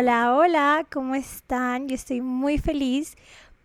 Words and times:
Hola, 0.00 0.36
hola, 0.36 0.86
¿cómo 0.92 1.16
están? 1.16 1.88
Yo 1.88 1.96
estoy 1.96 2.20
muy 2.20 2.58
feliz 2.58 3.16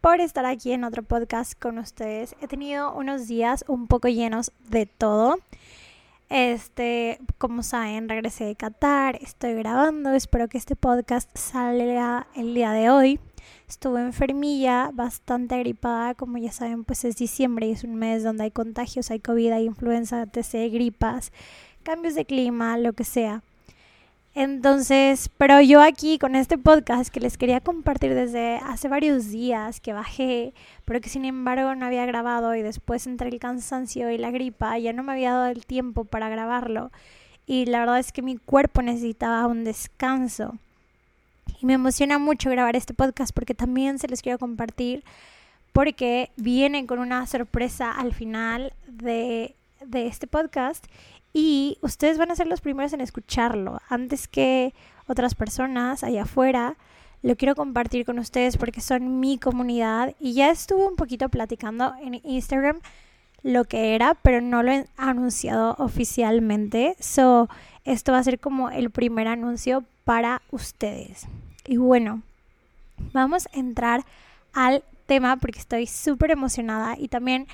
por 0.01 0.19
estar 0.19 0.47
aquí 0.47 0.71
en 0.71 0.83
otro 0.83 1.03
podcast 1.03 1.53
con 1.53 1.77
ustedes. 1.77 2.35
He 2.41 2.47
tenido 2.47 2.91
unos 2.91 3.27
días 3.27 3.63
un 3.67 3.85
poco 3.85 4.07
llenos 4.07 4.51
de 4.67 4.87
todo. 4.87 5.37
Este, 6.29 7.19
como 7.37 7.61
saben, 7.61 8.09
regresé 8.09 8.45
de 8.45 8.55
Qatar, 8.55 9.19
estoy 9.21 9.53
grabando, 9.53 10.09
espero 10.13 10.47
que 10.47 10.57
este 10.57 10.75
podcast 10.75 11.29
salga 11.37 12.25
el 12.35 12.55
día 12.55 12.71
de 12.71 12.89
hoy. 12.89 13.19
Estuve 13.69 14.01
enfermilla, 14.01 14.89
bastante 14.91 15.53
agripada, 15.53 16.15
como 16.15 16.39
ya 16.39 16.51
saben, 16.51 16.83
pues 16.83 17.05
es 17.05 17.15
diciembre 17.15 17.67
y 17.67 17.73
es 17.73 17.83
un 17.83 17.93
mes 17.93 18.23
donde 18.23 18.45
hay 18.45 18.51
contagios, 18.51 19.11
hay 19.11 19.19
COVID, 19.19 19.51
hay 19.51 19.65
influenza, 19.65 20.25
TC, 20.25 20.71
gripas, 20.71 21.31
cambios 21.83 22.15
de 22.15 22.25
clima, 22.25 22.75
lo 22.79 22.93
que 22.93 23.03
sea. 23.03 23.43
Entonces, 24.35 25.29
pero 25.37 25.61
yo 25.61 25.81
aquí 25.81 26.17
con 26.17 26.35
este 26.35 26.57
podcast 26.57 27.13
que 27.13 27.19
les 27.19 27.37
quería 27.37 27.61
compartir 27.61 28.15
desde 28.15 28.55
hace 28.57 28.87
varios 28.87 29.29
días 29.29 29.79
que 29.79 29.93
bajé, 29.93 30.53
pero 30.85 31.01
que 31.01 31.09
sin 31.09 31.23
embargo 31.25 31.75
no 31.75 31.85
había 31.85 32.05
grabado 32.07 32.55
y 32.55 32.63
después 32.63 33.05
entre 33.05 33.29
el 33.29 33.39
cansancio 33.39 34.09
y 34.09 34.17
la 34.17 34.31
gripa 34.31 34.77
ya 34.79 34.91
no 34.91 35.03
me 35.03 35.11
había 35.11 35.33
dado 35.33 35.47
el 35.47 35.67
tiempo 35.67 36.03
para 36.03 36.29
grabarlo 36.29 36.91
y 37.45 37.65
la 37.65 37.79
verdad 37.79 37.99
es 37.99 38.11
que 38.11 38.21
mi 38.21 38.37
cuerpo 38.37 38.81
necesitaba 38.81 39.47
un 39.47 39.63
descanso. 39.63 40.57
Y 41.61 41.65
me 41.65 41.73
emociona 41.73 42.17
mucho 42.17 42.49
grabar 42.49 42.75
este 42.75 42.93
podcast 42.93 43.33
porque 43.33 43.53
también 43.53 43.99
se 43.99 44.07
les 44.07 44.21
quiero 44.21 44.39
compartir 44.39 45.03
porque 45.73 46.29
viene 46.37 46.85
con 46.85 46.99
una 46.99 47.25
sorpresa 47.27 47.91
al 47.91 48.13
final 48.13 48.73
de, 48.87 49.55
de 49.85 50.07
este 50.07 50.27
podcast 50.27 50.85
y 51.33 51.77
ustedes 51.81 52.17
van 52.17 52.31
a 52.31 52.35
ser 52.35 52.47
los 52.47 52.61
primeros 52.61 52.93
en 52.93 53.01
escucharlo 53.01 53.79
antes 53.89 54.27
que 54.27 54.73
otras 55.07 55.35
personas 55.35 56.03
allá 56.03 56.23
afuera. 56.23 56.75
Lo 57.21 57.35
quiero 57.35 57.55
compartir 57.55 58.05
con 58.05 58.19
ustedes 58.19 58.57
porque 58.57 58.81
son 58.81 59.19
mi 59.19 59.37
comunidad 59.37 60.13
y 60.19 60.33
ya 60.33 60.49
estuve 60.49 60.85
un 60.85 60.95
poquito 60.95 61.29
platicando 61.29 61.93
en 62.01 62.21
Instagram 62.23 62.79
lo 63.41 63.65
que 63.65 63.95
era, 63.95 64.15
pero 64.15 64.41
no 64.41 64.63
lo 64.63 64.71
he 64.71 64.85
anunciado 64.95 65.75
oficialmente. 65.77 66.95
So, 66.99 67.49
esto 67.83 68.13
va 68.13 68.19
a 68.19 68.23
ser 68.23 68.39
como 68.39 68.69
el 68.69 68.89
primer 68.89 69.27
anuncio 69.27 69.83
para 70.05 70.41
ustedes. 70.51 71.27
Y 71.65 71.77
bueno, 71.77 72.21
vamos 73.11 73.47
a 73.47 73.59
entrar 73.59 74.05
al 74.53 74.83
tema 75.05 75.37
porque 75.37 75.59
estoy 75.59 75.87
súper 75.87 76.31
emocionada 76.31 76.95
y 76.97 77.07
también 77.09 77.47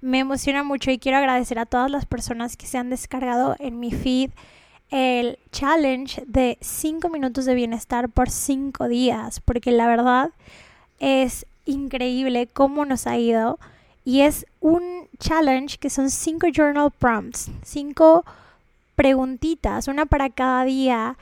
me 0.00 0.20
emociona 0.20 0.62
mucho 0.62 0.90
y 0.90 0.98
quiero 0.98 1.18
agradecer 1.18 1.58
a 1.58 1.66
todas 1.66 1.90
las 1.90 2.06
personas 2.06 2.56
que 2.56 2.66
se 2.66 2.78
han 2.78 2.90
descargado 2.90 3.56
en 3.58 3.80
mi 3.80 3.90
feed 3.90 4.30
el 4.90 5.38
challenge 5.52 6.22
de 6.26 6.56
5 6.60 7.08
minutos 7.10 7.44
de 7.44 7.54
bienestar 7.54 8.08
por 8.08 8.30
5 8.30 8.88
días, 8.88 9.40
porque 9.40 9.70
la 9.70 9.86
verdad 9.86 10.30
es 10.98 11.46
increíble 11.66 12.46
cómo 12.46 12.84
nos 12.84 13.06
ha 13.06 13.18
ido 13.18 13.58
y 14.04 14.22
es 14.22 14.46
un 14.60 15.08
challenge 15.18 15.78
que 15.78 15.90
son 15.90 16.10
5 16.10 16.46
journal 16.52 16.90
prompts, 16.90 17.50
5 17.62 18.24
preguntitas, 18.94 19.88
una 19.88 20.06
para 20.06 20.30
cada 20.30 20.64
día 20.64 21.18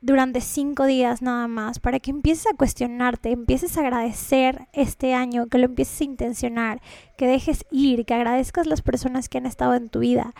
durante 0.00 0.40
cinco 0.40 0.86
días 0.86 1.22
nada 1.22 1.48
más, 1.48 1.80
para 1.80 1.98
que 1.98 2.10
empieces 2.10 2.46
a 2.46 2.56
cuestionarte, 2.56 3.30
empieces 3.30 3.76
a 3.76 3.80
agradecer 3.80 4.68
este 4.72 5.14
año, 5.14 5.46
que 5.46 5.58
lo 5.58 5.64
empieces 5.64 6.00
a 6.00 6.04
intencionar, 6.04 6.80
que 7.16 7.26
dejes 7.26 7.64
ir, 7.70 8.04
que 8.04 8.14
agradezcas 8.14 8.66
las 8.66 8.82
personas 8.82 9.28
que 9.28 9.38
han 9.38 9.46
estado 9.46 9.74
en 9.74 9.88
tu 9.88 10.00
vida 10.00 10.34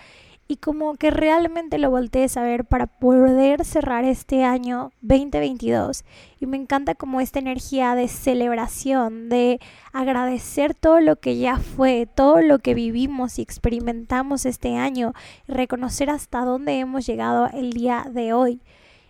y 0.50 0.56
como 0.56 0.94
que 0.94 1.10
realmente 1.10 1.76
lo 1.76 1.90
voltees 1.90 2.38
a 2.38 2.42
ver 2.42 2.64
para 2.64 2.86
poder 2.86 3.66
cerrar 3.66 4.04
este 4.04 4.44
año 4.44 4.90
2022. 5.02 6.04
Y 6.40 6.46
me 6.46 6.56
encanta 6.56 6.94
como 6.94 7.20
esta 7.20 7.38
energía 7.38 7.94
de 7.94 8.08
celebración, 8.08 9.28
de 9.28 9.60
agradecer 9.92 10.74
todo 10.74 11.00
lo 11.00 11.16
que 11.16 11.36
ya 11.36 11.58
fue, 11.58 12.06
todo 12.12 12.40
lo 12.40 12.60
que 12.60 12.72
vivimos 12.72 13.38
y 13.38 13.42
experimentamos 13.42 14.46
este 14.46 14.76
año, 14.76 15.12
reconocer 15.46 16.08
hasta 16.08 16.40
dónde 16.46 16.78
hemos 16.78 17.06
llegado 17.06 17.48
el 17.52 17.74
día 17.74 18.06
de 18.10 18.32
hoy. 18.32 18.62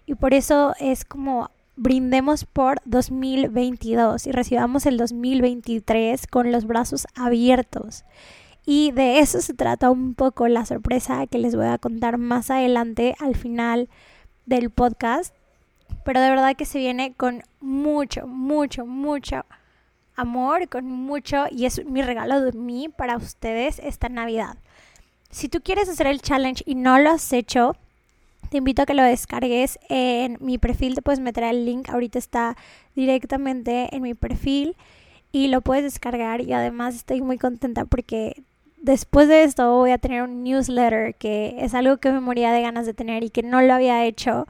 Y 0.09 0.15
por 0.15 0.33
eso 0.33 0.75
es 0.81 1.05
como 1.05 1.51
brindemos 1.77 2.47
por 2.47 2.81
2022 2.87 4.27
y 4.27 4.33
recibamos 4.33 4.87
el 4.87 4.97
2023 4.97 6.27
con 6.29 6.51
los 6.51 6.65
brazos 6.65 7.07
abiertos. 7.15 8.07
Y 8.65 8.91
de 8.93 9.19
eso 9.19 9.43
se 9.43 9.53
trata 9.53 9.91
un 9.91 10.15
poco 10.15 10.49
la 10.49 10.65
sorpresa 10.65 11.27
que 11.27 11.37
les 11.37 11.55
voy 11.55 11.67
a 11.67 11.77
contar 11.77 12.17
más 12.17 12.51
adelante 12.51 13.17
al 13.21 13.37
final 13.37 13.91
del 14.47 14.71
podcast. 14.71 15.35
Pero 16.07 16.23
de 16.23 16.31
verdad 16.31 16.57
que 16.57 16.65
se 16.65 16.79
viene 16.79 17.13
con 17.13 17.43
mucho, 17.61 18.27
mucho, 18.27 18.87
mucho 18.87 19.45
amor, 20.17 20.71
con 20.71 20.87
mucho, 20.87 21.45
y 21.51 21.67
es 21.67 21.85
mi 21.85 22.01
regalo 22.01 22.41
de 22.41 22.53
mí 22.53 22.89
para 22.89 23.19
ustedes 23.19 23.79
esta 23.79 24.09
Navidad. 24.09 24.57
Si 25.29 25.51
tú 25.51 25.61
quieres 25.61 25.87
hacer 25.91 26.07
el 26.07 26.23
challenge 26.23 26.63
y 26.65 26.77
no 26.77 26.99
lo 26.99 27.11
has 27.11 27.31
hecho, 27.35 27.77
te 28.50 28.59
invito 28.59 28.82
a 28.82 28.86
que 28.86 28.94
lo 28.94 29.03
descargues 29.03 29.78
en 29.88 30.38
mi 30.41 30.59
perfil, 30.59 30.94
te 30.94 31.03
puedes 31.03 31.20
meter 31.20 31.44
el 31.44 31.64
link, 31.64 31.88
ahorita 31.88 32.19
está 32.19 32.56
directamente 32.94 33.94
en 33.94 34.03
mi 34.03 34.14
perfil 34.14 34.76
y 35.32 35.48
lo 35.48 35.60
puedes 35.60 35.84
descargar. 35.84 36.41
Y 36.41 36.53
además 36.53 36.94
estoy 36.94 37.20
muy 37.20 37.38
contenta 37.38 37.84
porque 37.84 38.42
después 38.81 39.28
de 39.28 39.44
esto 39.44 39.75
voy 39.75 39.91
a 39.91 39.98
tener 39.98 40.22
un 40.22 40.42
newsletter 40.42 41.14
que 41.14 41.56
es 41.59 41.75
algo 41.75 41.98
que 41.98 42.10
me 42.12 42.20
moría 42.20 42.53
de 42.53 42.62
ganas 42.62 42.86
de 42.86 42.94
tener 42.94 43.25
y 43.25 43.31
que 43.31 43.42
no 43.42 43.60
lo 43.60 43.75
había 43.75 44.04
hecho 44.04 44.47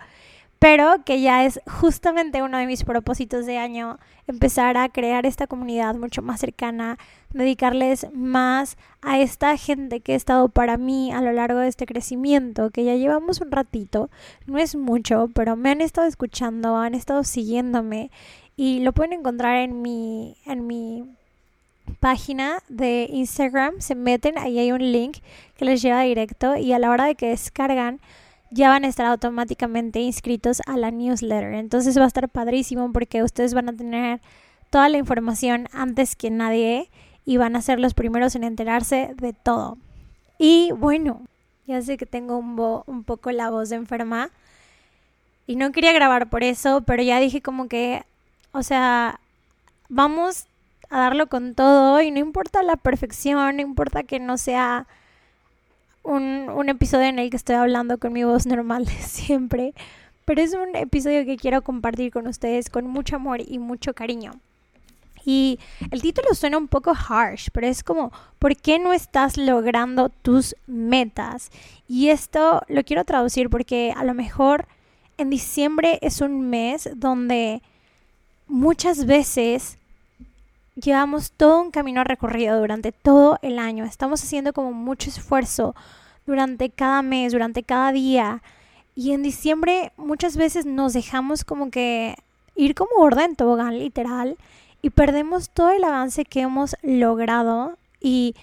pero 0.58 1.04
que 1.04 1.20
ya 1.20 1.44
es 1.44 1.60
justamente 1.66 2.42
uno 2.42 2.58
de 2.58 2.66
mis 2.66 2.84
propósitos 2.84 3.46
de 3.46 3.58
año, 3.58 3.98
empezar 4.26 4.76
a 4.76 4.88
crear 4.88 5.24
esta 5.24 5.46
comunidad 5.46 5.94
mucho 5.94 6.22
más 6.22 6.40
cercana, 6.40 6.98
dedicarles 7.32 8.06
más 8.12 8.76
a 9.02 9.18
esta 9.18 9.56
gente 9.56 10.00
que 10.00 10.12
ha 10.12 10.16
estado 10.16 10.48
para 10.48 10.76
mí 10.76 11.12
a 11.12 11.20
lo 11.20 11.32
largo 11.32 11.60
de 11.60 11.68
este 11.68 11.86
crecimiento, 11.86 12.70
que 12.70 12.84
ya 12.84 12.94
llevamos 12.94 13.40
un 13.40 13.50
ratito, 13.50 14.10
no 14.46 14.58
es 14.58 14.76
mucho, 14.76 15.30
pero 15.34 15.56
me 15.56 15.70
han 15.70 15.80
estado 15.80 16.06
escuchando, 16.06 16.76
han 16.76 16.94
estado 16.94 17.24
siguiéndome 17.24 18.10
y 18.56 18.80
lo 18.80 18.92
pueden 18.92 19.12
encontrar 19.12 19.56
en 19.58 19.82
mi, 19.82 20.36
en 20.46 20.66
mi 20.66 21.04
página 22.00 22.62
de 22.68 23.08
Instagram, 23.10 23.80
se 23.80 23.94
meten, 23.94 24.38
ahí 24.38 24.58
hay 24.58 24.72
un 24.72 24.92
link 24.92 25.18
que 25.56 25.64
les 25.64 25.82
lleva 25.82 26.02
directo 26.02 26.56
y 26.56 26.72
a 26.72 26.78
la 26.78 26.90
hora 26.90 27.04
de 27.06 27.14
que 27.14 27.28
descargan, 27.28 28.00
ya 28.50 28.68
van 28.70 28.84
a 28.84 28.88
estar 28.88 29.06
automáticamente 29.06 30.00
inscritos 30.00 30.62
a 30.66 30.76
la 30.76 30.90
newsletter. 30.90 31.54
Entonces 31.54 31.98
va 31.98 32.04
a 32.04 32.08
estar 32.08 32.28
padrísimo 32.28 32.92
porque 32.92 33.22
ustedes 33.22 33.52
van 33.54 33.68
a 33.68 33.76
tener 33.76 34.20
toda 34.70 34.88
la 34.88 34.98
información 34.98 35.68
antes 35.72 36.16
que 36.16 36.30
nadie 36.30 36.90
y 37.28 37.36
van 37.36 37.56
a 37.56 37.60
ser 37.60 37.78
los 37.78 37.92
primeros 37.92 38.34
en 38.36 38.42
enterarse 38.42 39.10
de 39.18 39.34
todo. 39.34 39.76
Y 40.38 40.72
bueno, 40.72 41.20
ya 41.66 41.82
sé 41.82 41.98
que 41.98 42.06
tengo 42.06 42.38
un, 42.38 42.58
un 42.86 43.04
poco 43.04 43.30
la 43.32 43.50
voz 43.50 43.68
de 43.68 43.76
enferma 43.76 44.30
y 45.46 45.56
no 45.56 45.70
quería 45.70 45.92
grabar 45.92 46.30
por 46.30 46.42
eso, 46.42 46.80
pero 46.86 47.02
ya 47.02 47.20
dije 47.20 47.42
como 47.42 47.68
que, 47.68 48.02
o 48.52 48.62
sea, 48.62 49.20
vamos 49.90 50.46
a 50.88 51.00
darlo 51.00 51.26
con 51.26 51.54
todo 51.54 52.00
y 52.00 52.10
no 52.10 52.18
importa 52.18 52.62
la 52.62 52.76
perfección, 52.76 53.56
no 53.56 53.60
importa 53.60 54.04
que 54.04 54.20
no 54.20 54.38
sea 54.38 54.86
un, 56.02 56.48
un 56.48 56.70
episodio 56.70 57.08
en 57.08 57.18
el 57.18 57.28
que 57.28 57.36
estoy 57.36 57.56
hablando 57.56 57.98
con 57.98 58.14
mi 58.14 58.24
voz 58.24 58.46
normal 58.54 58.86
de 58.86 58.92
siempre, 58.92 59.74
pero 60.24 60.40
es 60.40 60.54
un 60.54 60.74
episodio 60.76 61.26
que 61.26 61.36
quiero 61.36 61.60
compartir 61.60 62.10
con 62.10 62.26
ustedes 62.26 62.70
con 62.70 62.86
mucho 62.86 63.16
amor 63.16 63.42
y 63.46 63.58
mucho 63.58 63.92
cariño. 63.92 64.32
Y 65.30 65.60
el 65.90 66.00
título 66.00 66.32
suena 66.32 66.56
un 66.56 66.68
poco 66.68 66.94
harsh, 66.94 67.48
pero 67.52 67.66
es 67.66 67.84
como, 67.84 68.12
¿por 68.38 68.56
qué 68.56 68.78
no 68.78 68.94
estás 68.94 69.36
logrando 69.36 70.08
tus 70.08 70.56
metas? 70.66 71.50
Y 71.86 72.08
esto 72.08 72.62
lo 72.66 72.82
quiero 72.82 73.04
traducir 73.04 73.50
porque 73.50 73.92
a 73.94 74.04
lo 74.04 74.14
mejor 74.14 74.66
en 75.18 75.28
diciembre 75.28 75.98
es 76.00 76.22
un 76.22 76.48
mes 76.48 76.88
donde 76.96 77.60
muchas 78.46 79.04
veces 79.04 79.76
llevamos 80.76 81.30
todo 81.32 81.60
un 81.60 81.72
camino 81.72 82.04
recorrido 82.04 82.58
durante 82.58 82.90
todo 82.90 83.38
el 83.42 83.58
año. 83.58 83.84
Estamos 83.84 84.24
haciendo 84.24 84.54
como 84.54 84.72
mucho 84.72 85.10
esfuerzo 85.10 85.76
durante 86.24 86.70
cada 86.70 87.02
mes, 87.02 87.32
durante 87.32 87.62
cada 87.62 87.92
día. 87.92 88.42
Y 88.94 89.12
en 89.12 89.22
diciembre 89.22 89.92
muchas 89.98 90.38
veces 90.38 90.64
nos 90.64 90.94
dejamos 90.94 91.44
como 91.44 91.70
que 91.70 92.16
ir 92.56 92.74
como 92.74 92.92
gorda 92.96 93.26
en 93.26 93.36
tobogán 93.36 93.78
literal 93.78 94.38
y 94.82 94.90
perdemos 94.90 95.50
todo 95.50 95.70
el 95.70 95.84
avance 95.84 96.24
que 96.24 96.40
hemos 96.40 96.76
logrado 96.82 97.76
y, 98.00 98.34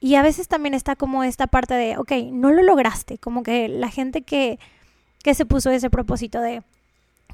y 0.00 0.16
a 0.16 0.22
veces 0.22 0.48
también 0.48 0.74
está 0.74 0.96
como 0.96 1.24
esta 1.24 1.46
parte 1.46 1.74
de, 1.74 1.96
ok, 1.96 2.12
no 2.32 2.50
lo 2.50 2.62
lograste, 2.62 3.18
como 3.18 3.42
que 3.42 3.68
la 3.68 3.88
gente 3.88 4.22
que, 4.22 4.58
que 5.22 5.34
se 5.34 5.46
puso 5.46 5.70
ese 5.70 5.90
propósito 5.90 6.40
de, 6.40 6.62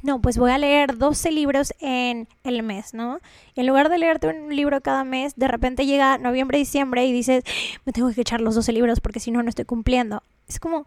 no, 0.02 0.20
pues 0.20 0.36
voy 0.36 0.50
a 0.50 0.58
leer 0.58 0.98
12 0.98 1.30
libros 1.30 1.72
en 1.80 2.28
el 2.42 2.62
mes, 2.62 2.92
¿no? 2.92 3.20
Y 3.54 3.60
en 3.60 3.66
lugar 3.66 3.88
de 3.88 3.96
leerte 3.96 4.28
un 4.28 4.54
libro 4.54 4.82
cada 4.82 5.02
mes, 5.02 5.34
de 5.36 5.48
repente 5.48 5.86
llega 5.86 6.18
noviembre, 6.18 6.58
diciembre 6.58 7.06
y 7.06 7.12
dices, 7.12 7.42
me 7.86 7.92
tengo 7.92 8.12
que 8.12 8.20
echar 8.20 8.42
los 8.42 8.54
12 8.54 8.72
libros 8.72 9.00
porque 9.00 9.20
si 9.20 9.30
no, 9.30 9.42
no 9.42 9.48
estoy 9.48 9.64
cumpliendo. 9.64 10.22
Es 10.46 10.60
como, 10.60 10.86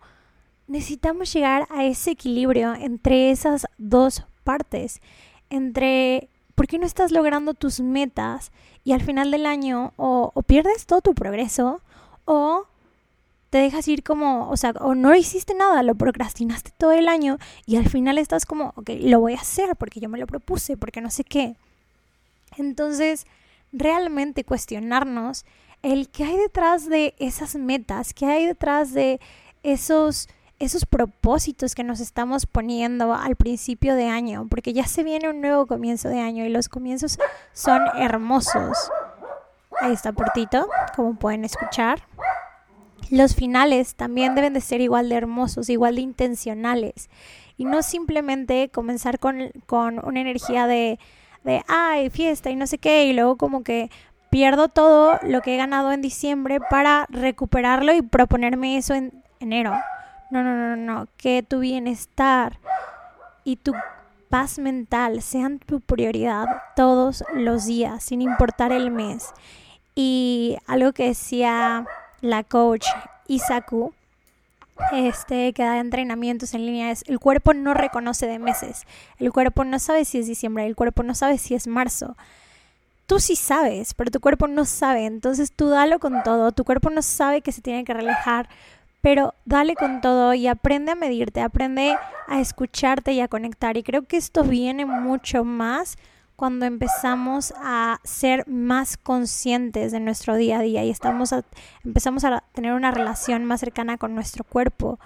necesitamos 0.67 1.33
llegar 1.33 1.67
a 1.71 1.83
ese 1.83 2.11
equilibrio 2.11 2.75
entre 2.75 3.31
esas 3.31 3.65
dos 3.79 4.23
partes, 4.43 5.01
entre 5.49 6.29
¿por 6.57 6.65
qué 6.65 6.79
no 6.79 6.87
estás 6.87 7.11
logrando 7.11 7.53
tus 7.53 7.81
metas 7.81 8.51
y 8.83 8.93
al 8.93 9.03
final 9.03 9.29
del 9.29 9.45
año 9.45 9.93
o, 9.95 10.33
pierdes 10.47 10.87
todo 10.87 11.01
tu 11.01 11.13
progreso 11.13 11.81
o 12.25 12.65
te 13.51 13.59
dejas 13.59 13.87
ir 13.87 14.01
como, 14.01 14.49
o 14.49 14.57
sea, 14.57 14.71
o 14.79 14.95
no 14.95 15.13
hiciste 15.13 15.53
nada, 15.53 15.83
lo 15.83 15.93
procrastinaste 15.93 16.71
todo 16.75 16.93
el 16.93 17.09
año 17.09 17.37
y 17.67 17.75
al 17.75 17.87
final 17.87 18.17
estás 18.17 18.47
como, 18.47 18.73
ok, 18.75 18.89
lo 19.01 19.19
voy 19.19 19.35
a 19.35 19.41
hacer 19.41 19.75
porque 19.75 19.99
yo 19.99 20.09
me 20.09 20.17
lo 20.17 20.25
propuse, 20.25 20.77
porque 20.77 20.99
no 20.99 21.11
sé 21.11 21.23
qué. 21.23 21.55
Entonces, 22.57 23.27
realmente 23.71 24.43
cuestionarnos 24.43 25.45
el 25.83 26.09
qué 26.09 26.23
hay 26.23 26.37
detrás 26.37 26.89
de 26.89 27.13
esas 27.19 27.53
metas, 27.53 28.15
qué 28.15 28.25
hay 28.25 28.47
detrás 28.47 28.95
de 28.95 29.19
esos 29.61 30.27
esos 30.59 30.85
propósitos 30.85 31.75
que 31.75 31.83
nos 31.83 31.99
estamos 31.99 32.45
poniendo 32.45 33.13
al 33.13 33.35
principio 33.35 33.95
de 33.95 34.07
año, 34.07 34.47
porque 34.49 34.73
ya 34.73 34.85
se 34.87 35.03
viene 35.03 35.29
un 35.29 35.41
nuevo 35.41 35.67
comienzo 35.67 36.09
de 36.09 36.19
año 36.19 36.45
y 36.45 36.49
los 36.49 36.69
comienzos 36.69 37.19
son 37.53 37.81
hermosos. 37.95 38.91
Ahí 39.79 39.93
está 39.93 40.11
Portito, 40.11 40.67
como 40.95 41.15
pueden 41.15 41.45
escuchar. 41.45 42.01
Los 43.11 43.35
finales 43.35 43.95
también 43.95 44.35
deben 44.35 44.53
de 44.53 44.61
ser 44.61 44.81
igual 44.81 45.09
de 45.09 45.15
hermosos, 45.15 45.69
igual 45.69 45.95
de 45.95 46.01
intencionales. 46.01 47.09
Y 47.57 47.65
no 47.65 47.81
simplemente 47.83 48.69
comenzar 48.69 49.19
con, 49.19 49.51
con 49.65 50.03
una 50.05 50.19
energía 50.19 50.67
de, 50.67 50.99
de, 51.43 51.63
ay, 51.67 52.09
fiesta 52.09 52.49
y 52.49 52.55
no 52.55 52.67
sé 52.67 52.79
qué, 52.79 53.05
y 53.05 53.13
luego 53.13 53.37
como 53.37 53.63
que 53.63 53.89
pierdo 54.29 54.67
todo 54.67 55.19
lo 55.23 55.41
que 55.41 55.53
he 55.53 55.57
ganado 55.57 55.91
en 55.91 56.01
diciembre 56.01 56.59
para 56.59 57.05
recuperarlo 57.09 57.93
y 57.93 58.01
proponerme 58.01 58.77
eso 58.77 58.93
en 58.93 59.23
enero. 59.39 59.73
No, 60.31 60.43
no, 60.43 60.55
no, 60.55 60.75
no. 60.75 61.07
Que 61.17 61.43
tu 61.43 61.59
bienestar 61.59 62.59
y 63.43 63.57
tu 63.57 63.73
paz 64.29 64.59
mental 64.59 65.21
sean 65.21 65.59
tu 65.59 65.79
prioridad 65.79 66.45
todos 66.75 67.23
los 67.33 67.65
días, 67.65 68.03
sin 68.03 68.21
importar 68.21 68.71
el 68.71 68.91
mes. 68.91 69.29
Y 69.95 70.57
algo 70.67 70.91
que 70.91 71.07
decía 71.07 71.85
la 72.21 72.43
coach 72.43 72.85
Isaku, 73.27 73.93
este, 74.91 75.53
que 75.53 75.63
da 75.63 75.79
entrenamientos 75.79 76.53
en 76.53 76.65
línea, 76.65 76.91
es 76.91 77.03
el 77.07 77.19
cuerpo 77.19 77.53
no 77.53 77.73
reconoce 77.73 78.27
de 78.27 78.39
meses. 78.39 78.83
El 79.17 79.31
cuerpo 79.31 79.63
no 79.63 79.79
sabe 79.79 80.05
si 80.05 80.19
es 80.19 80.27
diciembre, 80.27 80.65
el 80.65 80.75
cuerpo 80.75 81.03
no 81.03 81.15
sabe 81.15 81.37
si 81.37 81.55
es 81.55 81.67
marzo. 81.67 82.15
Tú 83.05 83.19
sí 83.19 83.37
sabes, 83.37 83.93
pero 83.93 84.11
tu 84.11 84.19
cuerpo 84.19 84.47
no 84.47 84.65
sabe. 84.65 85.05
Entonces 85.05 85.53
tú 85.53 85.69
dalo 85.69 85.99
con 85.99 86.23
todo. 86.23 86.51
Tu 86.51 86.65
cuerpo 86.65 86.89
no 86.89 87.01
sabe 87.01 87.41
que 87.41 87.53
se 87.53 87.61
tiene 87.61 87.85
que 87.85 87.93
relajar 87.93 88.49
pero 89.07 89.33
dale 89.45 89.75
con 89.75 90.01
todo 90.01 90.33
y 90.33 90.47
aprende 90.47 90.91
a 90.91 90.95
medirte, 90.95 91.39
aprende 91.39 91.95
a 92.27 92.41
escucharte 92.41 93.13
y 93.13 93.21
a 93.21 93.29
conectar. 93.29 93.77
Y 93.77 93.83
creo 93.83 94.01
que 94.01 94.17
esto 94.17 94.43
viene 94.43 94.85
mucho 94.85 95.45
más 95.45 95.97
cuando 96.35 96.65
empezamos 96.65 97.53
a 97.63 98.01
ser 98.03 98.45
más 98.49 98.97
conscientes 98.97 99.93
de 99.93 100.01
nuestro 100.01 100.35
día 100.35 100.59
a 100.59 100.61
día 100.61 100.83
y 100.83 100.89
estamos 100.89 101.33
empezamos 101.85 102.25
a 102.25 102.43
tener 102.51 102.73
una 102.73 102.91
relación 102.91 103.45
más 103.45 103.61
cercana 103.61 103.97
con 103.97 104.13
nuestro 104.13 104.43
cuerpo, 104.43 104.99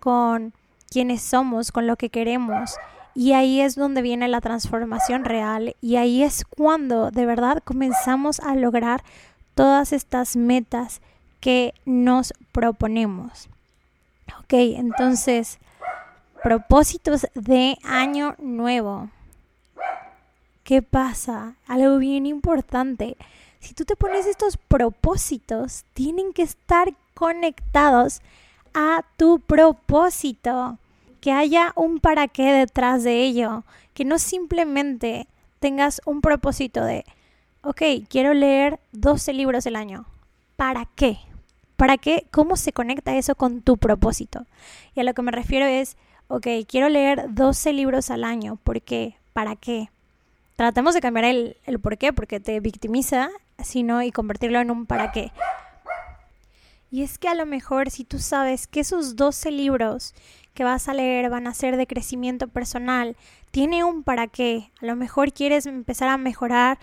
con 0.00 0.54
quienes 0.88 1.20
somos, 1.20 1.72
con 1.72 1.86
lo 1.86 1.96
que 1.96 2.08
queremos. 2.08 2.76
Y 3.14 3.34
ahí 3.34 3.60
es 3.60 3.74
donde 3.74 4.00
viene 4.00 4.28
la 4.28 4.40
transformación 4.40 5.26
real 5.26 5.76
y 5.82 5.96
ahí 5.96 6.22
es 6.22 6.46
cuando 6.46 7.10
de 7.10 7.26
verdad 7.26 7.58
comenzamos 7.62 8.40
a 8.40 8.54
lograr 8.54 9.04
todas 9.54 9.92
estas 9.92 10.36
metas 10.36 11.02
que 11.42 11.74
nos 11.84 12.32
proponemos. 12.52 13.48
Ok, 14.38 14.52
entonces, 14.52 15.58
propósitos 16.40 17.26
de 17.34 17.76
año 17.82 18.36
nuevo. 18.38 19.10
¿Qué 20.62 20.82
pasa? 20.82 21.56
Algo 21.66 21.98
bien 21.98 22.26
importante. 22.26 23.16
Si 23.58 23.74
tú 23.74 23.84
te 23.84 23.96
pones 23.96 24.26
estos 24.26 24.56
propósitos, 24.56 25.84
tienen 25.94 26.32
que 26.32 26.42
estar 26.42 26.94
conectados 27.14 28.22
a 28.72 29.04
tu 29.16 29.40
propósito. 29.40 30.78
Que 31.20 31.32
haya 31.32 31.72
un 31.74 31.98
para 31.98 32.28
qué 32.28 32.52
detrás 32.52 33.02
de 33.02 33.20
ello. 33.24 33.64
Que 33.94 34.04
no 34.04 34.20
simplemente 34.20 35.26
tengas 35.58 36.00
un 36.06 36.20
propósito 36.20 36.84
de, 36.84 37.04
ok, 37.62 37.82
quiero 38.08 38.32
leer 38.32 38.78
12 38.92 39.32
libros 39.32 39.66
el 39.66 39.74
año. 39.74 40.06
¿Para 40.54 40.86
qué? 40.94 41.18
¿Para 41.82 41.98
qué? 41.98 42.28
¿Cómo 42.30 42.54
se 42.54 42.72
conecta 42.72 43.16
eso 43.16 43.34
con 43.34 43.60
tu 43.60 43.76
propósito? 43.76 44.46
Y 44.94 45.00
a 45.00 45.02
lo 45.02 45.14
que 45.14 45.22
me 45.22 45.32
refiero 45.32 45.66
es, 45.66 45.96
ok, 46.28 46.46
quiero 46.68 46.88
leer 46.88 47.34
12 47.34 47.72
libros 47.72 48.08
al 48.12 48.22
año. 48.22 48.54
¿Por 48.62 48.82
qué? 48.82 49.16
¿Para 49.32 49.56
qué? 49.56 49.90
Tratemos 50.54 50.94
de 50.94 51.00
cambiar 51.00 51.24
el, 51.24 51.56
el 51.64 51.80
por 51.80 51.98
qué, 51.98 52.12
porque 52.12 52.38
te 52.38 52.60
victimiza, 52.60 53.30
sino 53.58 54.00
y 54.00 54.12
convertirlo 54.12 54.60
en 54.60 54.70
un 54.70 54.86
para 54.86 55.10
qué. 55.10 55.32
Y 56.92 57.02
es 57.02 57.18
que 57.18 57.26
a 57.26 57.34
lo 57.34 57.46
mejor 57.46 57.90
si 57.90 58.04
tú 58.04 58.20
sabes 58.20 58.68
que 58.68 58.78
esos 58.78 59.16
12 59.16 59.50
libros 59.50 60.14
que 60.54 60.62
vas 60.62 60.88
a 60.88 60.94
leer 60.94 61.30
van 61.30 61.48
a 61.48 61.54
ser 61.54 61.76
de 61.76 61.88
crecimiento 61.88 62.46
personal, 62.46 63.16
tiene 63.50 63.82
un 63.82 64.04
para 64.04 64.28
qué. 64.28 64.70
A 64.80 64.86
lo 64.86 64.94
mejor 64.94 65.32
quieres 65.32 65.66
empezar 65.66 66.10
a 66.10 66.16
mejorar 66.16 66.78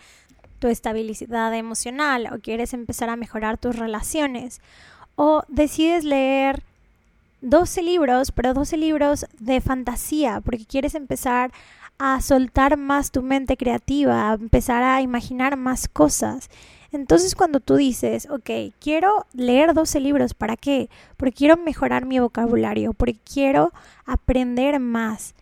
tu 0.60 0.68
estabilidad 0.68 1.56
emocional 1.56 2.30
o 2.34 2.40
quieres 2.40 2.74
empezar 2.74 3.10
a 3.10 3.16
mejorar 3.16 3.58
tus 3.58 3.76
relaciones 3.76 4.62
o 5.16 5.44
decides 5.48 6.04
leer 6.04 6.64
12 7.42 7.82
libros, 7.84 8.32
pero 8.32 8.54
12 8.54 8.78
libros 8.78 9.26
de 9.40 9.62
fantasía 9.62 10.42
porque 10.42 10.66
quieres 10.66 10.96
empezar 10.96 11.52
a 11.98 12.22
soltar 12.22 12.78
más 12.78 13.12
tu 13.12 13.22
mente 13.22 13.58
creativa, 13.58 14.30
a 14.30 14.34
empezar 14.36 14.84
a 14.84 15.02
imaginar 15.02 15.58
más 15.58 15.88
cosas. 15.88 16.50
Entonces 16.92 17.36
cuando 17.36 17.60
tú 17.60 17.76
dices, 17.76 18.28
ok, 18.30 18.50
quiero 18.80 19.26
leer 19.34 19.74
12 19.74 20.00
libros, 20.00 20.34
¿para 20.34 20.58
qué? 20.58 20.90
Porque 21.18 21.34
quiero 21.34 21.58
mejorar 21.58 22.06
mi 22.06 22.20
vocabulario, 22.20 22.94
porque 22.94 23.18
quiero 23.32 23.72
aprender 24.06 24.80
más 24.80 25.36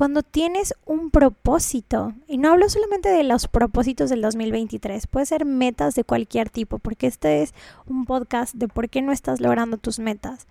cuando 0.00 0.22
tienes 0.22 0.72
un 0.86 1.10
propósito, 1.10 2.14
y 2.26 2.38
no 2.38 2.50
hablo 2.50 2.70
solamente 2.70 3.10
de 3.10 3.22
los 3.22 3.48
propósitos 3.48 4.08
del 4.08 4.22
2023, 4.22 5.06
puede 5.06 5.26
ser 5.26 5.44
metas 5.44 5.94
de 5.94 6.04
cualquier 6.04 6.48
tipo, 6.48 6.78
porque 6.78 7.06
este 7.06 7.42
es 7.42 7.52
un 7.86 8.06
podcast 8.06 8.54
de 8.54 8.66
por 8.66 8.88
qué 8.88 9.02
no 9.02 9.12
estás 9.12 9.42
logrando 9.42 9.76
tus 9.76 9.98
metas. 9.98 10.46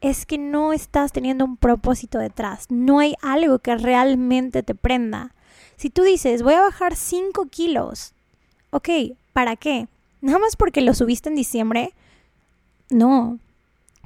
Es 0.00 0.24
que 0.24 0.38
no 0.38 0.72
estás 0.72 1.12
teniendo 1.12 1.44
un 1.44 1.58
propósito 1.58 2.16
detrás, 2.16 2.64
no 2.70 3.00
hay 3.00 3.16
algo 3.20 3.58
que 3.58 3.76
realmente 3.76 4.62
te 4.62 4.74
prenda. 4.74 5.34
Si 5.76 5.90
tú 5.90 6.02
dices, 6.02 6.42
voy 6.42 6.54
a 6.54 6.62
bajar 6.62 6.96
5 6.96 7.44
kilos, 7.50 8.14
ok, 8.70 8.88
¿para 9.34 9.56
qué? 9.56 9.88
¿Nada 10.22 10.38
más 10.38 10.56
porque 10.56 10.80
lo 10.80 10.94
subiste 10.94 11.28
en 11.28 11.34
diciembre? 11.34 11.92
No, 12.88 13.38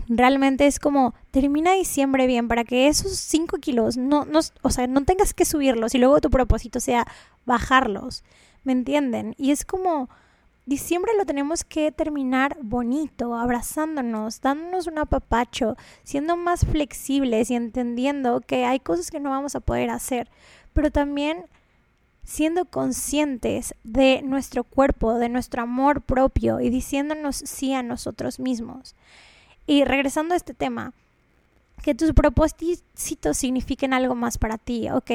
realmente 0.09 0.67
es 0.67 0.79
como 0.79 1.15
termina 1.31 1.73
diciembre 1.73 2.27
bien 2.27 2.49
para 2.49 2.65
que 2.65 2.89
esos 2.89 3.13
5 3.13 3.59
kilos 3.59 3.97
no, 3.97 4.25
no, 4.25 4.41
o 4.63 4.71
sea, 4.71 4.87
no 4.87 5.05
tengas 5.05 5.35
que 5.35 5.45
subirlos 5.45 5.95
y 5.95 5.99
luego 5.99 6.21
tu 6.21 6.31
propósito 6.31 6.81
sea 6.81 7.07
bajarlos. 7.45 8.25
¿Me 8.65 8.73
entienden? 8.73 9.35
Y 9.39 9.51
es 9.51 9.65
como 9.65 10.09
diciembre 10.67 11.13
lo 11.17 11.25
tenemos 11.25 11.65
que 11.65 11.91
terminar 11.93 12.59
bonito, 12.61 13.35
abrazándonos, 13.35 14.41
dándonos 14.43 14.87
un 14.87 14.99
apapacho, 14.99 15.77
siendo 16.05 16.37
más 16.37 16.67
flexibles 16.67 17.51
y 17.51 17.55
entendiendo 17.55 18.41
que 18.41 18.67
hay 18.67 18.81
cosas 18.81 19.11
que 19.11 19.21
no 19.21 19.31
vamos 19.31 19.55
a 19.55 19.61
poder 19.61 19.89
hacer, 19.89 20.29
pero 20.75 20.91
también 20.91 21.47
siendo 22.23 22.67
conscientes 22.67 23.75
de 23.85 24.21
nuestro 24.23 24.63
cuerpo, 24.63 25.15
de 25.15 25.31
nuestro 25.31 25.63
amor 25.63 26.03
propio 26.03 26.61
y 26.61 26.69
diciéndonos 26.69 27.37
sí 27.37 27.73
a 27.73 27.83
nosotros 27.83 28.39
mismos. 28.39 28.95
Y 29.69 29.85
regresando 29.85 30.33
a 30.33 30.37
este 30.39 30.55
tema, 30.55 30.95
que 31.83 31.95
tus 31.95 32.15
propósitos 32.15 33.37
signifiquen 33.37 33.93
algo 33.93 34.15
más 34.15 34.39
para 34.39 34.57
ti. 34.57 34.89
Ok, 34.89 35.11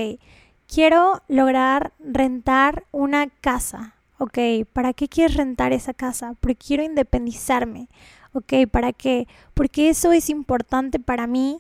quiero 0.67 1.23
lograr 1.27 1.91
rentar 1.99 2.83
una 2.91 3.29
casa. 3.41 3.95
Ok, 4.19 4.37
¿para 4.71 4.93
qué 4.93 5.07
quieres 5.07 5.37
rentar 5.37 5.73
esa 5.73 5.95
casa? 5.95 6.35
Porque 6.39 6.55
quiero 6.55 6.83
independizarme. 6.83 7.87
Ok, 8.33 8.53
¿para 8.69 8.93
qué? 8.93 9.27
Porque 9.55 9.89
eso 9.89 10.11
es 10.11 10.29
importante 10.29 10.99
para 10.99 11.25
mí 11.25 11.59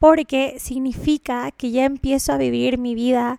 porque 0.00 0.56
significa 0.58 1.52
que 1.52 1.70
ya 1.70 1.84
empiezo 1.84 2.32
a 2.32 2.38
vivir 2.38 2.76
mi 2.76 2.96
vida, 2.96 3.38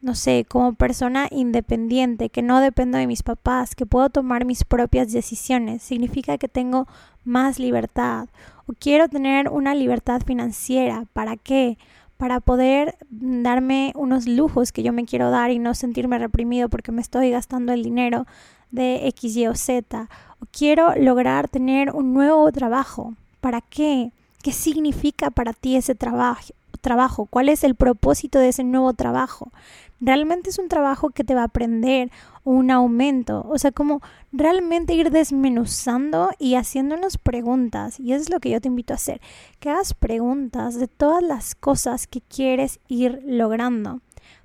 no 0.00 0.14
sé, 0.14 0.44
como 0.48 0.74
persona 0.74 1.28
independiente, 1.30 2.28
que 2.28 2.42
no 2.42 2.60
dependo 2.60 2.98
de 2.98 3.06
mis 3.06 3.22
papás, 3.22 3.74
que 3.74 3.86
puedo 3.86 4.10
tomar 4.10 4.44
mis 4.44 4.64
propias 4.64 5.12
decisiones. 5.12 5.82
Significa 5.82 6.38
que 6.38 6.48
tengo 6.48 6.86
más 7.24 7.58
libertad. 7.58 8.28
O 8.66 8.72
quiero 8.78 9.08
tener 9.08 9.48
una 9.48 9.74
libertad 9.74 10.22
financiera. 10.24 11.06
¿Para 11.12 11.36
qué? 11.36 11.78
Para 12.16 12.40
poder 12.40 12.96
darme 13.10 13.92
unos 13.94 14.26
lujos 14.26 14.72
que 14.72 14.82
yo 14.82 14.92
me 14.92 15.04
quiero 15.04 15.30
dar 15.30 15.50
y 15.50 15.58
no 15.58 15.74
sentirme 15.74 16.18
reprimido 16.18 16.68
porque 16.68 16.92
me 16.92 17.02
estoy 17.02 17.30
gastando 17.30 17.72
el 17.72 17.82
dinero 17.82 18.26
de 18.70 19.08
X, 19.08 19.36
Y 19.36 19.46
o 19.46 19.54
Z. 19.54 20.08
O 20.40 20.46
quiero 20.50 20.94
lograr 20.96 21.48
tener 21.48 21.90
un 21.90 22.14
nuevo 22.14 22.50
trabajo. 22.52 23.14
¿Para 23.40 23.60
qué? 23.60 24.12
¿Qué 24.42 24.52
significa 24.52 25.30
para 25.30 25.52
ti 25.52 25.76
ese 25.76 25.94
trabajo? 25.94 26.52
Trabajo? 26.76 27.26
¿Cuál 27.26 27.48
es 27.48 27.64
el 27.64 27.74
propósito 27.74 28.38
de 28.38 28.48
ese 28.48 28.64
nuevo 28.64 28.92
trabajo? 28.94 29.50
¿Realmente 30.00 30.50
es 30.50 30.58
un 30.58 30.68
trabajo 30.68 31.10
que 31.10 31.24
te 31.24 31.34
va 31.34 31.42
a 31.42 31.46
aprender 31.46 32.10
o 32.44 32.50
un 32.50 32.70
aumento? 32.70 33.46
O 33.48 33.58
sea, 33.58 33.72
como 33.72 34.02
realmente 34.32 34.94
ir 34.94 35.10
desmenuzando 35.10 36.30
y 36.38 36.54
haciéndonos 36.54 37.16
preguntas. 37.16 37.98
Y 37.98 38.12
eso 38.12 38.22
es 38.22 38.30
lo 38.30 38.40
que 38.40 38.50
yo 38.50 38.60
te 38.60 38.68
invito 38.68 38.92
a 38.92 38.96
hacer. 38.96 39.20
Que 39.58 39.70
hagas 39.70 39.94
preguntas 39.94 40.78
de 40.78 40.88
todas 40.88 41.22
las 41.22 41.54
cosas 41.54 42.06
que 42.06 42.20
quieres 42.20 42.80
ir 42.88 43.22
logrando 43.24 44.00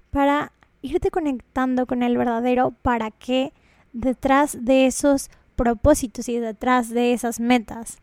para 0.10 0.52
irte 0.82 1.12
conectando 1.12 1.86
con 1.86 2.04
el 2.04 2.18
verdadero 2.18 2.72
para 2.82 3.12
qué 3.12 3.54
detrás 3.94 4.58
de 4.62 4.88
esos 4.88 5.30
propósitos 5.56 6.28
y 6.30 6.40
detrás 6.40 6.90
de 6.90 7.14
esas 7.14 7.40
metas. 7.40 8.00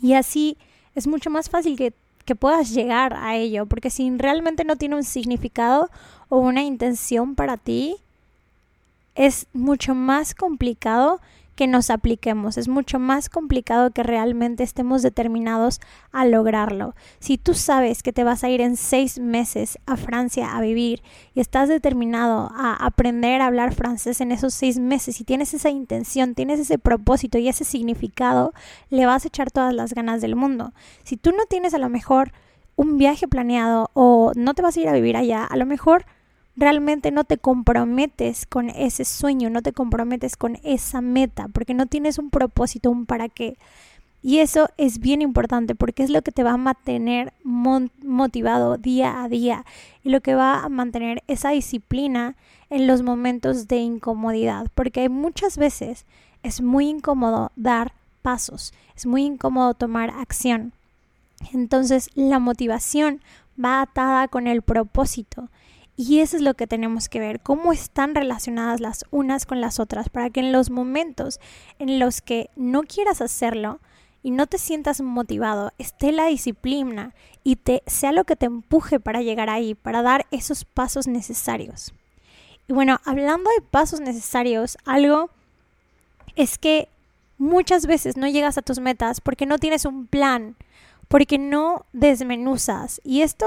Y 0.00 0.14
así 0.14 0.58
es 0.94 1.06
mucho 1.06 1.30
más 1.30 1.48
fácil 1.48 1.76
que, 1.76 1.94
que 2.24 2.34
puedas 2.34 2.70
llegar 2.72 3.14
a 3.14 3.36
ello, 3.36 3.66
porque 3.66 3.90
si 3.90 4.10
realmente 4.16 4.64
no 4.64 4.76
tiene 4.76 4.96
un 4.96 5.04
significado 5.04 5.90
o 6.28 6.38
una 6.38 6.62
intención 6.62 7.34
para 7.34 7.56
ti, 7.56 7.96
es 9.14 9.46
mucho 9.52 9.94
más 9.94 10.34
complicado 10.34 11.20
que 11.54 11.66
nos 11.66 11.90
apliquemos. 11.90 12.58
Es 12.58 12.68
mucho 12.68 12.98
más 12.98 13.28
complicado 13.28 13.90
que 13.90 14.02
realmente 14.02 14.62
estemos 14.62 15.02
determinados 15.02 15.80
a 16.12 16.24
lograrlo. 16.24 16.94
Si 17.18 17.38
tú 17.38 17.54
sabes 17.54 18.02
que 18.02 18.12
te 18.12 18.24
vas 18.24 18.44
a 18.44 18.48
ir 18.48 18.60
en 18.60 18.76
seis 18.76 19.18
meses 19.18 19.78
a 19.86 19.96
Francia 19.96 20.56
a 20.56 20.60
vivir 20.60 21.02
y 21.34 21.40
estás 21.40 21.68
determinado 21.68 22.50
a 22.54 22.74
aprender 22.74 23.40
a 23.40 23.46
hablar 23.46 23.74
francés 23.74 24.20
en 24.20 24.32
esos 24.32 24.54
seis 24.54 24.78
meses 24.78 25.20
y 25.20 25.24
tienes 25.24 25.54
esa 25.54 25.70
intención, 25.70 26.34
tienes 26.34 26.60
ese 26.60 26.78
propósito 26.78 27.38
y 27.38 27.48
ese 27.48 27.64
significado, 27.64 28.52
le 28.90 29.06
vas 29.06 29.24
a 29.24 29.28
echar 29.28 29.50
todas 29.50 29.74
las 29.74 29.94
ganas 29.94 30.20
del 30.20 30.36
mundo. 30.36 30.72
Si 31.02 31.16
tú 31.16 31.30
no 31.32 31.46
tienes 31.46 31.74
a 31.74 31.78
lo 31.78 31.88
mejor 31.88 32.32
un 32.76 32.98
viaje 32.98 33.28
planeado 33.28 33.90
o 33.94 34.32
no 34.34 34.54
te 34.54 34.62
vas 34.62 34.76
a 34.76 34.80
ir 34.80 34.88
a 34.88 34.92
vivir 34.92 35.16
allá, 35.16 35.44
a 35.44 35.56
lo 35.56 35.66
mejor 35.66 36.06
realmente 36.56 37.10
no 37.10 37.24
te 37.24 37.38
comprometes 37.38 38.46
con 38.46 38.70
ese 38.70 39.04
sueño, 39.04 39.50
no 39.50 39.62
te 39.62 39.72
comprometes 39.72 40.36
con 40.36 40.58
esa 40.62 41.00
meta, 41.00 41.48
porque 41.48 41.74
no 41.74 41.86
tienes 41.86 42.18
un 42.18 42.30
propósito, 42.30 42.90
un 42.90 43.06
para 43.06 43.28
qué. 43.28 43.56
Y 44.22 44.38
eso 44.38 44.70
es 44.78 45.00
bien 45.00 45.20
importante 45.20 45.74
porque 45.74 46.02
es 46.02 46.08
lo 46.08 46.22
que 46.22 46.32
te 46.32 46.42
va 46.42 46.52
a 46.52 46.56
mantener 46.56 47.34
motivado 47.42 48.78
día 48.78 49.22
a 49.22 49.28
día 49.28 49.66
y 50.02 50.08
lo 50.08 50.22
que 50.22 50.34
va 50.34 50.64
a 50.64 50.68
mantener 50.70 51.22
esa 51.28 51.50
disciplina 51.50 52.34
en 52.70 52.86
los 52.86 53.02
momentos 53.02 53.68
de 53.68 53.76
incomodidad, 53.76 54.68
porque 54.74 55.10
muchas 55.10 55.58
veces 55.58 56.06
es 56.42 56.62
muy 56.62 56.88
incómodo 56.88 57.52
dar 57.56 57.92
pasos, 58.22 58.72
es 58.96 59.04
muy 59.04 59.24
incómodo 59.24 59.74
tomar 59.74 60.08
acción. 60.08 60.72
Entonces 61.52 62.08
la 62.14 62.38
motivación 62.38 63.20
va 63.62 63.82
atada 63.82 64.28
con 64.28 64.46
el 64.46 64.62
propósito 64.62 65.50
y 65.96 66.20
eso 66.20 66.36
es 66.36 66.42
lo 66.42 66.54
que 66.54 66.66
tenemos 66.66 67.08
que 67.08 67.20
ver, 67.20 67.40
cómo 67.40 67.72
están 67.72 68.14
relacionadas 68.14 68.80
las 68.80 69.04
unas 69.10 69.46
con 69.46 69.60
las 69.60 69.78
otras, 69.78 70.08
para 70.08 70.30
que 70.30 70.40
en 70.40 70.52
los 70.52 70.70
momentos 70.70 71.38
en 71.78 71.98
los 71.98 72.20
que 72.20 72.50
no 72.56 72.82
quieras 72.82 73.20
hacerlo 73.20 73.80
y 74.22 74.30
no 74.30 74.46
te 74.46 74.58
sientas 74.58 75.00
motivado, 75.00 75.72
esté 75.78 76.10
la 76.10 76.26
disciplina 76.26 77.14
y 77.44 77.56
te 77.56 77.82
sea 77.86 78.10
lo 78.10 78.24
que 78.24 78.36
te 78.36 78.46
empuje 78.46 78.98
para 78.98 79.22
llegar 79.22 79.50
ahí, 79.50 79.74
para 79.74 80.02
dar 80.02 80.26
esos 80.30 80.64
pasos 80.64 81.06
necesarios. 81.06 81.92
Y 82.66 82.72
bueno, 82.72 83.00
hablando 83.04 83.50
de 83.50 83.62
pasos 83.62 84.00
necesarios, 84.00 84.78
algo 84.86 85.30
es 86.36 86.58
que 86.58 86.88
muchas 87.38 87.86
veces 87.86 88.16
no 88.16 88.26
llegas 88.26 88.56
a 88.56 88.62
tus 88.62 88.80
metas 88.80 89.20
porque 89.20 89.46
no 89.46 89.58
tienes 89.58 89.84
un 89.84 90.06
plan, 90.06 90.56
porque 91.08 91.38
no 91.38 91.84
desmenuzas. 91.92 93.00
Y 93.04 93.20
esto 93.20 93.46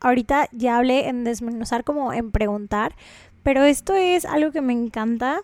ahorita 0.00 0.48
ya 0.52 0.76
hablé 0.76 1.08
en 1.08 1.24
desmenuzar 1.24 1.84
como 1.84 2.12
en 2.12 2.30
preguntar, 2.30 2.94
pero 3.42 3.64
esto 3.64 3.94
es 3.94 4.24
algo 4.24 4.52
que 4.52 4.60
me 4.60 4.72
encanta 4.72 5.40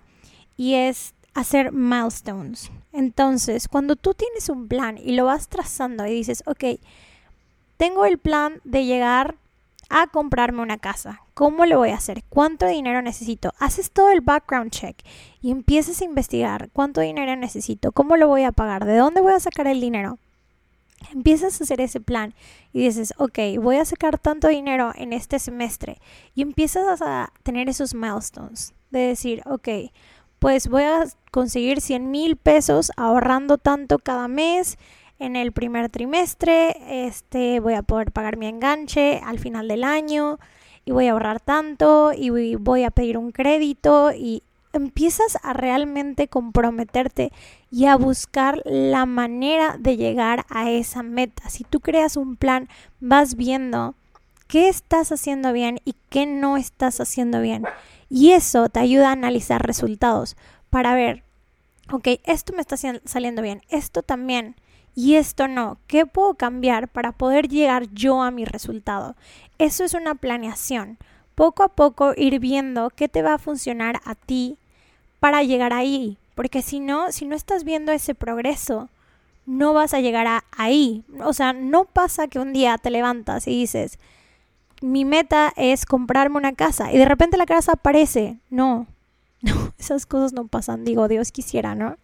y 0.56 0.74
es 0.74 1.14
hacer 1.34 1.72
milestones. 1.72 2.70
Entonces, 2.92 3.68
cuando 3.68 3.96
tú 3.96 4.14
tienes 4.14 4.48
un 4.48 4.68
plan 4.68 4.98
y 4.98 5.16
lo 5.16 5.26
vas 5.26 5.48
trazando 5.48 6.06
y 6.06 6.12
dices, 6.12 6.42
ok, 6.46 6.80
tengo 7.76 8.04
el 8.04 8.18
plan 8.18 8.60
de 8.64 8.84
llegar 8.84 9.36
a 9.90 10.06
comprarme 10.06 10.62
una 10.62 10.78
casa. 10.78 11.20
¿Cómo 11.34 11.66
lo 11.66 11.78
voy 11.78 11.90
a 11.90 11.96
hacer? 11.96 12.22
¿Cuánto 12.28 12.66
dinero 12.66 13.02
necesito? 13.02 13.52
Haces 13.58 13.90
todo 13.90 14.10
el 14.10 14.20
background 14.20 14.70
check 14.70 14.96
y 15.42 15.50
empiezas 15.50 16.00
a 16.00 16.04
investigar 16.04 16.70
cuánto 16.72 17.00
dinero 17.00 17.34
necesito, 17.36 17.92
cómo 17.92 18.16
lo 18.16 18.28
voy 18.28 18.44
a 18.44 18.52
pagar, 18.52 18.84
de 18.84 18.96
dónde 18.96 19.20
voy 19.20 19.32
a 19.32 19.40
sacar 19.40 19.66
el 19.66 19.80
dinero 19.80 20.18
empiezas 21.12 21.60
a 21.60 21.64
hacer 21.64 21.80
ese 21.80 22.00
plan 22.00 22.34
y 22.72 22.84
dices, 22.84 23.14
ok, 23.18 23.38
voy 23.60 23.76
a 23.76 23.84
sacar 23.84 24.18
tanto 24.18 24.48
dinero 24.48 24.92
en 24.94 25.12
este 25.12 25.38
semestre 25.38 25.98
y 26.34 26.42
empiezas 26.42 27.02
a 27.02 27.32
tener 27.42 27.68
esos 27.68 27.94
milestones 27.94 28.74
de 28.90 29.00
decir, 29.00 29.42
ok, 29.46 29.68
pues 30.38 30.68
voy 30.68 30.82
a 30.82 31.04
conseguir 31.30 31.80
100 31.80 32.10
mil 32.10 32.36
pesos 32.36 32.92
ahorrando 32.96 33.58
tanto 33.58 33.98
cada 33.98 34.28
mes 34.28 34.78
en 35.18 35.36
el 35.36 35.52
primer 35.52 35.88
trimestre, 35.88 37.06
este, 37.06 37.60
voy 37.60 37.74
a 37.74 37.82
poder 37.82 38.12
pagar 38.12 38.36
mi 38.36 38.46
enganche 38.46 39.20
al 39.24 39.38
final 39.38 39.68
del 39.68 39.84
año 39.84 40.38
y 40.84 40.90
voy 40.90 41.06
a 41.06 41.12
ahorrar 41.12 41.40
tanto 41.40 42.12
y 42.12 42.56
voy 42.56 42.84
a 42.84 42.90
pedir 42.90 43.16
un 43.16 43.30
crédito 43.30 44.12
y 44.12 44.42
empiezas 44.74 45.38
a 45.42 45.52
realmente 45.52 46.28
comprometerte 46.28 47.32
y 47.70 47.86
a 47.86 47.96
buscar 47.96 48.60
la 48.64 49.06
manera 49.06 49.76
de 49.78 49.96
llegar 49.96 50.44
a 50.50 50.70
esa 50.70 51.02
meta. 51.02 51.48
Si 51.48 51.64
tú 51.64 51.80
creas 51.80 52.16
un 52.16 52.36
plan, 52.36 52.68
vas 53.00 53.36
viendo 53.36 53.94
qué 54.48 54.68
estás 54.68 55.12
haciendo 55.12 55.52
bien 55.52 55.80
y 55.84 55.94
qué 56.10 56.26
no 56.26 56.56
estás 56.56 57.00
haciendo 57.00 57.40
bien. 57.40 57.64
Y 58.10 58.32
eso 58.32 58.68
te 58.68 58.80
ayuda 58.80 59.08
a 59.08 59.12
analizar 59.12 59.66
resultados 59.66 60.36
para 60.70 60.94
ver, 60.94 61.22
ok, 61.90 62.08
esto 62.24 62.52
me 62.52 62.60
está 62.60 62.76
saliendo 63.04 63.42
bien, 63.42 63.62
esto 63.68 64.02
también 64.02 64.56
y 64.94 65.14
esto 65.14 65.48
no. 65.48 65.78
¿Qué 65.86 66.06
puedo 66.06 66.34
cambiar 66.34 66.88
para 66.88 67.12
poder 67.12 67.48
llegar 67.48 67.88
yo 67.92 68.22
a 68.22 68.30
mi 68.30 68.44
resultado? 68.44 69.16
Eso 69.58 69.84
es 69.84 69.94
una 69.94 70.14
planeación. 70.14 70.98
Poco 71.34 71.64
a 71.64 71.68
poco 71.68 72.12
ir 72.16 72.38
viendo 72.38 72.90
qué 72.90 73.08
te 73.08 73.22
va 73.22 73.34
a 73.34 73.38
funcionar 73.38 74.00
a 74.04 74.14
ti 74.14 74.58
para 75.24 75.42
llegar 75.42 75.72
ahí, 75.72 76.18
porque 76.34 76.60
si 76.60 76.80
no, 76.80 77.10
si 77.10 77.24
no 77.24 77.34
estás 77.34 77.64
viendo 77.64 77.92
ese 77.92 78.14
progreso, 78.14 78.90
no 79.46 79.72
vas 79.72 79.94
a 79.94 80.00
llegar 80.00 80.44
ahí. 80.54 81.02
O 81.24 81.32
sea, 81.32 81.54
no 81.54 81.86
pasa 81.86 82.28
que 82.28 82.38
un 82.38 82.52
día 82.52 82.76
te 82.76 82.90
levantas 82.90 83.48
y 83.48 83.52
dices, 83.52 83.98
mi 84.82 85.06
meta 85.06 85.50
es 85.56 85.86
comprarme 85.86 86.36
una 86.36 86.52
casa 86.52 86.92
y 86.92 86.98
de 86.98 87.06
repente 87.06 87.38
la 87.38 87.46
casa 87.46 87.72
aparece. 87.72 88.36
No, 88.50 88.86
no, 89.40 89.72
esas 89.78 90.04
cosas 90.04 90.34
no 90.34 90.46
pasan. 90.46 90.84
Digo, 90.84 91.08
Dios 91.08 91.32
quisiera, 91.32 91.74
¿no? 91.74 91.96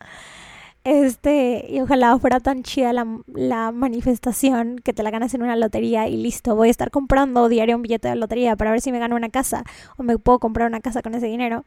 Este, 0.84 1.66
y 1.68 1.78
ojalá 1.82 2.18
fuera 2.18 2.40
tan 2.40 2.62
chida 2.62 2.94
la, 2.94 3.06
la, 3.26 3.70
manifestación 3.70 4.78
que 4.78 4.94
te 4.94 5.02
la 5.02 5.10
ganas 5.10 5.34
en 5.34 5.42
una 5.42 5.56
lotería 5.56 6.08
y 6.08 6.16
listo, 6.16 6.56
voy 6.56 6.68
a 6.68 6.70
estar 6.70 6.90
comprando 6.90 7.50
diario 7.50 7.76
un 7.76 7.82
billete 7.82 8.08
de 8.08 8.16
lotería 8.16 8.56
para 8.56 8.70
ver 8.70 8.80
si 8.80 8.92
me 8.92 8.98
gano 8.98 9.14
una 9.14 9.28
casa 9.28 9.62
o 9.98 10.04
me 10.04 10.16
puedo 10.16 10.38
comprar 10.38 10.66
una 10.66 10.80
casa 10.80 11.02
con 11.02 11.14
ese 11.14 11.26
dinero. 11.26 11.66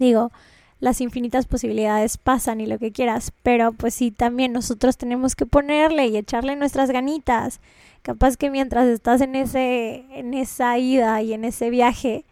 Digo, 0.00 0.32
las 0.78 1.00
infinitas 1.00 1.46
posibilidades 1.46 2.18
pasan 2.18 2.60
y 2.60 2.66
lo 2.66 2.78
que 2.78 2.92
quieras, 2.92 3.32
pero 3.42 3.72
pues 3.72 3.94
sí, 3.94 4.10
también 4.10 4.52
nosotros 4.52 4.96
tenemos 4.96 5.34
que 5.34 5.46
ponerle 5.46 6.06
y 6.06 6.16
echarle 6.16 6.56
nuestras 6.56 6.90
ganitas. 6.90 7.60
Capaz 8.02 8.36
que 8.36 8.50
mientras 8.50 8.86
estás 8.86 9.20
en 9.20 9.34
ese 9.34 10.04
en 10.10 10.34
esa 10.34 10.78
ida 10.78 11.22
y 11.22 11.32
en 11.32 11.44
ese 11.44 11.70
viaje, 11.70 12.24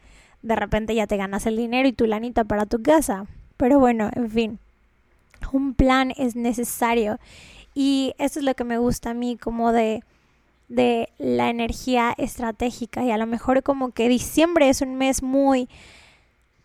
de 0.42 0.56
repente 0.56 0.94
ya 0.94 1.06
te 1.06 1.16
ganas 1.16 1.46
el 1.46 1.56
dinero 1.56 1.88
y 1.88 1.92
tu 1.92 2.06
lanita 2.06 2.44
para 2.44 2.66
tu 2.66 2.82
casa. 2.82 3.26
Pero 3.56 3.78
bueno, 3.80 4.10
en 4.14 4.30
fin. 4.30 4.58
Un 5.52 5.74
plan 5.74 6.12
es 6.16 6.36
necesario 6.36 7.18
y 7.74 8.14
eso 8.18 8.38
es 8.38 8.44
lo 8.44 8.54
que 8.54 8.64
me 8.64 8.78
gusta 8.78 9.10
a 9.10 9.14
mí 9.14 9.36
como 9.36 9.72
de 9.72 10.02
de 10.68 11.10
la 11.18 11.50
energía 11.50 12.14
estratégica 12.16 13.04
y 13.04 13.10
a 13.10 13.18
lo 13.18 13.26
mejor 13.26 13.62
como 13.62 13.90
que 13.90 14.08
diciembre 14.08 14.68
es 14.68 14.80
un 14.80 14.96
mes 14.96 15.22
muy 15.22 15.68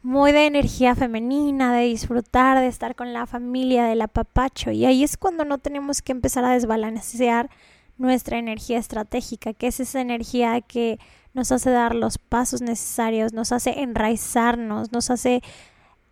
muy 0.01 0.31
de 0.31 0.45
energía 0.45 0.95
femenina, 0.95 1.73
de 1.73 1.85
disfrutar, 1.85 2.59
de 2.59 2.67
estar 2.67 2.95
con 2.95 3.13
la 3.13 3.25
familia, 3.25 3.85
del 3.85 4.01
apapacho. 4.01 4.71
Y 4.71 4.85
ahí 4.85 5.03
es 5.03 5.17
cuando 5.17 5.45
no 5.45 5.57
tenemos 5.57 6.01
que 6.01 6.11
empezar 6.11 6.45
a 6.45 6.53
desbalancear 6.53 7.49
nuestra 7.97 8.37
energía 8.37 8.77
estratégica, 8.77 9.53
que 9.53 9.67
es 9.67 9.79
esa 9.79 9.99
energía 9.99 10.61
que 10.61 10.99
nos 11.33 11.51
hace 11.51 11.69
dar 11.69 11.95
los 11.95 12.17
pasos 12.17 12.61
necesarios, 12.61 13.33
nos 13.33 13.51
hace 13.51 13.81
enraizarnos, 13.81 14.91
nos 14.91 15.09
hace 15.09 15.41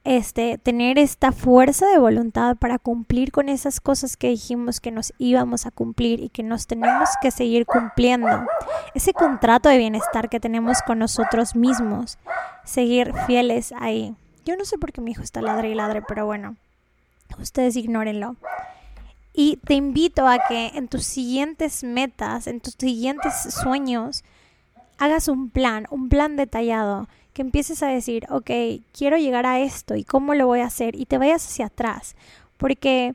este, 0.07 0.57
tener 0.57 0.97
esta 0.97 1.33
fuerza 1.33 1.85
de 1.87 1.99
voluntad 1.99 2.55
para 2.55 2.79
cumplir 2.79 3.33
con 3.33 3.49
esas 3.49 3.81
cosas 3.81 4.15
que 4.15 4.29
dijimos 4.29 4.79
que 4.79 4.89
nos 4.89 5.11
íbamos 5.17 5.65
a 5.65 5.71
cumplir 5.71 6.21
y 6.21 6.29
que 6.29 6.43
nos 6.43 6.65
tenemos 6.65 7.09
que 7.21 7.29
seguir 7.29 7.65
cumpliendo. 7.65 8.45
Ese 8.95 9.11
contrato 9.11 9.67
de 9.67 9.77
bienestar 9.77 10.29
que 10.29 10.39
tenemos 10.39 10.81
con 10.81 10.99
nosotros 10.99 11.57
mismos, 11.57 12.17
seguir 12.63 13.13
fieles 13.25 13.73
ahí. 13.77 14.15
Yo 14.45 14.55
no 14.55 14.63
sé 14.63 14.77
por 14.77 14.93
qué 14.93 15.01
mi 15.01 15.11
hijo 15.11 15.23
está 15.23 15.41
ladre 15.41 15.71
y 15.71 15.75
ladre, 15.75 16.01
pero 16.01 16.25
bueno, 16.25 16.55
ustedes 17.37 17.75
ignórenlo. 17.75 18.37
Y 19.33 19.57
te 19.57 19.73
invito 19.73 20.25
a 20.25 20.39
que 20.47 20.67
en 20.75 20.87
tus 20.87 21.03
siguientes 21.03 21.83
metas, 21.83 22.47
en 22.47 22.61
tus 22.61 22.75
siguientes 22.79 23.33
sueños, 23.53 24.23
hagas 24.99 25.27
un 25.27 25.49
plan, 25.49 25.85
un 25.89 26.07
plan 26.07 26.37
detallado 26.37 27.09
que 27.37 27.43
empieces 27.43 27.83
a 27.83 27.87
decir, 27.89 28.25
ok, 28.31 28.49
quiero 28.97 29.15
llegar 29.15 29.45
a 29.45 29.59
esto 29.59 29.95
y 29.95 30.03
cómo 30.03 30.33
lo 30.33 30.47
voy 30.47 30.61
a 30.61 30.65
hacer 30.65 30.99
y 30.99 31.05
te 31.05 31.19
vayas 31.19 31.45
hacia 31.45 31.67
atrás. 31.67 32.15
Porque 32.57 33.13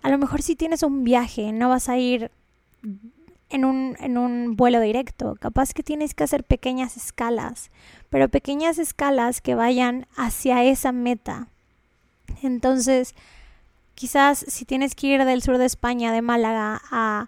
a 0.00 0.10
lo 0.10 0.16
mejor 0.16 0.42
si 0.42 0.54
tienes 0.54 0.84
un 0.84 1.02
viaje, 1.02 1.50
no 1.50 1.70
vas 1.70 1.88
a 1.88 1.98
ir 1.98 2.30
en 3.50 3.64
un, 3.64 3.96
en 3.98 4.16
un 4.16 4.54
vuelo 4.54 4.78
directo. 4.78 5.34
Capaz 5.40 5.74
que 5.74 5.82
tienes 5.82 6.14
que 6.14 6.22
hacer 6.22 6.44
pequeñas 6.44 6.96
escalas, 6.96 7.72
pero 8.10 8.28
pequeñas 8.28 8.78
escalas 8.78 9.40
que 9.40 9.56
vayan 9.56 10.06
hacia 10.14 10.62
esa 10.62 10.92
meta. 10.92 11.48
Entonces, 12.44 13.16
quizás 13.96 14.38
si 14.38 14.64
tienes 14.64 14.94
que 14.94 15.08
ir 15.08 15.24
del 15.24 15.42
sur 15.42 15.58
de 15.58 15.64
España, 15.64 16.12
de 16.12 16.22
Málaga, 16.22 16.80
a, 16.92 17.26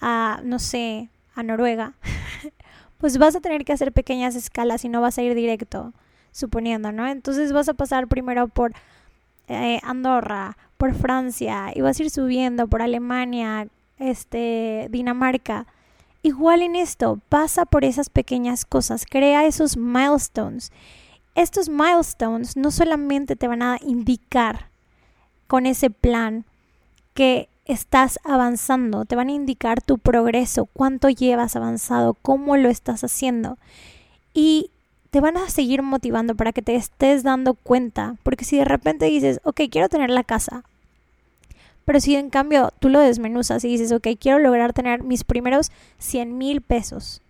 a 0.00 0.40
no 0.42 0.58
sé, 0.58 1.10
a 1.34 1.42
Noruega, 1.42 1.92
pues 3.02 3.18
vas 3.18 3.34
a 3.34 3.40
tener 3.40 3.64
que 3.64 3.72
hacer 3.72 3.90
pequeñas 3.90 4.36
escalas 4.36 4.84
y 4.84 4.88
no 4.88 5.00
vas 5.00 5.18
a 5.18 5.22
ir 5.22 5.34
directo, 5.34 5.92
suponiendo, 6.30 6.92
¿no? 6.92 7.08
Entonces 7.08 7.52
vas 7.52 7.68
a 7.68 7.74
pasar 7.74 8.06
primero 8.06 8.46
por 8.46 8.74
eh, 9.48 9.80
Andorra, 9.82 10.56
por 10.76 10.94
Francia, 10.94 11.72
y 11.74 11.80
vas 11.80 11.98
a 11.98 12.04
ir 12.04 12.10
subiendo 12.10 12.68
por 12.68 12.80
Alemania, 12.80 13.66
este, 13.98 14.86
Dinamarca. 14.92 15.66
Igual 16.22 16.62
en 16.62 16.76
esto, 16.76 17.18
pasa 17.28 17.64
por 17.64 17.84
esas 17.84 18.08
pequeñas 18.08 18.64
cosas, 18.64 19.04
crea 19.04 19.46
esos 19.46 19.76
milestones. 19.76 20.70
Estos 21.34 21.68
milestones 21.68 22.56
no 22.56 22.70
solamente 22.70 23.34
te 23.34 23.48
van 23.48 23.62
a 23.62 23.78
indicar 23.84 24.68
con 25.48 25.66
ese 25.66 25.90
plan 25.90 26.44
que 27.14 27.48
estás 27.64 28.18
avanzando, 28.24 29.04
te 29.04 29.16
van 29.16 29.28
a 29.28 29.32
indicar 29.32 29.80
tu 29.80 29.98
progreso, 29.98 30.66
cuánto 30.66 31.08
llevas 31.08 31.56
avanzado, 31.56 32.14
cómo 32.22 32.56
lo 32.56 32.68
estás 32.68 33.04
haciendo. 33.04 33.58
Y 34.34 34.70
te 35.10 35.20
van 35.20 35.36
a 35.36 35.50
seguir 35.50 35.82
motivando 35.82 36.34
para 36.34 36.52
que 36.52 36.62
te 36.62 36.74
estés 36.74 37.22
dando 37.22 37.54
cuenta, 37.54 38.16
porque 38.22 38.44
si 38.44 38.56
de 38.56 38.64
repente 38.64 39.06
dices, 39.06 39.40
ok, 39.44 39.62
quiero 39.70 39.88
tener 39.88 40.10
la 40.10 40.24
casa, 40.24 40.64
pero 41.84 42.00
si 42.00 42.16
en 42.16 42.30
cambio 42.30 42.72
tú 42.78 42.88
lo 42.88 43.00
desmenuzas 43.00 43.64
y 43.64 43.68
dices, 43.68 43.92
ok, 43.92 44.08
quiero 44.18 44.38
lograr 44.38 44.72
tener 44.72 45.02
mis 45.02 45.24
primeros 45.24 45.70
100 45.98 46.38
mil 46.38 46.62
pesos, 46.62 47.20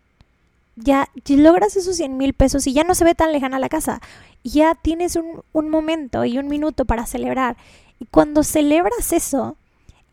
ya, 0.76 1.08
logras 1.28 1.76
esos 1.76 1.96
100 1.96 2.16
mil 2.16 2.32
pesos 2.32 2.66
y 2.66 2.72
ya 2.72 2.84
no 2.84 2.94
se 2.94 3.04
ve 3.04 3.14
tan 3.14 3.32
lejana 3.32 3.58
la 3.58 3.68
casa, 3.68 4.00
ya 4.44 4.74
tienes 4.74 5.16
un, 5.16 5.42
un 5.52 5.68
momento 5.68 6.24
y 6.24 6.38
un 6.38 6.48
minuto 6.48 6.84
para 6.84 7.06
celebrar. 7.06 7.56
Y 7.98 8.06
cuando 8.06 8.42
celebras 8.42 9.12
eso, 9.12 9.56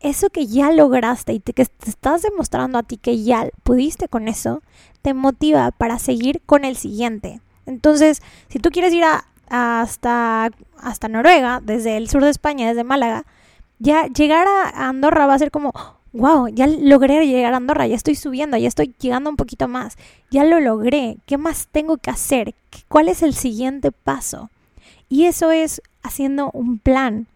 eso 0.00 0.30
que 0.30 0.46
ya 0.46 0.72
lograste 0.72 1.32
y 1.34 1.40
que 1.40 1.52
te 1.52 1.90
estás 1.90 2.22
demostrando 2.22 2.78
a 2.78 2.82
ti 2.82 2.96
que 2.96 3.22
ya 3.22 3.48
pudiste 3.62 4.08
con 4.08 4.28
eso, 4.28 4.62
te 5.02 5.14
motiva 5.14 5.70
para 5.70 5.98
seguir 5.98 6.40
con 6.46 6.64
el 6.64 6.76
siguiente. 6.76 7.40
Entonces, 7.66 8.22
si 8.48 8.58
tú 8.58 8.70
quieres 8.70 8.92
ir 8.92 9.04
a, 9.04 9.24
hasta, 9.48 10.50
hasta 10.78 11.08
Noruega, 11.08 11.60
desde 11.62 11.96
el 11.96 12.08
sur 12.08 12.24
de 12.24 12.30
España, 12.30 12.68
desde 12.68 12.84
Málaga, 12.84 13.24
ya 13.78 14.06
llegar 14.06 14.46
a 14.48 14.88
Andorra 14.88 15.26
va 15.26 15.34
a 15.34 15.38
ser 15.38 15.50
como, 15.50 15.72
wow, 16.12 16.48
ya 16.48 16.66
logré 16.66 17.26
llegar 17.26 17.54
a 17.54 17.58
Andorra, 17.58 17.86
ya 17.86 17.94
estoy 17.94 18.14
subiendo, 18.14 18.56
ya 18.56 18.68
estoy 18.68 18.94
llegando 18.98 19.30
un 19.30 19.36
poquito 19.36 19.68
más, 19.68 19.96
ya 20.30 20.44
lo 20.44 20.60
logré, 20.60 21.18
¿qué 21.26 21.36
más 21.36 21.68
tengo 21.70 21.96
que 21.96 22.10
hacer? 22.10 22.54
¿Cuál 22.88 23.08
es 23.08 23.22
el 23.22 23.34
siguiente 23.34 23.92
paso? 23.92 24.50
Y 25.08 25.24
eso 25.24 25.50
es 25.50 25.82
haciendo 26.02 26.50
un 26.52 26.78
plan. 26.78 27.26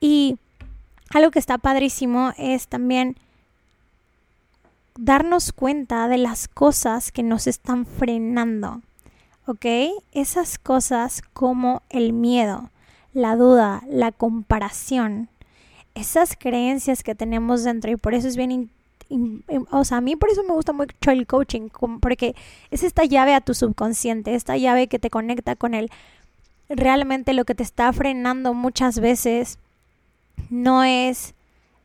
Y 0.00 0.36
algo 1.10 1.30
que 1.30 1.38
está 1.38 1.58
padrísimo 1.58 2.32
es 2.38 2.68
también 2.68 3.16
darnos 4.96 5.52
cuenta 5.52 6.08
de 6.08 6.18
las 6.18 6.48
cosas 6.48 7.12
que 7.12 7.22
nos 7.22 7.46
están 7.46 7.86
frenando. 7.86 8.82
¿Ok? 9.46 9.66
Esas 10.12 10.58
cosas 10.58 11.22
como 11.34 11.82
el 11.90 12.14
miedo, 12.14 12.70
la 13.12 13.36
duda, 13.36 13.82
la 13.88 14.10
comparación, 14.10 15.28
esas 15.94 16.34
creencias 16.36 17.02
que 17.02 17.14
tenemos 17.14 17.62
dentro 17.62 17.90
y 17.90 17.96
por 17.96 18.14
eso 18.14 18.26
es 18.26 18.36
bien 18.36 18.70
o 19.70 19.84
sea, 19.84 19.98
a 19.98 20.00
mí 20.00 20.16
por 20.16 20.30
eso 20.30 20.42
me 20.44 20.54
gusta 20.54 20.72
mucho 20.72 21.10
el 21.10 21.26
coaching, 21.26 21.68
porque 22.00 22.34
es 22.70 22.82
esta 22.82 23.04
llave 23.04 23.34
a 23.34 23.40
tu 23.40 23.54
subconsciente, 23.54 24.34
esta 24.34 24.56
llave 24.56 24.88
que 24.88 24.98
te 24.98 25.10
conecta 25.10 25.56
con 25.56 25.74
el 25.74 25.90
realmente 26.68 27.34
lo 27.34 27.44
que 27.44 27.54
te 27.54 27.62
está 27.62 27.92
frenando 27.92 28.54
muchas 28.54 28.98
veces 28.98 29.58
no 30.50 30.84
es 30.84 31.34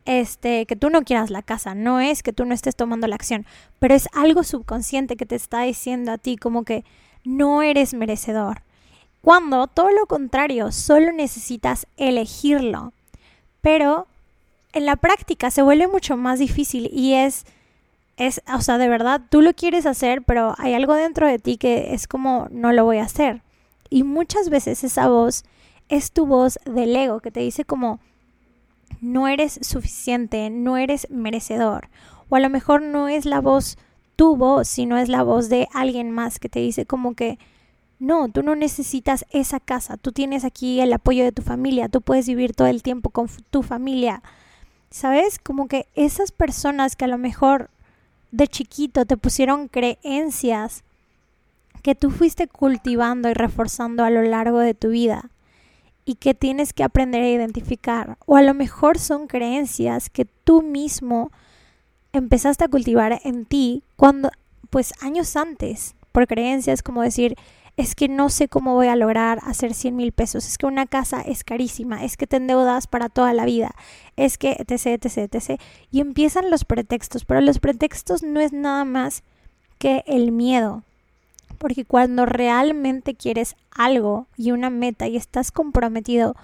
este 0.04 0.66
que 0.66 0.76
tú 0.76 0.90
no 0.90 1.02
quieras 1.02 1.30
la 1.30 1.42
casa, 1.42 1.74
no 1.74 2.00
es 2.00 2.22
que 2.22 2.32
tú 2.32 2.44
no 2.44 2.54
estés 2.54 2.76
tomando 2.76 3.06
la 3.06 3.14
acción, 3.14 3.46
pero 3.78 3.94
es 3.94 4.08
algo 4.12 4.42
subconsciente 4.42 5.16
que 5.16 5.26
te 5.26 5.36
está 5.36 5.62
diciendo 5.62 6.12
a 6.12 6.18
ti 6.18 6.36
como 6.36 6.64
que 6.64 6.84
no 7.24 7.62
eres 7.62 7.94
merecedor. 7.94 8.62
Cuando 9.22 9.66
todo 9.66 9.90
lo 9.90 10.06
contrario, 10.06 10.72
solo 10.72 11.12
necesitas 11.12 11.86
elegirlo. 11.98 12.94
Pero 13.60 14.06
en 14.72 14.86
la 14.86 14.96
práctica 14.96 15.50
se 15.50 15.60
vuelve 15.60 15.86
mucho 15.86 16.16
más 16.16 16.38
difícil 16.38 16.88
y 16.92 17.14
es 17.14 17.44
es, 18.20 18.42
o 18.54 18.60
sea, 18.60 18.76
de 18.76 18.88
verdad, 18.88 19.22
tú 19.30 19.40
lo 19.40 19.54
quieres 19.54 19.86
hacer, 19.86 20.22
pero 20.22 20.54
hay 20.58 20.74
algo 20.74 20.94
dentro 20.94 21.26
de 21.26 21.38
ti 21.38 21.56
que 21.56 21.94
es 21.94 22.06
como, 22.06 22.48
no 22.50 22.70
lo 22.72 22.84
voy 22.84 22.98
a 22.98 23.04
hacer. 23.04 23.40
Y 23.88 24.02
muchas 24.02 24.50
veces 24.50 24.84
esa 24.84 25.08
voz 25.08 25.44
es 25.88 26.12
tu 26.12 26.26
voz 26.26 26.58
del 26.66 26.94
ego 26.94 27.20
que 27.20 27.30
te 27.30 27.40
dice 27.40 27.64
como, 27.64 27.98
no 29.00 29.28
eres 29.28 29.58
suficiente, 29.62 30.50
no 30.50 30.76
eres 30.76 31.08
merecedor. 31.10 31.88
O 32.28 32.36
a 32.36 32.40
lo 32.40 32.50
mejor 32.50 32.82
no 32.82 33.08
es 33.08 33.24
la 33.24 33.40
voz 33.40 33.78
tu 34.16 34.36
voz, 34.36 34.68
sino 34.68 34.98
es 34.98 35.08
la 35.08 35.22
voz 35.22 35.48
de 35.48 35.68
alguien 35.72 36.10
más 36.10 36.38
que 36.38 36.48
te 36.48 36.60
dice 36.60 36.84
como 36.84 37.14
que 37.14 37.38
no, 37.98 38.28
tú 38.28 38.42
no 38.42 38.54
necesitas 38.54 39.26
esa 39.30 39.60
casa, 39.60 39.96
tú 39.96 40.12
tienes 40.12 40.44
aquí 40.44 40.80
el 40.80 40.92
apoyo 40.92 41.24
de 41.24 41.32
tu 41.32 41.42
familia, 41.42 41.88
tú 41.88 42.00
puedes 42.00 42.26
vivir 42.26 42.54
todo 42.54 42.68
el 42.68 42.82
tiempo 42.82 43.10
con 43.10 43.28
tu 43.50 43.62
familia. 43.62 44.22
¿Sabes? 44.90 45.38
Como 45.38 45.68
que 45.68 45.86
esas 45.94 46.32
personas 46.32 46.96
que 46.96 47.04
a 47.04 47.08
lo 47.08 47.18
mejor 47.18 47.70
de 48.32 48.48
chiquito 48.48 49.06
te 49.06 49.16
pusieron 49.16 49.68
creencias 49.68 50.82
que 51.82 51.94
tú 51.94 52.10
fuiste 52.10 52.48
cultivando 52.48 53.28
y 53.28 53.34
reforzando 53.34 54.04
a 54.04 54.10
lo 54.10 54.22
largo 54.22 54.58
de 54.58 54.74
tu 54.74 54.88
vida 54.88 55.30
y 56.10 56.16
que 56.16 56.34
tienes 56.34 56.72
que 56.72 56.82
aprender 56.82 57.22
a 57.22 57.28
identificar. 57.28 58.18
O 58.26 58.34
a 58.34 58.42
lo 58.42 58.52
mejor 58.52 58.98
son 58.98 59.28
creencias 59.28 60.10
que 60.10 60.24
tú 60.24 60.60
mismo 60.60 61.30
empezaste 62.12 62.64
a 62.64 62.68
cultivar 62.68 63.20
en 63.22 63.44
ti 63.44 63.84
cuando, 63.94 64.32
pues 64.70 64.92
años 65.02 65.36
antes, 65.36 65.94
por 66.10 66.26
creencias 66.26 66.82
como 66.82 67.02
decir, 67.02 67.36
es 67.76 67.94
que 67.94 68.08
no 68.08 68.28
sé 68.28 68.48
cómo 68.48 68.74
voy 68.74 68.88
a 68.88 68.96
lograr 68.96 69.38
hacer 69.44 69.72
100 69.72 69.94
mil 69.94 70.10
pesos, 70.10 70.48
es 70.48 70.58
que 70.58 70.66
una 70.66 70.86
casa 70.86 71.20
es 71.20 71.44
carísima, 71.44 72.04
es 72.04 72.16
que 72.16 72.26
te 72.26 72.38
endeudas 72.38 72.88
para 72.88 73.08
toda 73.08 73.32
la 73.32 73.44
vida, 73.44 73.70
es 74.16 74.36
que 74.36 74.56
etc, 74.58 75.04
etc, 75.04 75.32
etc. 75.32 75.60
Y 75.92 76.00
empiezan 76.00 76.50
los 76.50 76.64
pretextos, 76.64 77.24
pero 77.24 77.40
los 77.40 77.60
pretextos 77.60 78.24
no 78.24 78.40
es 78.40 78.52
nada 78.52 78.84
más 78.84 79.22
que 79.78 80.02
el 80.08 80.32
miedo, 80.32 80.82
porque 81.60 81.84
cuando 81.84 82.24
realmente 82.24 83.14
quieres 83.14 83.54
algo 83.70 84.28
y 84.34 84.50
una 84.52 84.70
meta 84.70 85.08
y 85.08 85.18
estás 85.18 85.52
comprometido 85.52 86.34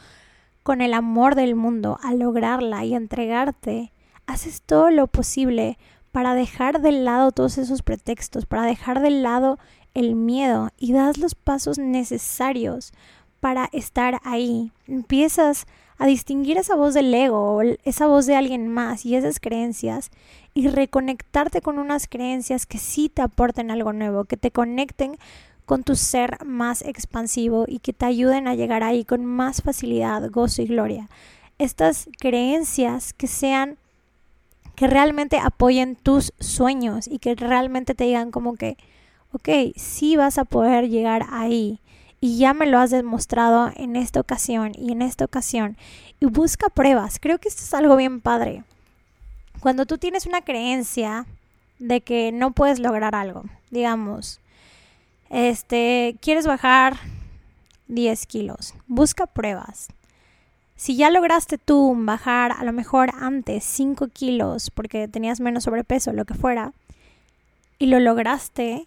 con 0.62 0.82
el 0.82 0.92
amor 0.92 1.36
del 1.36 1.54
mundo 1.54 1.98
a 2.02 2.12
lograrla 2.12 2.84
y 2.84 2.94
entregarte, 2.94 3.94
haces 4.26 4.60
todo 4.60 4.90
lo 4.90 5.06
posible 5.06 5.78
para 6.12 6.34
dejar 6.34 6.82
de 6.82 6.92
lado 6.92 7.32
todos 7.32 7.56
esos 7.56 7.80
pretextos, 7.80 8.44
para 8.44 8.64
dejar 8.64 9.00
de 9.00 9.08
lado 9.08 9.58
el 9.94 10.16
miedo 10.16 10.68
y 10.76 10.92
das 10.92 11.16
los 11.16 11.34
pasos 11.34 11.78
necesarios 11.78 12.92
para 13.40 13.70
estar 13.72 14.20
ahí. 14.22 14.70
Empiezas 14.86 15.64
a 15.64 15.66
distinguir 16.04 16.58
esa 16.58 16.76
voz 16.76 16.92
del 16.92 17.14
ego, 17.14 17.62
esa 17.84 18.06
voz 18.06 18.26
de 18.26 18.36
alguien 18.36 18.68
más 18.68 19.06
y 19.06 19.14
esas 19.14 19.40
creencias 19.40 20.10
y 20.52 20.68
reconectarte 20.68 21.62
con 21.62 21.78
unas 21.78 22.06
creencias 22.06 22.66
que 22.66 22.76
sí 22.76 23.08
te 23.08 23.22
aporten 23.22 23.70
algo 23.70 23.94
nuevo, 23.94 24.24
que 24.24 24.36
te 24.36 24.50
conecten 24.50 25.16
con 25.64 25.82
tu 25.82 25.96
ser 25.96 26.44
más 26.44 26.82
expansivo 26.82 27.64
y 27.66 27.78
que 27.78 27.94
te 27.94 28.04
ayuden 28.04 28.46
a 28.46 28.54
llegar 28.54 28.82
ahí 28.82 29.04
con 29.04 29.24
más 29.24 29.62
facilidad, 29.62 30.30
gozo 30.30 30.62
y 30.62 30.66
gloria. 30.66 31.08
Estas 31.58 32.08
creencias 32.18 33.14
que 33.14 33.26
sean 33.26 33.78
que 34.74 34.86
realmente 34.86 35.38
apoyen 35.38 35.96
tus 35.96 36.34
sueños 36.38 37.08
y 37.08 37.18
que 37.18 37.34
realmente 37.34 37.94
te 37.94 38.04
digan 38.04 38.30
como 38.30 38.54
que, 38.54 38.76
ok, 39.32 39.74
sí 39.74 40.16
vas 40.16 40.36
a 40.36 40.44
poder 40.44 40.88
llegar 40.90 41.26
ahí 41.30 41.80
y 42.20 42.38
ya 42.38 42.54
me 42.54 42.66
lo 42.66 42.78
has 42.78 42.90
demostrado 42.90 43.70
en 43.76 43.96
esta 43.96 44.20
ocasión 44.20 44.72
y 44.76 44.92
en 44.92 45.02
esta 45.02 45.24
ocasión. 45.24 45.76
Y 46.20 46.26
busca 46.26 46.68
pruebas. 46.68 47.18
Creo 47.20 47.38
que 47.38 47.48
esto 47.48 47.62
es 47.62 47.74
algo 47.74 47.96
bien 47.96 48.20
padre. 48.20 48.64
Cuando 49.60 49.86
tú 49.86 49.98
tienes 49.98 50.26
una 50.26 50.42
creencia 50.42 51.26
de 51.78 52.00
que 52.00 52.32
no 52.32 52.52
puedes 52.52 52.78
lograr 52.78 53.14
algo, 53.14 53.44
digamos, 53.70 54.40
este, 55.28 56.16
quieres 56.20 56.46
bajar 56.46 56.96
10 57.88 58.26
kilos, 58.26 58.74
busca 58.86 59.26
pruebas. 59.26 59.88
Si 60.76 60.96
ya 60.96 61.10
lograste 61.10 61.58
tú 61.58 61.94
bajar 61.96 62.52
a 62.52 62.64
lo 62.64 62.72
mejor 62.72 63.10
antes 63.18 63.64
5 63.64 64.08
kilos 64.08 64.70
porque 64.70 65.08
tenías 65.08 65.40
menos 65.40 65.64
sobrepeso, 65.64 66.12
lo 66.12 66.26
que 66.26 66.34
fuera, 66.34 66.72
y 67.78 67.86
lo 67.86 68.00
lograste, 68.00 68.86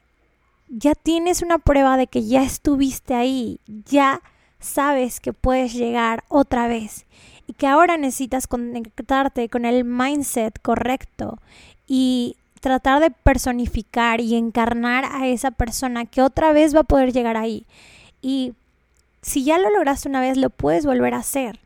ya 0.70 0.96
tienes 0.96 1.42
una 1.42 1.58
prueba 1.58 1.98
de 1.98 2.08
que 2.08 2.26
ya 2.26 2.44
estuviste 2.44 3.16
ahí, 3.16 3.60
ya 3.68 4.22
sabes 4.60 5.20
que 5.20 5.34
puedes 5.34 5.74
llegar 5.74 6.24
otra 6.28 6.68
vez 6.68 7.06
y 7.48 7.54
que 7.54 7.68
ahora 7.68 7.98
necesitas 7.98 8.48
conectarte 8.48 9.50
con 9.50 9.66
el 9.66 9.84
mindset 9.84 10.62
correcto 10.62 11.40
y 11.88 12.36
tratar 12.62 13.02
de 13.02 13.10
personificar 13.10 14.22
y 14.22 14.36
encarnar 14.36 15.06
a 15.06 15.28
esa 15.28 15.52
persona 15.52 16.06
que 16.06 16.22
otra 16.22 16.52
vez 16.52 16.76
va 16.76 16.82
a 16.82 16.84
poder 16.84 17.12
llegar 17.12 17.38
ahí. 17.38 17.66
Y 18.22 18.54
si 19.22 19.44
ya 19.44 19.58
lo 19.58 19.70
lograste 19.70 20.10
una 20.10 20.22
vez, 20.22 20.38
lo 20.38 20.50
puedes 20.50 20.86
volver 20.86 21.14
a 21.14 21.20
hacer. 21.20 21.60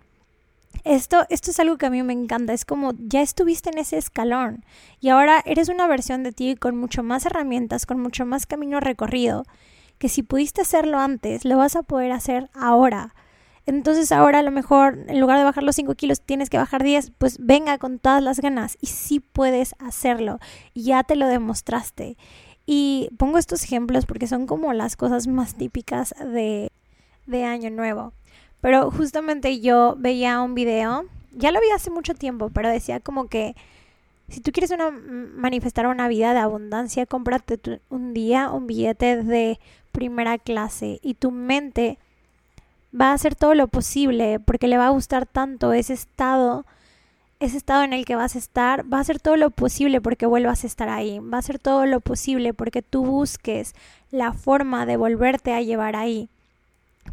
Esto, 0.84 1.26
esto 1.30 1.52
es 1.52 1.60
algo 1.62 1.78
que 1.78 1.86
a 1.86 1.90
mí 1.90 2.04
me 2.04 2.12
encanta, 2.12 2.52
es 2.52 2.66
como 2.66 2.92
ya 2.98 3.22
estuviste 3.22 3.70
en 3.70 3.78
ese 3.78 3.98
escalón 3.98 4.66
y 5.00 5.10
ahora 5.10 5.42
eres 5.46 5.70
una 5.70 5.88
versión 5.88 6.24
de 6.24 6.34
ti 6.34 6.58
con 6.58 6.78
mucho 6.78 7.04
más 7.04 7.26
herramientas, 7.26 7.86
con 7.86 8.02
mucho 8.02 8.26
más 8.26 8.46
camino 8.46 8.82
recorrido, 8.82 9.46
que 9.98 10.10
si 10.10 10.24
pudiste 10.24 10.60
hacerlo 10.60 11.00
antes, 11.00 11.46
lo 11.46 11.58
vas 11.58 11.78
a 11.78 11.84
poder 11.84 12.12
hacer 12.12 12.50
ahora. 12.54 13.16
Entonces 13.66 14.12
ahora 14.12 14.40
a 14.40 14.44
lo 14.44 14.52
mejor 14.52 15.06
en 15.08 15.22
lugar 15.22 15.38
de 15.38 15.46
bajar 15.46 15.64
los 15.64 15.78
5 15.78 15.96
kilos 15.96 16.20
tienes 16.20 16.50
que 16.50 16.58
bajar 16.58 16.84
10, 16.84 17.14
pues 17.18 17.38
venga 17.40 17.78
con 17.78 17.98
todas 17.98 18.22
las 18.22 18.42
ganas 18.42 18.78
y 18.82 18.88
sí 18.88 19.22
puedes 19.22 19.76
hacerlo. 19.80 20.40
Ya 20.76 21.04
te 21.04 21.16
lo 21.16 21.28
demostraste. 21.28 22.18
Y 22.66 23.10
pongo 23.18 23.38
estos 23.38 23.64
ejemplos 23.64 24.06
porque 24.06 24.28
son 24.28 24.48
como 24.48 24.74
las 24.74 24.98
cosas 24.98 25.28
más 25.28 25.56
típicas 25.56 26.14
de, 26.20 26.74
de 27.26 27.46
Año 27.46 27.70
Nuevo. 27.70 28.12
Pero 28.64 28.92
justamente 28.92 29.60
yo 29.60 29.98
veía 30.00 30.42
un 30.42 30.56
video, 30.56 31.04
ya 31.34 31.52
lo 31.52 31.60
vi 31.60 31.70
hace 31.76 31.92
mucho 31.92 32.14
tiempo, 32.14 32.50
pero 32.50 32.70
decía 32.70 33.02
como 33.02 33.28
que 33.28 33.58
si 34.30 34.40
tú 34.40 34.54
quieres 34.54 34.72
una, 34.72 34.90
manifestar 34.90 35.86
una 35.86 36.08
vida 36.08 36.32
de 36.32 36.40
abundancia, 36.40 37.06
cómprate 37.06 37.60
un 37.90 38.14
día 38.14 38.52
un 38.52 38.66
billete 38.66 39.22
de 39.22 39.60
primera 39.92 40.38
clase 40.38 41.02
y 41.04 41.16
tu 41.16 41.30
mente 41.30 41.98
va 42.98 43.10
a 43.10 43.14
hacer 43.16 43.36
todo 43.36 43.54
lo 43.54 43.68
posible 43.68 44.40
porque 44.40 44.70
le 44.70 44.78
va 44.78 44.88
a 44.88 44.92
gustar 44.92 45.26
tanto 45.26 45.74
ese 45.74 45.92
estado, 45.92 46.66
ese 47.42 47.58
estado 47.58 47.84
en 47.84 47.92
el 47.92 48.06
que 48.06 48.16
vas 48.16 48.38
a 48.38 48.40
estar, 48.40 48.86
va 48.86 49.00
a 49.00 49.02
hacer 49.02 49.20
todo 49.20 49.36
lo 49.36 49.50
posible 49.50 50.00
porque 50.00 50.26
vuelvas 50.26 50.64
a 50.64 50.68
estar 50.68 50.88
ahí, 50.88 51.20
va 51.20 51.36
a 51.36 51.40
hacer 51.40 51.60
todo 51.60 51.86
lo 51.86 52.00
posible 52.00 52.54
porque 52.54 52.82
tú 52.82 53.04
busques 53.04 53.76
la 54.10 54.32
forma 54.32 54.86
de 54.86 54.96
volverte 54.96 55.52
a 55.52 55.62
llevar 55.62 55.98
ahí 55.98 56.30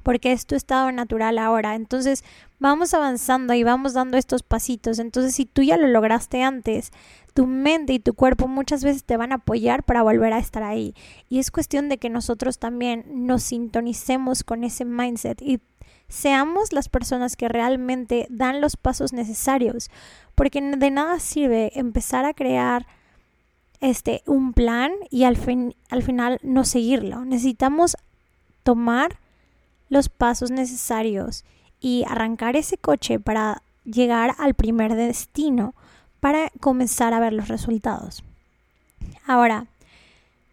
porque 0.03 0.33
es 0.33 0.47
tu 0.47 0.55
estado 0.55 0.91
natural 0.93 1.39
ahora. 1.39 1.75
Entonces 1.75 2.25
vamos 2.59 2.95
avanzando 2.95 3.55
y 3.55 3.63
vamos 3.63 3.93
dando 3.93 4.17
estos 4.17 4.43
pasitos. 4.43 4.99
Entonces 4.99 5.35
si 5.35 5.47
tú 5.47 5.63
ya 5.63 5.77
lo 5.77 5.89
lograste 5.89 6.43
antes, 6.43 6.93
tu 7.35 7.47
mente 7.47 7.93
y 7.93 7.99
tu 7.99 8.15
cuerpo 8.15 8.49
muchas 8.49 8.83
veces 8.85 9.05
te 9.05 9.17
van 9.17 9.33
a 9.33 9.37
apoyar 9.37 9.83
para 9.85 10.03
volver 10.03 10.33
a 10.33 10.39
estar 10.39 10.63
ahí. 10.63 10.95
Y 11.29 11.39
es 11.39 11.51
cuestión 11.51 11.89
de 11.89 11.99
que 11.99 12.11
nosotros 12.11 12.59
también 12.59 13.05
nos 13.09 13.43
sintonicemos 13.45 14.43
con 14.43 14.65
ese 14.65 14.85
mindset 14.85 15.41
y 15.43 15.61
seamos 16.09 16.73
las 16.73 16.89
personas 16.89 17.37
que 17.37 17.49
realmente 17.49 18.27
dan 18.31 18.61
los 18.61 18.77
pasos 18.77 19.13
necesarios. 19.13 19.91
Porque 20.35 20.61
de 20.61 20.91
nada 20.91 21.21
sirve 21.21 21.73
empezar 21.79 22.25
a 22.25 22.35
crear 22.35 22.87
este 23.81 24.23
un 24.27 24.53
plan 24.53 24.93
y 25.11 25.25
al, 25.25 25.37
fin, 25.37 25.75
al 25.89 26.03
final 26.03 26.39
no 26.43 26.65
seguirlo. 26.65 27.25
Necesitamos 27.25 27.97
tomar 28.63 29.20
los 29.91 30.09
pasos 30.09 30.51
necesarios 30.51 31.45
y 31.81 32.05
arrancar 32.09 32.57
ese 32.57 32.79
coche 32.79 33.21
para 33.21 33.63
llegar 33.85 34.35
al 34.39 34.55
primer 34.55 34.95
destino 34.95 35.75
para 36.21 36.51
comenzar 36.61 37.13
a 37.13 37.21
ver 37.21 37.35
los 37.35 37.49
resultados. 37.49 38.23
Ahora, 39.27 39.67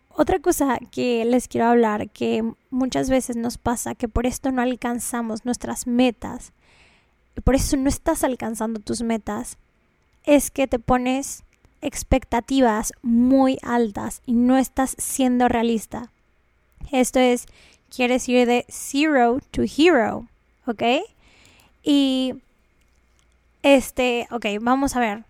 otra 0.10 0.40
cosa 0.40 0.80
que 0.92 1.24
les 1.26 1.48
quiero 1.48 1.68
hablar, 1.68 2.10
que 2.10 2.44
muchas 2.72 3.10
veces 3.10 3.36
nos 3.36 3.58
pasa, 3.58 3.96
que 3.96 4.08
por 4.08 4.26
esto 4.26 4.52
no 4.52 4.62
alcanzamos 4.62 5.46
nuestras 5.46 5.86
metas, 5.86 6.54
y 7.36 7.42
por 7.42 7.54
eso 7.54 7.78
no 7.78 7.88
estás 7.88 8.24
alcanzando 8.24 8.80
tus 8.80 9.04
metas, 9.04 9.58
es 10.24 10.50
que 10.50 10.68
te 10.68 10.80
pones 10.80 11.44
expectativas 11.82 12.94
muy 13.04 13.60
altas 13.62 14.22
y 14.26 14.34
no 14.34 14.58
estás 14.58 14.96
siendo 14.98 15.48
realista. 15.48 16.12
Esto 16.92 17.20
es 17.20 17.46
quieres 17.96 18.28
ir 18.30 18.48
de 18.48 18.66
zero 18.70 19.40
to 19.52 19.64
hero, 19.64 20.28
¿ok? 20.66 20.84
Y 21.84 22.36
este, 23.64 24.28
ok, 24.32 24.46
vamos 24.62 24.96
a 24.96 25.00
ver. 25.00 25.24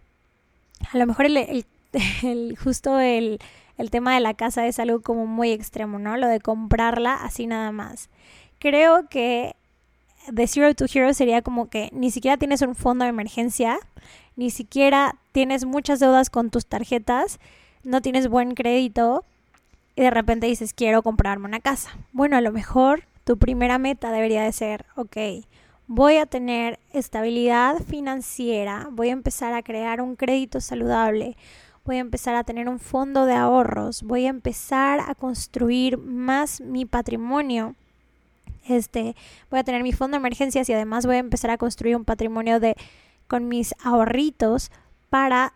A 0.91 0.97
lo 0.97 1.05
mejor 1.05 1.25
el, 2.23 2.57
justo 2.57 2.99
el, 2.99 3.39
el 3.77 3.91
tema 3.91 4.13
de 4.13 4.19
la 4.19 4.33
casa 4.33 4.67
es 4.67 4.79
algo 4.79 5.01
como 5.01 5.25
muy 5.25 5.51
extremo, 5.51 5.99
¿no? 5.99 6.17
Lo 6.17 6.27
de 6.27 6.39
comprarla 6.39 7.15
así 7.15 7.47
nada 7.47 7.71
más. 7.71 8.09
Creo 8.59 9.07
que 9.07 9.55
de 10.31 10.47
Zero 10.47 10.73
to 10.75 10.85
Hero 10.91 11.13
sería 11.13 11.41
como 11.41 11.69
que 11.69 11.89
ni 11.93 12.11
siquiera 12.11 12.37
tienes 12.37 12.61
un 12.61 12.75
fondo 12.75 13.03
de 13.03 13.09
emergencia, 13.09 13.79
ni 14.35 14.51
siquiera 14.51 15.15
tienes 15.31 15.65
muchas 15.65 15.99
deudas 15.99 16.29
con 16.29 16.49
tus 16.49 16.65
tarjetas, 16.65 17.39
no 17.83 18.01
tienes 18.01 18.27
buen 18.27 18.53
crédito 18.53 19.23
y 19.97 20.01
de 20.01 20.11
repente 20.11 20.45
dices, 20.45 20.73
quiero 20.73 21.01
comprarme 21.01 21.47
una 21.47 21.59
casa. 21.59 21.97
Bueno, 22.13 22.37
a 22.37 22.41
lo 22.41 22.51
mejor 22.51 23.05
tu 23.23 23.37
primera 23.37 23.79
meta 23.79 24.11
debería 24.11 24.43
de 24.43 24.51
ser, 24.51 24.85
ok, 24.95 25.17
voy 25.87 26.17
a 26.17 26.27
tener 26.27 26.79
estabilidad 26.93 27.79
financiera, 27.79 28.89
voy 28.91 29.09
a 29.09 29.13
empezar 29.13 29.55
a 29.55 29.63
crear 29.63 29.99
un 29.99 30.15
crédito 30.15 30.61
saludable, 30.61 31.35
voy 31.83 31.95
a 31.95 32.01
empezar 32.01 32.35
a 32.35 32.43
tener 32.43 32.69
un 32.69 32.77
fondo 32.77 33.25
de 33.25 33.33
ahorros, 33.33 34.03
voy 34.03 34.27
a 34.27 34.29
empezar 34.29 34.99
a 34.99 35.15
construir 35.15 35.97
más 35.97 36.61
mi 36.61 36.85
patrimonio. 36.85 37.73
Este, 38.67 39.15
voy 39.49 39.61
a 39.61 39.63
tener 39.63 39.81
mi 39.81 39.93
fondo 39.93 40.13
de 40.13 40.19
emergencias 40.19 40.69
y 40.69 40.73
además 40.73 41.07
voy 41.07 41.15
a 41.15 41.19
empezar 41.19 41.49
a 41.49 41.57
construir 41.57 41.95
un 41.95 42.05
patrimonio 42.05 42.59
de 42.59 42.75
con 43.27 43.47
mis 43.47 43.73
ahorritos 43.83 44.69
para 45.09 45.53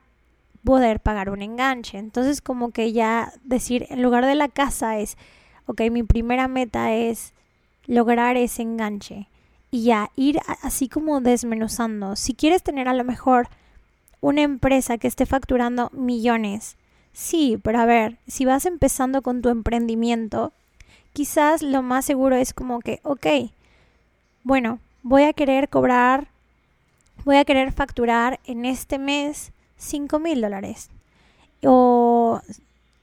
poder 0.63 0.99
pagar 0.99 1.29
un 1.29 1.41
enganche. 1.41 1.97
Entonces 1.97 2.41
como 2.41 2.71
que 2.71 2.93
ya 2.93 3.31
decir, 3.43 3.87
en 3.89 4.01
lugar 4.01 4.25
de 4.25 4.35
la 4.35 4.47
casa 4.47 4.99
es, 4.99 5.17
ok, 5.65 5.81
mi 5.91 6.03
primera 6.03 6.47
meta 6.47 6.93
es 6.93 7.33
lograr 7.85 8.37
ese 8.37 8.61
enganche. 8.61 9.27
Y 9.71 9.83
ya 9.83 10.11
ir 10.15 10.39
así 10.63 10.89
como 10.89 11.21
desmenuzando. 11.21 12.15
Si 12.15 12.33
quieres 12.33 12.61
tener 12.61 12.89
a 12.89 12.93
lo 12.93 13.03
mejor 13.03 13.47
una 14.19 14.41
empresa 14.41 14.97
que 14.97 15.07
esté 15.07 15.25
facturando 15.25 15.89
millones, 15.93 16.75
sí, 17.13 17.57
pero 17.63 17.79
a 17.79 17.85
ver, 17.85 18.17
si 18.27 18.45
vas 18.45 18.65
empezando 18.65 19.21
con 19.21 19.41
tu 19.41 19.49
emprendimiento, 19.49 20.51
quizás 21.13 21.61
lo 21.61 21.81
más 21.81 22.05
seguro 22.05 22.35
es 22.35 22.53
como 22.53 22.79
que, 22.79 22.99
ok, 23.03 23.27
bueno, 24.43 24.79
voy 25.03 25.23
a 25.23 25.33
querer 25.33 25.69
cobrar, 25.69 26.27
voy 27.23 27.37
a 27.37 27.45
querer 27.45 27.71
facturar 27.71 28.39
en 28.45 28.65
este 28.65 28.97
mes 28.97 29.53
5 29.81 30.19
mil 30.19 30.41
dólares. 30.41 30.89
O, 31.63 32.41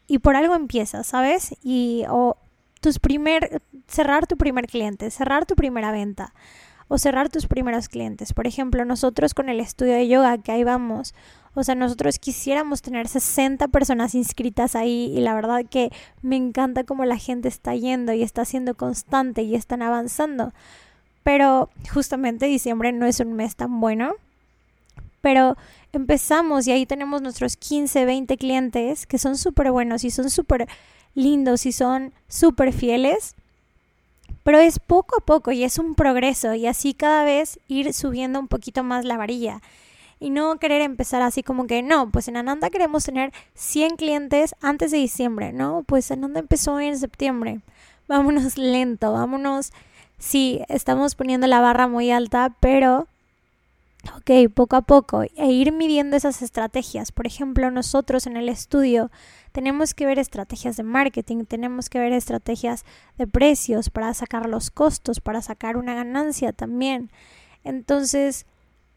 y 0.07 0.19
por 0.19 0.37
algo 0.37 0.55
empiezas, 0.55 1.07
¿sabes? 1.07 1.57
Y 1.63 2.05
o 2.09 2.37
tus 2.81 2.99
primer, 2.99 3.61
cerrar 3.87 4.27
tu 4.27 4.37
primer 4.37 4.67
cliente, 4.67 5.11
cerrar 5.11 5.47
tu 5.47 5.55
primera 5.55 5.93
venta 5.93 6.33
o 6.89 6.97
cerrar 6.97 7.29
tus 7.29 7.47
primeros 7.47 7.89
clientes. 7.89 8.33
Por 8.33 8.47
ejemplo, 8.47 8.85
nosotros 8.85 9.35
con 9.35 9.49
el 9.49 9.61
estudio 9.61 9.93
de 9.95 10.09
yoga 10.09 10.39
que 10.39 10.53
ahí 10.53 10.65
vamos, 10.65 11.15
o 11.55 11.63
sea, 11.65 11.75
nosotros 11.75 12.19
quisiéramos 12.19 12.83
tener 12.83 13.09
60 13.09 13.69
personas 13.69 14.15
inscritas 14.15 14.75
ahí 14.75 15.13
y 15.15 15.21
la 15.21 15.35
verdad 15.35 15.65
que 15.69 15.91
me 16.23 16.37
encanta 16.37 16.85
cómo 16.85 17.05
la 17.05 17.19
gente 17.19 17.49
está 17.49 17.75
yendo 17.75 18.13
y 18.13 18.23
está 18.23 18.45
siendo 18.45 18.75
constante 18.75 19.43
y 19.43 19.55
están 19.55 19.83
avanzando. 19.83 20.53
Pero 21.23 21.69
justamente 21.93 22.47
diciembre 22.47 22.93
no 22.93 23.07
es 23.07 23.21
un 23.21 23.35
mes 23.35 23.57
tan 23.57 23.81
bueno 23.81 24.15
pero 25.21 25.57
empezamos 25.93 26.67
y 26.67 26.73
ahí 26.73 26.87
tenemos 26.87 27.23
nuestros 27.23 27.57
15, 27.57 28.05
20 28.05 28.37
clientes 28.37 29.07
que 29.07 29.19
son 29.19 29.37
súper 29.37 29.71
buenos 29.71 30.05
y 30.05 30.11
son 30.11 30.31
súper 30.31 30.69
lindos 31.15 31.67
y 31.67 31.73
son 31.73 32.13
súper 32.29 32.73
fieles. 32.73 33.35
Pero 34.45 34.59
es 34.59 34.79
poco 34.79 35.17
a 35.19 35.25
poco 35.25 35.53
y 35.53 35.65
es 35.65 35.79
un 35.79 35.95
progreso 35.95 36.55
y 36.55 36.67
así 36.67 36.95
cada 36.95 37.25
vez 37.25 37.59
ir 37.69 37.93
subiendo 37.93 38.41
un 38.41 38.49
poquito 38.49 38.83
más 38.85 39.05
la 39.05 39.17
varilla. 39.17 39.61
y 40.21 40.31
no 40.31 40.59
querer 40.59 40.83
empezar 40.83 41.23
así 41.23 41.43
como 41.43 41.67
que 41.67 41.83
no, 41.83 42.11
pues 42.11 42.29
en 42.29 42.37
Ananda 42.37 42.71
queremos 42.71 43.05
tener 43.05 43.33
100 43.55 43.97
clientes 43.97 44.55
antes 44.61 44.91
de 44.91 44.99
diciembre, 44.99 45.53
¿no? 45.53 45.85
Pues 45.87 46.11
Ananda 46.11 46.41
empezó 46.41 46.81
en 46.81 46.99
septiembre. 46.99 47.61
Vámonos 48.09 48.59
lento, 48.59 49.13
vámonos. 49.13 49.73
Sí, 50.19 50.61
estamos 50.69 51.15
poniendo 51.15 51.47
la 51.47 51.61
barra 51.61 51.87
muy 51.87 52.11
alta, 52.11 52.57
pero 52.61 53.07
ok, 54.17 54.53
poco 54.55 54.77
a 54.77 54.83
poco, 54.83 55.23
e 55.23 55.47
ir 55.51 55.73
midiendo 55.73 56.17
esas 56.17 56.43
estrategias. 56.43 57.13
Por 57.13 57.27
ejemplo, 57.27 57.71
nosotros 57.71 58.27
en 58.27 58.37
el 58.37 58.49
estudio 58.49 59.11
tenemos 59.53 59.95
que 59.95 60.07
ver 60.07 60.19
estrategias 60.19 60.77
de 60.77 60.83
marketing, 60.83 61.45
tenemos 61.45 61.89
que 61.89 61.99
ver 61.99 62.13
estrategias 62.13 62.85
de 63.17 63.27
precios 63.27 63.91
para 63.91 64.15
sacar 64.15 64.49
los 64.49 64.71
costos, 64.71 65.21
para 65.21 65.43
sacar 65.43 65.77
una 65.77 65.95
ganancia 65.95 66.53
también. 66.53 67.11
Entonces, 67.65 68.47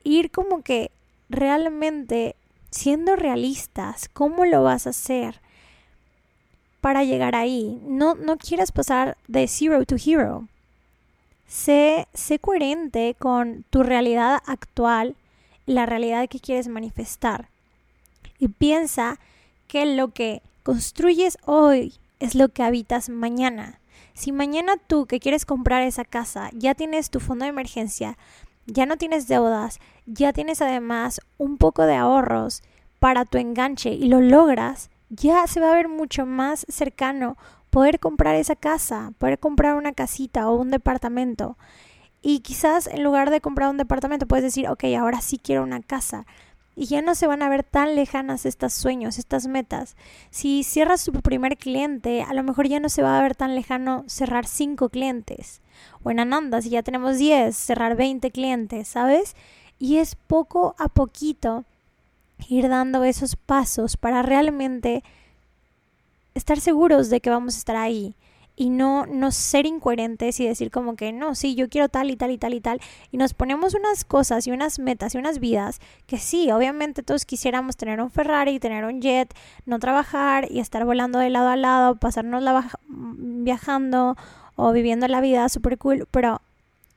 ir 0.03 0.31
como 0.31 0.61
que 0.61 0.91
realmente 1.29 2.35
siendo 2.69 3.15
realistas, 3.15 4.09
¿cómo 4.09 4.45
lo 4.45 4.63
vas 4.63 4.87
a 4.87 4.91
hacer 4.91 5.41
para 6.79 7.03
llegar 7.03 7.35
ahí? 7.35 7.81
No, 7.85 8.15
no 8.15 8.37
quieras 8.37 8.71
pasar 8.71 9.17
de 9.27 9.47
zero 9.47 9.83
to 9.85 9.95
hero. 9.95 10.47
Sé, 11.51 12.07
coherente 12.39 13.13
con 13.19 13.65
tu 13.69 13.83
realidad 13.83 14.41
actual 14.45 15.17
la 15.65 15.85
realidad 15.85 16.29
que 16.29 16.39
quieres 16.39 16.69
manifestar. 16.69 17.49
Y 18.39 18.47
piensa 18.47 19.19
que 19.67 19.85
lo 19.85 20.13
que 20.13 20.41
construyes 20.63 21.37
hoy 21.45 21.95
es 22.21 22.35
lo 22.35 22.47
que 22.47 22.63
habitas 22.63 23.09
mañana. 23.09 23.81
Si 24.13 24.31
mañana 24.31 24.77
tú 24.77 25.07
que 25.07 25.19
quieres 25.19 25.45
comprar 25.45 25.83
esa 25.83 26.05
casa 26.05 26.49
ya 26.53 26.73
tienes 26.73 27.09
tu 27.09 27.19
fondo 27.19 27.43
de 27.43 27.49
emergencia, 27.49 28.17
ya 28.65 28.85
no 28.85 28.95
tienes 28.95 29.27
deudas, 29.27 29.79
ya 30.05 30.31
tienes 30.31 30.61
además 30.61 31.19
un 31.37 31.57
poco 31.57 31.85
de 31.85 31.95
ahorros 31.95 32.63
para 32.99 33.25
tu 33.25 33.37
enganche 33.37 33.89
y 33.89 34.07
lo 34.07 34.21
logras, 34.21 34.89
ya 35.09 35.45
se 35.47 35.59
va 35.59 35.73
a 35.73 35.75
ver 35.75 35.89
mucho 35.89 36.25
más 36.25 36.65
cercano 36.69 37.35
poder 37.71 37.99
comprar 37.99 38.35
esa 38.35 38.55
casa, 38.55 39.13
poder 39.17 39.39
comprar 39.39 39.75
una 39.75 39.93
casita 39.93 40.47
o 40.49 40.55
un 40.55 40.69
departamento. 40.69 41.57
Y 42.21 42.41
quizás 42.41 42.85
en 42.85 43.03
lugar 43.03 43.31
de 43.31 43.41
comprar 43.41 43.69
un 43.69 43.77
departamento 43.77 44.27
puedes 44.27 44.43
decir, 44.43 44.67
ok, 44.69 44.83
ahora 44.99 45.21
sí 45.21 45.39
quiero 45.39 45.63
una 45.63 45.81
casa. 45.81 46.27
Y 46.75 46.85
ya 46.85 47.01
no 47.01 47.15
se 47.15 47.27
van 47.27 47.41
a 47.41 47.49
ver 47.49 47.63
tan 47.63 47.95
lejanas 47.95 48.45
estos 48.45 48.73
sueños, 48.73 49.17
estas 49.17 49.47
metas. 49.47 49.95
Si 50.29 50.63
cierras 50.63 51.03
tu 51.03 51.11
primer 51.13 51.57
cliente, 51.57 52.21
a 52.21 52.33
lo 52.33 52.43
mejor 52.43 52.67
ya 52.67 52.79
no 52.79 52.89
se 52.89 53.01
va 53.01 53.17
a 53.17 53.21
ver 53.21 53.35
tan 53.35 53.55
lejano 53.55 54.03
cerrar 54.07 54.45
cinco 54.45 54.89
clientes. 54.89 55.61
O 56.03 56.11
en 56.11 56.19
Ananda, 56.19 56.61
si 56.61 56.69
ya 56.69 56.83
tenemos 56.83 57.17
10, 57.17 57.55
cerrar 57.55 57.95
20 57.95 58.31
clientes, 58.31 58.87
¿sabes? 58.87 59.35
Y 59.79 59.97
es 59.97 60.15
poco 60.15 60.75
a 60.77 60.87
poquito 60.89 61.65
ir 62.47 62.69
dando 62.69 63.03
esos 63.03 63.35
pasos 63.35 63.97
para 63.97 64.21
realmente 64.21 65.03
estar 66.33 66.59
seguros 66.59 67.09
de 67.09 67.21
que 67.21 67.29
vamos 67.29 67.55
a 67.55 67.57
estar 67.59 67.75
ahí 67.75 68.15
y 68.55 68.69
no, 68.69 69.05
no 69.05 69.31
ser 69.31 69.65
incoherentes 69.65 70.39
y 70.39 70.47
decir 70.47 70.71
como 70.71 70.95
que 70.95 71.11
no, 71.11 71.35
sí, 71.35 71.55
yo 71.55 71.69
quiero 71.69 71.89
tal 71.89 72.11
y 72.11 72.15
tal 72.15 72.31
y 72.31 72.37
tal 72.37 72.53
y 72.53 72.61
tal. 72.61 72.81
Y 73.11 73.17
nos 73.17 73.33
ponemos 73.33 73.73
unas 73.73 74.03
cosas 74.05 74.45
y 74.45 74.51
unas 74.51 74.79
metas 74.79 75.15
y 75.15 75.17
unas 75.17 75.39
vidas 75.39 75.79
que 76.05 76.17
sí, 76.17 76.51
obviamente 76.51 77.03
todos 77.03 77.25
quisiéramos 77.25 77.77
tener 77.77 78.01
un 78.01 78.11
Ferrari, 78.11 78.59
tener 78.59 78.85
un 78.85 79.01
jet, 79.01 79.33
no 79.65 79.79
trabajar 79.79 80.47
y 80.51 80.59
estar 80.59 80.85
volando 80.85 81.19
de 81.19 81.29
lado 81.29 81.49
a 81.49 81.55
lado, 81.55 81.95
pasarnos 81.95 82.43
la 82.43 82.69
viajando 82.87 84.15
o 84.55 84.71
viviendo 84.73 85.07
la 85.07 85.21
vida 85.21 85.47
súper 85.49 85.77
cool, 85.77 86.07
pero 86.11 86.41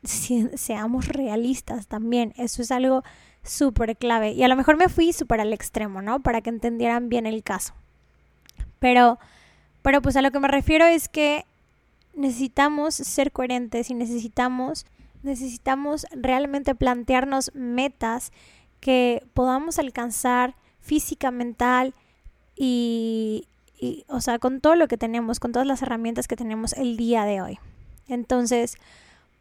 si, 0.03 0.49
seamos 0.57 1.09
realistas 1.09 1.87
también, 1.87 2.35
eso 2.37 2.63
es 2.63 2.71
algo 2.71 3.03
súper 3.43 3.97
clave. 3.97 4.33
Y 4.33 4.43
a 4.43 4.49
lo 4.49 4.57
mejor 4.57 4.77
me 4.77 4.89
fui 4.89 5.13
súper 5.13 5.41
al 5.41 5.53
extremo, 5.53 6.03
¿no? 6.03 6.21
Para 6.21 6.43
que 6.43 6.51
entendieran 6.51 7.09
bien 7.09 7.27
el 7.27 7.43
caso. 7.43 7.75
Pero, 8.85 9.19
pero 9.81 10.03
pues 10.03 10.15
a 10.15 10.21
lo 10.21 10.31
que 10.31 10.41
me 10.41 10.49
refiero 10.49 10.85
es 10.85 11.09
que 11.09 11.47
necesitamos 12.13 12.95
ser 12.95 13.33
coherentes 13.33 13.89
y 13.89 13.95
necesitamos, 13.95 14.85
necesitamos 15.23 16.05
realmente 16.11 16.75
plantearnos 16.75 17.51
metas 17.55 18.31
que 18.81 19.27
podamos 19.33 19.79
alcanzar 19.79 20.55
física, 20.83 21.31
mental 21.31 21.95
y, 22.57 23.49
o 24.07 24.21
sea, 24.21 24.39
con 24.39 24.61
todo 24.61 24.75
lo 24.75 24.87
que 24.87 24.99
tenemos, 24.99 25.41
con 25.41 25.53
todas 25.53 25.67
las 25.67 25.81
herramientas 25.81 26.29
que 26.29 26.37
tenemos 26.37 26.75
el 26.75 26.99
día 26.99 27.25
de 27.25 27.41
hoy. 27.41 27.59
Entonces, 28.07 28.77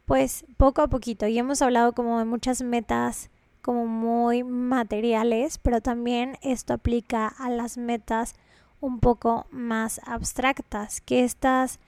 pues 0.06 0.46
poco 0.56 0.80
a 0.80 0.88
poquito, 0.88 1.26
y 1.26 1.38
hemos 1.38 1.60
hablado 1.60 1.92
como 1.92 2.18
de 2.18 2.24
muchas 2.24 2.62
metas 2.62 3.28
como 3.60 3.84
muy 3.84 4.42
materiales, 4.42 5.58
pero 5.58 5.82
también 5.82 6.38
esto 6.40 6.72
aplica 6.72 7.28
a 7.28 7.50
las 7.50 7.76
metas 7.76 8.36
un 8.84 9.00
poco 9.00 9.46
más 9.50 10.00
abstractas, 10.04 11.00
que 11.00 11.24
estas 11.24 11.78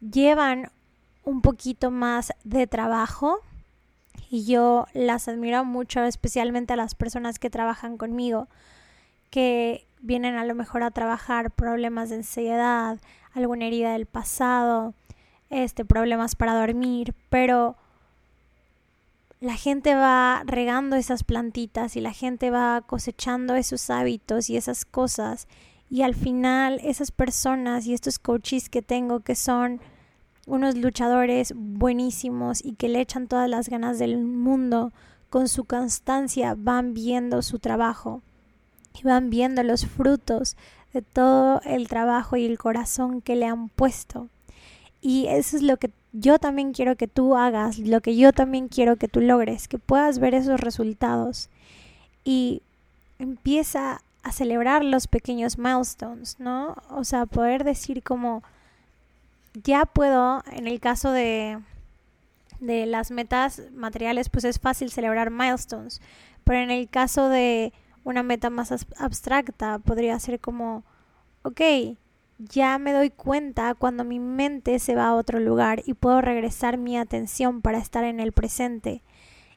llevan 0.00 0.70
un 1.24 1.40
poquito 1.40 1.90
más 1.90 2.32
de 2.44 2.68
trabajo 2.68 3.40
y 4.30 4.44
yo 4.44 4.86
las 4.94 5.26
admiro 5.26 5.64
mucho, 5.64 6.04
especialmente 6.04 6.72
a 6.72 6.76
las 6.76 6.94
personas 6.94 7.40
que 7.40 7.50
trabajan 7.50 7.96
conmigo, 7.96 8.46
que 9.30 9.86
vienen 10.00 10.36
a 10.36 10.44
lo 10.44 10.54
mejor 10.54 10.84
a 10.84 10.92
trabajar 10.92 11.50
problemas 11.50 12.10
de 12.10 12.16
ansiedad, 12.16 12.98
alguna 13.32 13.66
herida 13.66 13.92
del 13.92 14.06
pasado, 14.06 14.94
este 15.50 15.84
problemas 15.84 16.36
para 16.36 16.54
dormir, 16.54 17.12
pero 17.28 17.74
la 19.40 19.56
gente 19.56 19.96
va 19.96 20.42
regando 20.46 20.94
esas 20.94 21.24
plantitas 21.24 21.96
y 21.96 22.00
la 22.00 22.12
gente 22.12 22.52
va 22.52 22.82
cosechando 22.86 23.56
esos 23.56 23.90
hábitos 23.90 24.48
y 24.48 24.56
esas 24.56 24.84
cosas 24.84 25.48
y 25.94 26.02
al 26.02 26.16
final 26.16 26.80
esas 26.82 27.12
personas 27.12 27.86
y 27.86 27.94
estos 27.94 28.18
coaches 28.18 28.68
que 28.68 28.82
tengo 28.82 29.20
que 29.20 29.36
son 29.36 29.80
unos 30.44 30.74
luchadores 30.74 31.52
buenísimos 31.54 32.64
y 32.64 32.72
que 32.72 32.88
le 32.88 33.00
echan 33.00 33.28
todas 33.28 33.48
las 33.48 33.68
ganas 33.68 34.00
del 34.00 34.18
mundo, 34.18 34.90
con 35.30 35.46
su 35.46 35.62
constancia 35.62 36.56
van 36.58 36.94
viendo 36.94 37.42
su 37.42 37.60
trabajo 37.60 38.22
y 38.92 39.04
van 39.04 39.30
viendo 39.30 39.62
los 39.62 39.86
frutos 39.86 40.56
de 40.92 41.02
todo 41.02 41.60
el 41.64 41.86
trabajo 41.86 42.36
y 42.36 42.44
el 42.44 42.58
corazón 42.58 43.20
que 43.20 43.36
le 43.36 43.46
han 43.46 43.68
puesto. 43.68 44.26
Y 45.00 45.28
eso 45.28 45.56
es 45.56 45.62
lo 45.62 45.76
que 45.76 45.92
yo 46.12 46.40
también 46.40 46.72
quiero 46.72 46.96
que 46.96 47.06
tú 47.06 47.36
hagas, 47.36 47.78
lo 47.78 48.00
que 48.00 48.16
yo 48.16 48.32
también 48.32 48.66
quiero 48.66 48.96
que 48.96 49.06
tú 49.06 49.20
logres, 49.20 49.68
que 49.68 49.78
puedas 49.78 50.18
ver 50.18 50.34
esos 50.34 50.58
resultados. 50.58 51.50
Y 52.24 52.62
empieza 53.20 54.02
a 54.24 54.32
celebrar 54.32 54.84
los 54.84 55.06
pequeños 55.06 55.58
milestones, 55.58 56.40
¿no? 56.40 56.76
O 56.88 57.04
sea, 57.04 57.26
poder 57.26 57.62
decir 57.62 58.02
como 58.02 58.42
ya 59.62 59.84
puedo, 59.84 60.42
en 60.50 60.66
el 60.66 60.80
caso 60.80 61.12
de, 61.12 61.60
de 62.58 62.86
las 62.86 63.10
metas 63.10 63.62
materiales, 63.72 64.30
pues 64.30 64.44
es 64.44 64.58
fácil 64.58 64.90
celebrar 64.90 65.30
milestones, 65.30 66.00
pero 66.42 66.58
en 66.58 66.70
el 66.70 66.88
caso 66.88 67.28
de 67.28 67.74
una 68.02 68.22
meta 68.22 68.48
más 68.48 68.72
abstracta, 68.96 69.78
podría 69.78 70.18
ser 70.18 70.40
como, 70.40 70.84
ok, 71.42 71.60
ya 72.38 72.78
me 72.78 72.92
doy 72.94 73.10
cuenta 73.10 73.74
cuando 73.74 74.04
mi 74.04 74.18
mente 74.18 74.78
se 74.78 74.94
va 74.94 75.08
a 75.08 75.14
otro 75.14 75.38
lugar 75.38 75.82
y 75.84 75.92
puedo 75.92 76.22
regresar 76.22 76.78
mi 76.78 76.96
atención 76.96 77.60
para 77.60 77.78
estar 77.78 78.04
en 78.04 78.20
el 78.20 78.32
presente. 78.32 79.02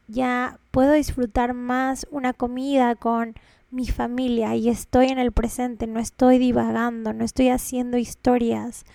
Ya 0.08 0.60
puedo 0.71 0.91
disfrutar 0.91 1.53
más 1.53 2.06
una 2.12 2.34
comida 2.34 2.95
con 2.95 3.36
mi 3.69 3.88
familia 3.88 4.56
y 4.56 4.69
estoy 4.69 5.08
en 5.08 5.19
el 5.19 5.32
presente, 5.32 5.88
no 5.88 5.99
estoy 5.99 6.38
divagando, 6.38 7.13
no 7.13 7.23
estoy 7.25 7.49
haciendo 7.49 7.97
historias 7.97 8.86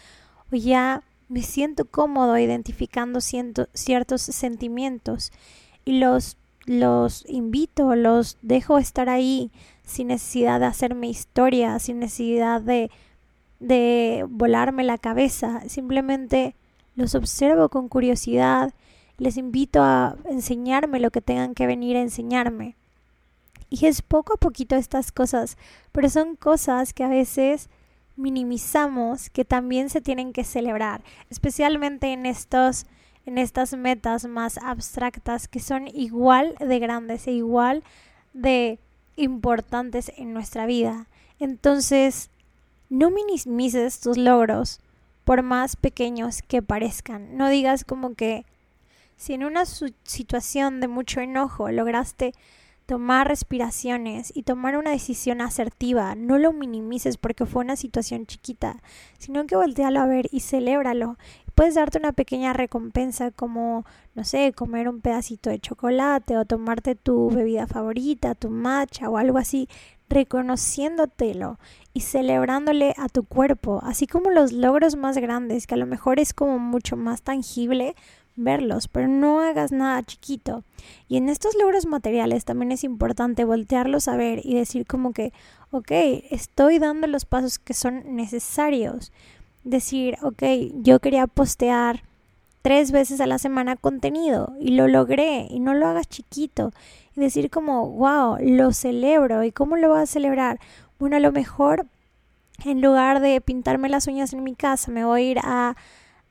o 0.51 0.57
ya 0.57 1.03
me 1.29 1.43
siento 1.43 1.85
cómodo 1.85 2.39
identificando 2.39 3.21
ciertos 3.21 4.23
sentimientos 4.23 5.33
y 5.85 5.99
los, 5.99 6.37
los 6.67 7.25
invito, 7.29 7.95
los 7.97 8.39
dejo 8.43 8.79
estar 8.79 9.09
ahí 9.09 9.51
sin 9.85 10.09
necesidad 10.09 10.61
de 10.61 10.67
hacerme 10.67 11.09
historia, 11.09 11.79
sin 11.79 11.99
necesidad 11.99 12.61
de, 12.61 12.91
de 13.61 14.27
volarme 14.29 14.85
la 14.85 14.99
cabeza, 14.99 15.63
simplemente 15.69 16.55
los 16.95 17.15
observo 17.15 17.69
con 17.69 17.89
curiosidad, 17.89 18.75
les 19.19 19.37
invito 19.37 19.83
a 19.83 20.17
enseñarme 20.29 21.01
lo 21.01 21.11
que 21.11 21.21
tengan 21.21 21.55
que 21.55 21.67
venir 21.67 21.97
a 21.97 22.03
enseñarme. 22.03 22.77
Y 23.73 23.87
es 23.87 24.03
poco 24.03 24.35
a 24.35 24.37
poquito 24.37 24.77
estas 24.77 25.13
cosas, 25.13 25.57
pero 25.93 26.11
son 26.11 26.37
cosas 26.37 26.93
que 26.93 27.05
a 27.05 27.09
veces 27.09 27.71
minimizamos 28.17 29.31
que 29.31 29.47
también 29.47 29.89
se 29.89 30.03
tienen 30.03 30.35
que 30.35 30.45
celebrar, 30.45 31.03
especialmente 31.31 32.13
en 32.13 32.27
estos 32.27 32.85
en 33.25 33.39
estas 33.39 33.73
metas 33.73 34.27
más 34.27 34.59
abstractas 34.59 35.49
que 35.49 35.59
son 35.59 35.89
igual 35.89 36.55
de 36.61 36.79
grandes 36.81 37.27
e 37.27 37.33
igual 37.33 37.83
de 38.35 38.79
importantes 39.17 40.13
en 40.19 40.35
nuestra 40.35 40.67
vida. 40.67 41.07
Entonces, 41.39 42.29
no 42.91 43.11
minimices 43.11 44.01
tus 44.01 44.19
logros 44.19 44.81
por 45.25 45.43
más 45.43 45.77
pequeños 45.77 46.43
que 46.43 46.61
parezcan. 46.61 47.39
No 47.39 47.49
digas 47.49 47.85
como 47.85 48.17
que 48.17 48.45
si 49.17 49.33
en 49.33 49.45
una 49.45 49.65
situación 49.65 50.81
de 50.81 50.89
mucho 50.89 51.21
enojo 51.21 51.71
lograste 51.71 52.35
tomar 52.87 53.29
respiraciones 53.29 54.33
y 54.35 54.43
tomar 54.43 54.77
una 54.77 54.91
decisión 54.91 55.41
asertiva. 55.41 56.15
No 56.15 56.39
lo 56.39 56.53
minimices 56.53 57.17
porque 57.17 57.47
fue 57.47 57.65
una 57.65 57.77
situación 57.77 58.27
chiquita, 58.27 58.83
sino 59.19 59.47
que 59.47 59.57
voltealo 59.57 60.01
a 60.01 60.07
ver 60.07 60.29
y 60.31 60.41
celébralo. 60.41 61.17
Puedes 61.55 61.75
darte 61.75 61.99
una 61.99 62.13
pequeña 62.13 62.53
recompensa 62.53 63.31
como, 63.31 63.85
no 64.15 64.25
sé, 64.25 64.53
comer 64.53 64.89
un 64.89 65.01
pedacito 65.01 65.51
de 65.51 65.61
chocolate 65.61 66.37
o 66.37 66.45
tomarte 66.45 66.95
tu 66.95 67.31
bebida 67.31 67.67
favorita, 67.67 68.35
tu 68.35 68.49
matcha 68.49 69.11
o 69.11 69.19
algo 69.19 69.39
así, 69.39 69.69
reconociéndotelo 70.09 71.59
y 71.95 72.01
celebrándole 72.01 72.95
a 72.97 73.09
tu 73.09 73.25
cuerpo, 73.25 73.81
así 73.83 74.07
como 74.07 74.31
los 74.31 74.53
logros 74.53 74.97
más 74.97 75.17
grandes, 75.19 75.67
que 75.67 75.75
a 75.75 75.79
lo 75.79 75.87
mejor 75.87 76.21
es 76.21 76.33
como 76.35 76.59
mucho 76.59 76.97
más 76.97 77.23
tangible 77.23 77.95
verlos, 78.37 78.89
pero 78.89 79.09
no 79.09 79.41
hagas 79.41 79.73
nada 79.73 80.03
chiquito. 80.03 80.65
Y 81.09 81.17
en 81.17 81.29
estos 81.29 81.55
logros 81.55 81.87
materiales 81.87 82.45
también 82.45 82.73
es 82.73 82.85
importante 82.85 83.45
voltearlos 83.45 84.09
a 84.09 84.17
ver 84.17 84.41
y 84.45 84.55
decir 84.55 84.87
como 84.87 85.13
que, 85.13 85.33
ok, 85.71 85.91
estoy 86.31 86.79
dando 86.79 87.07
los 87.07 87.25
pasos 87.25 87.59
que 87.59 87.75
son 87.75 88.17
necesarios. 88.17 89.13
Decir, 89.65 90.17
ok, 90.23 90.43
yo 90.83 90.99
quería 91.01 91.27
postear 91.27 92.03
tres 92.63 92.93
veces 92.93 93.21
a 93.21 93.27
la 93.27 93.39
semana 93.39 93.77
contenido 93.77 94.55
y 94.61 94.71
lo 94.71 94.89
logré 94.89 95.47
y 95.51 95.61
no 95.61 95.75
lo 95.75 95.87
hagas 95.87 96.09
chiquito. 96.09 96.73
Y 97.17 97.21
decir 97.21 97.51
como, 97.51 97.91
wow, 97.91 98.39
lo 98.41 98.73
celebro. 98.73 99.45
¿Y 99.45 99.53
cómo 99.53 99.77
lo 99.77 99.91
voy 99.91 100.01
a 100.01 100.07
celebrar? 100.07 100.59
Bueno, 100.99 101.17
a 101.17 101.21
lo 101.21 101.33
mejor 101.33 101.87
en 102.65 102.81
lugar 102.81 103.21
de 103.21 103.41
pintarme 103.41 103.89
las 103.89 104.07
uñas 104.07 104.33
en 104.33 104.45
mi 104.45 104.55
casa, 104.55 104.91
me 104.91 105.05
voy 105.05 105.23
a 105.23 105.31
ir 105.31 105.39
a 105.43 105.77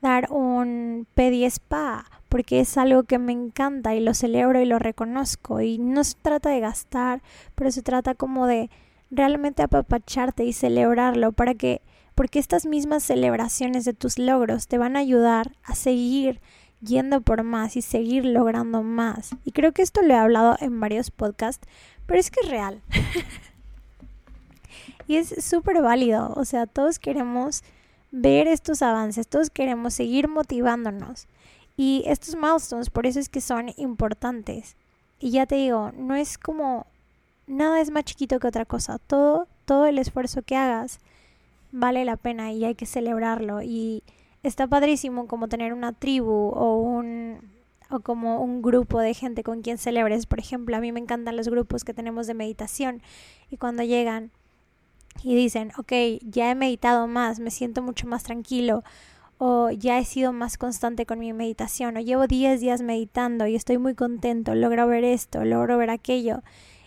dar 0.02 0.32
un 0.32 1.06
pedi 1.14 1.46
spa 1.46 2.06
porque 2.32 2.62
es 2.62 2.78
algo 2.78 3.04
que 3.04 3.20
me 3.20 3.34
encanta 3.34 3.94
y 3.94 4.00
lo 4.00 4.14
celebro 4.14 4.62
y 4.62 4.66
lo 4.66 4.80
reconozco 4.80 5.60
y 5.60 5.78
no 5.78 6.02
se 6.06 6.16
trata 6.22 6.50
de 6.50 6.62
gastar, 6.62 7.22
pero 7.56 7.72
se 7.72 7.82
trata 7.82 8.16
como 8.16 8.48
de 8.48 8.70
realmente 9.12 9.62
apapacharte 9.62 10.46
y 10.46 10.54
celebrarlo 10.54 11.34
para 11.34 11.56
que 11.56 11.82
porque 12.16 12.40
estas 12.40 12.66
mismas 12.66 13.04
celebraciones 13.04 13.84
de 13.84 13.94
tus 13.94 14.18
logros 14.18 14.68
te 14.68 14.78
van 14.78 14.96
a 14.96 15.00
ayudar 15.00 15.52
a 15.64 15.76
seguir 15.76 16.40
yendo 16.82 17.20
por 17.20 17.44
más 17.44 17.76
y 17.76 17.82
seguir 17.82 18.26
logrando 18.26 18.82
más. 18.82 19.32
Y 19.44 19.52
creo 19.52 19.74
que 19.74 19.82
esto 19.82 20.02
lo 20.02 20.14
he 20.14 20.18
hablado 20.18 20.56
en 20.62 20.80
varios 20.80 21.12
podcasts, 21.12 21.68
pero 22.06 22.20
es 22.20 22.32
que 22.32 22.40
es 22.42 22.50
real. 22.50 22.82
y 25.08 25.18
es 25.18 25.44
súper 25.44 25.82
válido, 25.82 26.34
o 26.36 26.46
sea, 26.46 26.66
todos 26.66 27.00
queremos 27.00 27.64
ver 28.12 28.48
estos 28.48 28.82
avances, 28.82 29.28
todos 29.28 29.50
queremos 29.50 29.94
seguir 29.94 30.28
motivándonos. 30.28 31.28
Y 31.78 32.04
estos 32.06 32.36
milestones, 32.36 32.90
por 32.90 33.06
eso 33.06 33.20
es 33.20 33.30
que 33.30 33.42
son 33.42 33.72
importantes. 33.78 34.76
Y 35.20 35.32
ya 35.32 35.46
te 35.46 35.56
digo, 35.56 35.92
no 35.96 36.16
es 36.16 36.38
como 36.38 36.86
nada 37.48 37.82
es 37.82 37.92
más 37.92 38.04
chiquito 38.04 38.40
que 38.40 38.48
otra 38.48 38.66
cosa. 38.66 39.00
Todo, 39.00 39.48
todo 39.66 39.86
el 39.86 39.98
esfuerzo 39.98 40.42
que 40.42 40.56
hagas 40.56 41.00
vale 41.72 42.06
la 42.06 42.18
pena 42.18 42.52
y 42.52 42.66
hay 42.66 42.76
que 42.76 42.86
celebrarlo. 42.86 43.62
Y 43.62 44.04
está 44.44 44.68
padrísimo 44.68 45.28
como 45.28 45.48
tener 45.48 45.74
una 45.74 45.94
tribu 45.94 46.50
o 46.54 46.78
un 46.78 47.40
o 47.94 48.00
como 48.00 48.42
un 48.42 48.62
grupo 48.62 49.00
de 49.00 49.14
gente 49.14 49.44
con 49.44 49.62
quien 49.62 49.78
celebres. 49.78 50.26
Por 50.26 50.40
ejemplo, 50.40 50.76
a 50.76 50.80
mí 50.80 50.92
me 50.92 51.00
encantan 51.00 51.36
los 51.36 51.50
grupos 51.50 51.84
que 51.84 51.94
tenemos 51.94 52.26
de 52.26 52.34
meditación 52.34 53.02
y 53.50 53.58
cuando 53.58 53.84
llegan 53.84 54.32
y 55.24 55.36
dicen, 55.36 55.72
ok, 55.78 55.92
ya 56.22 56.52
he 56.52 56.56
meditado 56.56 57.08
más, 57.08 57.40
me 57.40 57.52
siento 57.52 57.82
mucho 57.82 58.08
más 58.08 58.24
tranquilo, 58.24 58.84
o 59.38 59.72
ya 59.72 59.98
he 59.98 60.06
sido 60.06 60.34
más 60.34 60.58
constante 60.58 61.06
con 61.06 61.20
mi 61.20 61.34
meditación, 61.34 61.98
o 61.98 62.00
llevo 62.00 62.28
10 62.28 62.62
días 62.62 62.82
meditando 62.82 63.48
y 63.48 63.56
estoy 63.56 63.78
muy 63.78 63.96
contento, 63.96 64.54
logro 64.56 64.88
ver 64.88 65.04
esto, 65.04 65.44
logro 65.46 65.78
ver 65.78 65.90
aquello. 65.90 66.44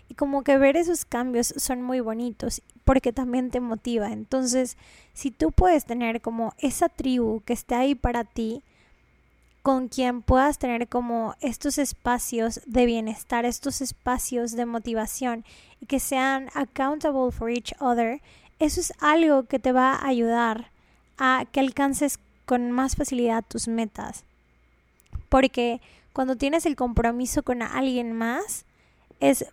Y 0.08 0.14
como 0.14 0.44
que 0.44 0.58
ver 0.58 0.76
esos 0.76 1.04
cambios 1.04 1.54
son 1.56 1.82
muy 1.82 2.00
bonitos 2.00 2.62
porque 2.84 3.12
también 3.12 3.50
te 3.50 3.60
motiva. 3.60 4.12
Entonces, 4.12 4.76
si 5.14 5.30
tú 5.30 5.50
puedes 5.50 5.86
tener 5.86 6.20
como 6.20 6.52
esa 6.58 6.88
tribu 6.88 7.40
que 7.40 7.54
esté 7.54 7.74
ahí 7.74 7.94
para 7.94 8.24
ti, 8.24 8.62
con 9.64 9.88
quien 9.88 10.20
puedas 10.20 10.58
tener 10.58 10.88
como 10.88 11.36
estos 11.40 11.78
espacios 11.78 12.60
de 12.66 12.84
bienestar, 12.84 13.46
estos 13.46 13.80
espacios 13.80 14.52
de 14.52 14.66
motivación 14.66 15.42
y 15.80 15.86
que 15.86 16.00
sean 16.00 16.50
accountable 16.52 17.32
for 17.32 17.50
each 17.50 17.72
other, 17.80 18.20
eso 18.58 18.78
es 18.78 18.92
algo 19.00 19.44
que 19.44 19.58
te 19.58 19.72
va 19.72 19.94
a 19.94 20.06
ayudar 20.06 20.70
a 21.16 21.46
que 21.50 21.60
alcances 21.60 22.18
con 22.44 22.72
más 22.72 22.94
facilidad 22.94 23.42
tus 23.42 23.66
metas. 23.66 24.24
Porque 25.30 25.80
cuando 26.12 26.36
tienes 26.36 26.66
el 26.66 26.76
compromiso 26.76 27.42
con 27.42 27.62
alguien 27.62 28.12
más, 28.12 28.66
es 29.18 29.46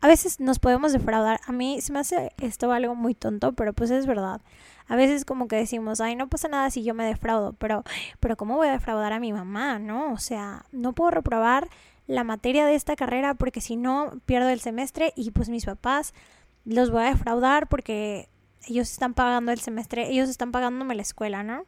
a 0.00 0.06
veces 0.06 0.38
nos 0.38 0.60
podemos 0.60 0.92
defraudar. 0.92 1.40
A 1.48 1.50
mí 1.50 1.80
se 1.80 1.92
me 1.92 1.98
hace 1.98 2.30
esto 2.40 2.70
algo 2.70 2.94
muy 2.94 3.16
tonto, 3.16 3.54
pero 3.54 3.72
pues 3.72 3.90
es 3.90 4.06
verdad 4.06 4.40
a 4.88 4.96
veces 4.96 5.24
como 5.24 5.48
que 5.48 5.56
decimos, 5.56 6.00
ay, 6.00 6.16
no 6.16 6.28
pasa 6.28 6.48
nada 6.48 6.70
si 6.70 6.82
yo 6.82 6.94
me 6.94 7.04
defraudo, 7.04 7.54
pero, 7.54 7.84
pero 8.20 8.36
¿cómo 8.36 8.56
voy 8.56 8.68
a 8.68 8.72
defraudar 8.72 9.12
a 9.12 9.20
mi 9.20 9.32
mamá? 9.32 9.78
¿No? 9.78 10.12
O 10.12 10.18
sea, 10.18 10.64
no 10.72 10.92
puedo 10.92 11.10
reprobar 11.10 11.68
la 12.06 12.24
materia 12.24 12.66
de 12.66 12.74
esta 12.74 12.96
carrera 12.96 13.34
porque 13.34 13.60
si 13.60 13.76
no 13.76 14.20
pierdo 14.26 14.48
el 14.48 14.60
semestre 14.60 15.12
y 15.16 15.30
pues 15.30 15.48
mis 15.48 15.64
papás 15.64 16.14
los 16.64 16.90
voy 16.90 17.02
a 17.02 17.10
defraudar 17.10 17.68
porque 17.68 18.28
ellos 18.66 18.90
están 18.90 19.14
pagando 19.14 19.52
el 19.52 19.60
semestre, 19.60 20.08
ellos 20.10 20.28
están 20.28 20.52
pagándome 20.52 20.94
la 20.94 21.02
escuela, 21.02 21.42
¿no? 21.42 21.64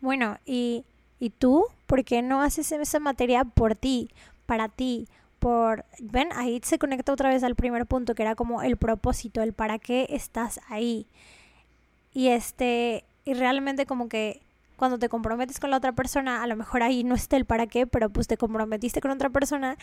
Bueno, 0.00 0.38
y, 0.44 0.84
y 1.18 1.30
tú, 1.30 1.66
¿por 1.86 2.04
qué 2.04 2.22
no 2.22 2.42
haces 2.42 2.72
esa 2.72 3.00
materia 3.00 3.44
por 3.44 3.74
ti, 3.74 4.10
para 4.46 4.68
ti? 4.68 5.08
Por, 5.38 5.84
ven, 6.00 6.28
ahí 6.34 6.60
se 6.62 6.78
conecta 6.78 7.12
otra 7.12 7.30
vez 7.30 7.42
al 7.42 7.54
primer 7.54 7.86
punto, 7.86 8.14
que 8.14 8.22
era 8.22 8.34
como 8.34 8.62
el 8.62 8.76
propósito, 8.76 9.42
el 9.42 9.52
para 9.52 9.78
qué 9.78 10.06
estás 10.10 10.60
ahí. 10.68 11.06
Y 12.12 12.28
este, 12.28 13.04
y 13.24 13.34
realmente 13.34 13.86
como 13.86 14.08
que 14.08 14.40
cuando 14.76 14.98
te 14.98 15.08
comprometes 15.08 15.60
con 15.60 15.70
la 15.70 15.76
otra 15.76 15.92
persona, 15.92 16.42
a 16.42 16.46
lo 16.46 16.56
mejor 16.56 16.82
ahí 16.82 17.04
no 17.04 17.14
está 17.14 17.36
el 17.36 17.44
para 17.44 17.66
qué, 17.66 17.86
pero 17.86 18.08
pues 18.08 18.26
te 18.26 18.36
comprometiste 18.36 19.00
con 19.00 19.10
otra 19.10 19.28
persona 19.30 19.76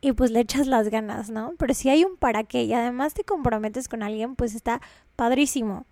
y 0.00 0.12
pues 0.12 0.30
le 0.30 0.40
echas 0.40 0.66
las 0.66 0.88
ganas, 0.90 1.30
¿no? 1.30 1.54
Pero 1.58 1.74
si 1.74 1.88
hay 1.88 2.04
un 2.04 2.16
para 2.16 2.44
qué 2.44 2.64
y 2.64 2.74
además 2.74 3.14
te 3.14 3.24
comprometes 3.24 3.88
con 3.88 4.02
alguien, 4.02 4.36
pues 4.36 4.54
está 4.54 4.80
padrísimo. 5.16 5.86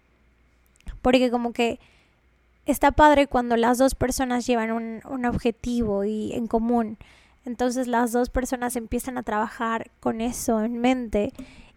Porque 1.01 1.31
como 1.31 1.53
que 1.53 1.81
está 2.67 2.93
padre 2.93 3.27
cuando 3.27 3.57
las 3.57 3.79
dos 3.79 3.95
personas 3.95 4.47
llevan 4.47 4.73
un, 4.73 5.01
un 5.09 5.25
objetivo 5.25 6.05
y 6.05 6.33
en 6.33 6.47
común. 6.47 6.99
Entonces 7.45 7.87
las 7.87 8.13
dos 8.13 8.31
personas 8.31 8.77
empiezan 8.77 9.19
a 9.19 9.23
trabajar 9.23 9.91
con 10.01 10.21
eso 10.21 10.63
en 10.63 10.79
mente 10.79 11.33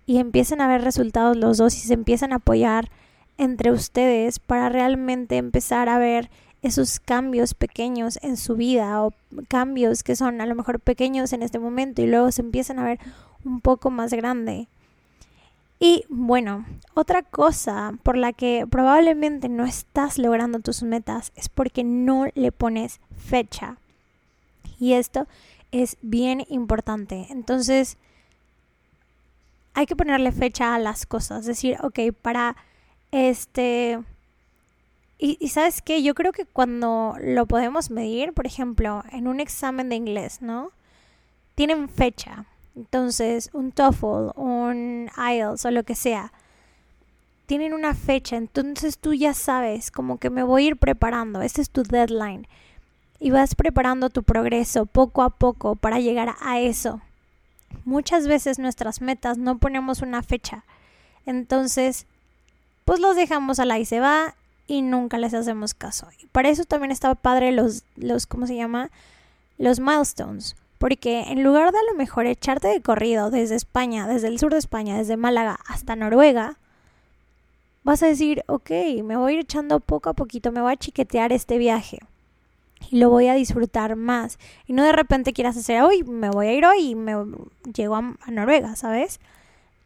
y 0.06 0.18
empiezan 0.20 0.62
a 0.62 0.68
ver 0.68 0.82
resultados 0.84 1.36
los 1.36 1.58
dos 1.58 1.76
y 1.76 1.80
se 1.80 1.94
empiezan 1.94 2.34
a 2.34 2.38
apoyar 2.38 2.90
entre 3.38 3.72
ustedes 3.72 4.40
para 4.40 4.70
realmente 4.70 5.38
empezar 5.38 5.90
a 5.90 6.00
ver 6.00 6.30
esos 6.62 7.00
cambios 7.00 7.54
pequeños 7.54 8.20
en 8.22 8.38
su 8.38 8.56
vida 8.56 9.04
o 9.04 9.14
cambios 9.48 10.04
que 10.04 10.16
son 10.16 10.42
a 10.42 10.46
lo 10.46 10.56
mejor 10.56 10.80
pequeños 10.80 11.34
en 11.34 11.44
este 11.44 11.60
momento 11.60 12.02
y 12.02 12.08
luego 12.08 12.32
se 12.32 12.42
empiezan 12.42 12.80
a 12.80 12.86
ver 12.86 13.00
un 13.46 13.62
poco 13.62 13.92
más 13.92 14.12
grande. 14.12 14.68
Y 15.80 16.06
bueno, 16.10 16.66
otra 16.96 17.22
cosa 17.22 17.94
por 18.02 18.18
la 18.18 18.34
que 18.34 18.66
probablemente 18.68 19.48
no 19.48 19.66
estás 19.66 20.18
logrando 20.18 20.60
tus 20.60 20.82
metas 20.82 21.32
es 21.36 21.50
porque 21.50 21.84
no 21.84 22.26
le 22.34 22.52
pones 22.52 23.00
fecha. 23.16 23.78
Y 24.80 24.94
esto 24.94 25.28
es 25.72 25.98
bien 26.02 26.46
importante. 26.50 27.28
Entonces, 27.30 27.98
hay 29.76 29.86
que 29.86 29.96
ponerle 29.96 30.32
fecha 30.32 30.74
a 30.74 30.80
las 30.80 31.06
cosas. 31.06 31.46
Decir, 31.46 31.78
ok, 31.84 32.00
para 32.24 32.56
este. 33.18 34.00
Y, 35.20 35.48
sabes 35.50 35.82
qué, 35.82 36.04
yo 36.04 36.14
creo 36.14 36.32
que 36.32 36.46
cuando 36.46 37.16
lo 37.20 37.48
podemos 37.48 37.90
medir, 37.90 38.34
por 38.34 38.46
ejemplo, 38.46 39.04
en 39.12 39.28
un 39.28 39.40
examen 39.40 39.90
de 39.90 39.96
inglés, 39.96 40.44
¿no? 40.44 40.72
Tienen 41.56 41.90
fecha. 41.90 42.46
Entonces, 42.76 43.50
un 43.54 43.72
TOEFL, 43.72 44.40
un 44.40 45.10
IELTS 45.18 45.66
o 45.66 45.72
lo 45.72 45.82
que 45.84 45.96
sea, 45.96 46.32
tienen 47.48 47.74
una 47.74 47.96
fecha. 47.96 48.36
Entonces 48.36 49.00
tú 49.00 49.16
ya 49.16 49.34
sabes, 49.34 49.90
como 49.90 50.20
que 50.20 50.30
me 50.30 50.44
voy 50.44 50.64
a 50.64 50.68
ir 50.68 50.78
preparando. 50.78 51.42
Este 51.42 51.64
es 51.64 51.72
tu 51.72 51.82
deadline. 51.82 52.48
Y 53.20 53.32
vas 53.32 53.56
preparando 53.56 54.12
tu 54.12 54.22
progreso 54.22 54.86
poco 54.86 55.24
a 55.24 55.32
poco 55.32 55.76
para 55.76 56.00
llegar 56.00 56.36
a 56.40 56.60
eso. 56.60 57.02
Muchas 57.86 58.28
veces 58.28 58.60
nuestras 58.60 59.02
metas 59.02 59.40
no 59.40 59.58
ponemos 59.58 60.04
una 60.04 60.22
fecha. 60.22 60.64
Entonces 61.26 62.06
pues 62.88 63.02
los 63.02 63.18
dejamos 63.18 63.60
a 63.60 63.66
la 63.66 63.78
y 63.80 63.84
se 63.84 64.00
va 64.00 64.34
y 64.66 64.82
nunca 64.82 65.18
les 65.18 65.34
hacemos 65.34 65.74
caso. 65.74 66.08
Y 66.22 66.28
para 66.28 66.48
eso 66.48 66.64
también 66.64 66.90
estaba 66.90 67.16
padre 67.16 67.52
los, 67.52 67.84
los, 67.98 68.26
¿cómo 68.26 68.48
se 68.48 68.56
llama? 68.56 68.92
Los 69.58 69.82
milestones. 69.82 70.56
Porque 70.78 71.24
en 71.24 71.44
lugar 71.44 71.74
de 71.74 71.80
a 71.80 71.92
lo 71.92 71.98
mejor 71.98 72.28
echarte 72.28 72.70
de 72.70 72.82
corrido 72.82 73.30
desde 73.30 73.56
España, 73.56 74.08
desde 74.08 74.30
el 74.30 74.40
sur 74.40 74.54
de 74.54 74.60
España, 74.60 74.98
desde 74.98 75.18
Málaga 75.18 75.60
hasta 75.68 75.98
Noruega, 75.98 76.60
vas 77.84 78.04
a 78.04 78.08
decir, 78.08 78.46
ok, 78.48 78.72
me 79.04 79.18
voy 79.18 79.32
a 79.32 79.36
ir 79.36 79.40
echando 79.42 79.82
poco 79.82 80.10
a 80.10 80.14
poquito, 80.14 80.54
me 80.54 80.62
voy 80.62 80.72
a 80.72 80.78
chiquetear 80.78 81.34
este 81.34 81.58
viaje. 81.58 82.00
y 82.90 83.00
lo 83.00 83.10
voy 83.10 83.28
a 83.28 83.34
disfrutar 83.34 83.98
más. 83.98 84.40
Y 84.66 84.72
no 84.72 84.86
de 84.86 84.94
repente 84.94 85.34
quieras 85.34 85.58
hacer, 85.58 85.82
hoy 85.82 86.04
me 86.04 86.30
voy 86.30 86.48
a 86.48 86.54
ir 86.54 86.66
hoy 86.66 86.92
y 86.92 86.96
me 86.96 87.16
llego 87.74 87.98
a 87.98 88.32
Noruega, 88.32 88.78
¿sabes? 88.78 89.20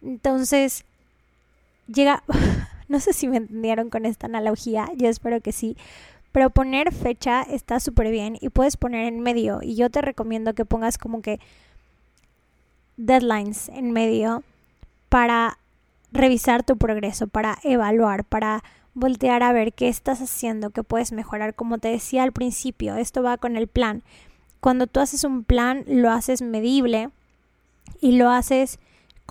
Entonces, 0.03 0.85
llega, 1.87 2.23
no 2.91 2.99
sé 2.99 3.13
si 3.13 3.27
me 3.27 3.37
entendieron 3.37 3.89
con 3.89 4.05
esta 4.05 4.27
analogía, 4.27 4.89
yo 4.97 5.07
espero 5.07 5.41
que 5.41 5.53
sí, 5.53 5.77
pero 6.31 6.49
poner 6.49 6.93
fecha 6.93 7.41
está 7.41 7.79
súper 7.79 8.11
bien 8.11 8.37
y 8.39 8.49
puedes 8.49 8.77
poner 8.77 9.07
en 9.07 9.21
medio. 9.21 9.59
Y 9.61 9.75
yo 9.75 9.89
te 9.89 10.01
recomiendo 10.01 10.53
que 10.53 10.65
pongas 10.65 10.97
como 10.97 11.21
que 11.21 11.39
deadlines 12.97 13.69
en 13.69 13.91
medio 13.91 14.43
para 15.09 15.57
revisar 16.11 16.63
tu 16.63 16.77
progreso, 16.77 17.27
para 17.27 17.57
evaluar, 17.63 18.23
para 18.25 18.63
voltear 18.93 19.43
a 19.43 19.53
ver 19.53 19.73
qué 19.73 19.87
estás 19.87 20.21
haciendo, 20.21 20.69
qué 20.69 20.83
puedes 20.83 21.11
mejorar. 21.11 21.55
Como 21.55 21.77
te 21.79 21.87
decía 21.87 22.23
al 22.23 22.31
principio, 22.31 22.95
esto 22.95 23.23
va 23.23 23.37
con 23.37 23.55
el 23.57 23.67
plan. 23.67 24.03
Cuando 24.59 24.87
tú 24.87 24.99
haces 24.99 25.23
un 25.23 25.43
plan, 25.43 25.83
lo 25.87 26.11
haces 26.11 26.41
medible 26.41 27.09
y 27.99 28.13
lo 28.13 28.29
haces 28.29 28.79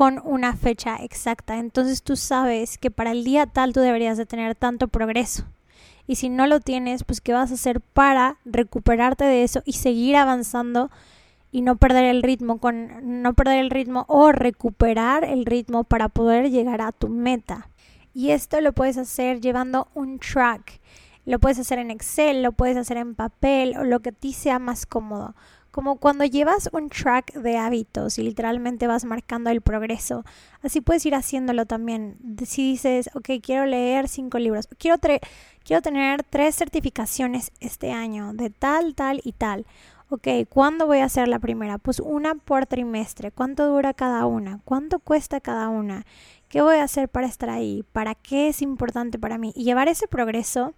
con 0.00 0.18
una 0.24 0.56
fecha 0.56 0.96
exacta. 1.02 1.58
Entonces 1.58 2.02
tú 2.02 2.16
sabes 2.16 2.78
que 2.78 2.90
para 2.90 3.10
el 3.10 3.22
día 3.22 3.44
tal 3.44 3.74
tú 3.74 3.80
deberías 3.80 4.16
de 4.16 4.24
tener 4.24 4.54
tanto 4.54 4.88
progreso. 4.88 5.44
Y 6.06 6.14
si 6.14 6.30
no 6.30 6.46
lo 6.46 6.60
tienes, 6.60 7.04
pues 7.04 7.20
qué 7.20 7.34
vas 7.34 7.50
a 7.50 7.54
hacer 7.54 7.82
para 7.82 8.38
recuperarte 8.46 9.24
de 9.24 9.42
eso 9.42 9.60
y 9.66 9.74
seguir 9.74 10.16
avanzando 10.16 10.90
y 11.52 11.60
no 11.60 11.76
perder 11.76 12.06
el 12.06 12.22
ritmo 12.22 12.60
con 12.60 13.20
no 13.20 13.34
perder 13.34 13.58
el 13.58 13.68
ritmo 13.68 14.06
o 14.08 14.32
recuperar 14.32 15.22
el 15.22 15.44
ritmo 15.44 15.84
para 15.84 16.08
poder 16.08 16.50
llegar 16.50 16.80
a 16.80 16.92
tu 16.92 17.10
meta. 17.10 17.68
Y 18.14 18.30
esto 18.30 18.58
lo 18.62 18.72
puedes 18.72 18.96
hacer 18.96 19.42
llevando 19.42 19.88
un 19.92 20.18
track. 20.18 20.80
Lo 21.26 21.38
puedes 21.40 21.58
hacer 21.58 21.78
en 21.78 21.90
Excel, 21.90 22.42
lo 22.42 22.52
puedes 22.52 22.78
hacer 22.78 22.96
en 22.96 23.14
papel 23.14 23.76
o 23.76 23.84
lo 23.84 24.00
que 24.00 24.08
a 24.08 24.12
ti 24.12 24.32
sea 24.32 24.58
más 24.58 24.86
cómodo. 24.86 25.34
Como 25.70 25.96
cuando 25.96 26.24
llevas 26.24 26.68
un 26.72 26.88
track 26.88 27.34
de 27.34 27.56
hábitos 27.56 28.18
y 28.18 28.22
literalmente 28.22 28.86
vas 28.86 29.04
marcando 29.04 29.50
el 29.50 29.60
progreso. 29.60 30.24
Así 30.62 30.80
puedes 30.80 31.06
ir 31.06 31.14
haciéndolo 31.14 31.66
también. 31.66 32.16
Si 32.44 32.72
dices, 32.72 33.10
ok, 33.14 33.30
quiero 33.42 33.66
leer 33.66 34.08
cinco 34.08 34.38
libros, 34.38 34.68
quiero, 34.78 34.98
quiero 35.64 35.82
tener 35.82 36.24
tres 36.24 36.56
certificaciones 36.56 37.52
este 37.60 37.92
año 37.92 38.32
de 38.32 38.50
tal, 38.50 38.94
tal 38.94 39.20
y 39.24 39.32
tal. 39.32 39.64
Ok, 40.12 40.26
¿cuándo 40.48 40.88
voy 40.88 40.98
a 40.98 41.04
hacer 41.04 41.28
la 41.28 41.38
primera? 41.38 41.78
Pues 41.78 42.00
una 42.00 42.34
por 42.34 42.66
trimestre. 42.66 43.30
¿Cuánto 43.30 43.68
dura 43.68 43.94
cada 43.94 44.26
una? 44.26 44.58
¿Cuánto 44.64 44.98
cuesta 44.98 45.40
cada 45.40 45.68
una? 45.68 46.04
¿Qué 46.48 46.62
voy 46.62 46.78
a 46.78 46.82
hacer 46.82 47.08
para 47.08 47.28
estar 47.28 47.48
ahí? 47.48 47.84
¿Para 47.92 48.16
qué 48.16 48.48
es 48.48 48.60
importante 48.60 49.20
para 49.20 49.38
mí? 49.38 49.52
Y 49.54 49.62
llevar 49.62 49.86
ese 49.86 50.08
progreso 50.08 50.74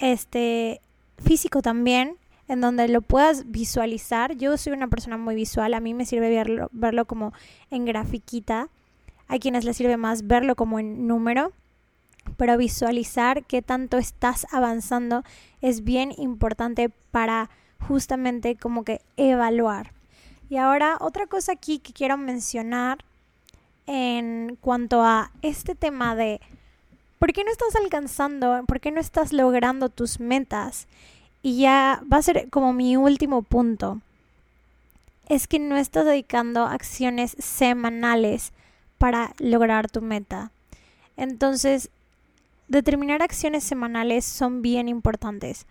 este, 0.00 0.80
físico 1.18 1.62
también, 1.62 2.16
en 2.48 2.60
donde 2.60 2.88
lo 2.88 3.02
puedas 3.02 3.50
visualizar. 3.50 4.36
Yo 4.36 4.56
soy 4.56 4.72
una 4.72 4.88
persona 4.88 5.16
muy 5.16 5.34
visual, 5.34 5.74
a 5.74 5.80
mí 5.80 5.94
me 5.94 6.06
sirve 6.06 6.30
verlo, 6.30 6.68
verlo 6.72 7.04
como 7.04 7.32
en 7.70 7.84
grafiquita. 7.84 8.68
Hay 9.28 9.38
quienes 9.38 9.64
les 9.64 9.76
sirve 9.76 9.96
más 9.96 10.26
verlo 10.26 10.56
como 10.56 10.78
en 10.78 11.06
número, 11.06 11.52
pero 12.36 12.56
visualizar 12.56 13.44
qué 13.44 13.62
tanto 13.62 13.98
estás 13.98 14.46
avanzando 14.50 15.22
es 15.60 15.84
bien 15.84 16.12
importante 16.16 16.90
para 17.10 17.50
justamente 17.86 18.56
como 18.56 18.84
que 18.84 19.00
evaluar. 19.16 19.92
Y 20.50 20.56
ahora 20.56 20.96
otra 21.00 21.26
cosa 21.26 21.52
aquí 21.52 21.78
que 21.78 21.92
quiero 21.92 22.16
mencionar 22.16 23.04
en 23.86 24.56
cuanto 24.60 25.02
a 25.02 25.30
este 25.42 25.74
tema 25.74 26.14
de 26.14 26.40
por 27.18 27.32
qué 27.32 27.44
no 27.44 27.50
estás 27.50 27.76
alcanzando, 27.76 28.64
por 28.66 28.80
qué 28.80 28.90
no 28.90 29.00
estás 29.00 29.32
logrando 29.32 29.88
tus 29.88 30.20
metas. 30.20 30.86
Y 31.42 31.58
ya 31.58 32.02
va 32.12 32.18
a 32.18 32.22
ser 32.22 32.48
como 32.50 32.72
mi 32.72 32.96
último 32.96 33.42
punto. 33.42 34.00
Es 35.28 35.46
que 35.46 35.58
no 35.58 35.76
estás 35.76 36.04
dedicando 36.04 36.64
acciones 36.64 37.36
semanales 37.38 38.52
para 38.98 39.32
lograr 39.38 39.90
tu 39.90 40.02
meta. 40.02 40.50
Entonces, 41.16 41.90
determinar 42.68 43.22
acciones 43.22 43.64
semanales 43.64 44.24
son 44.24 44.62
bien 44.62 44.88
importantes 44.88 45.66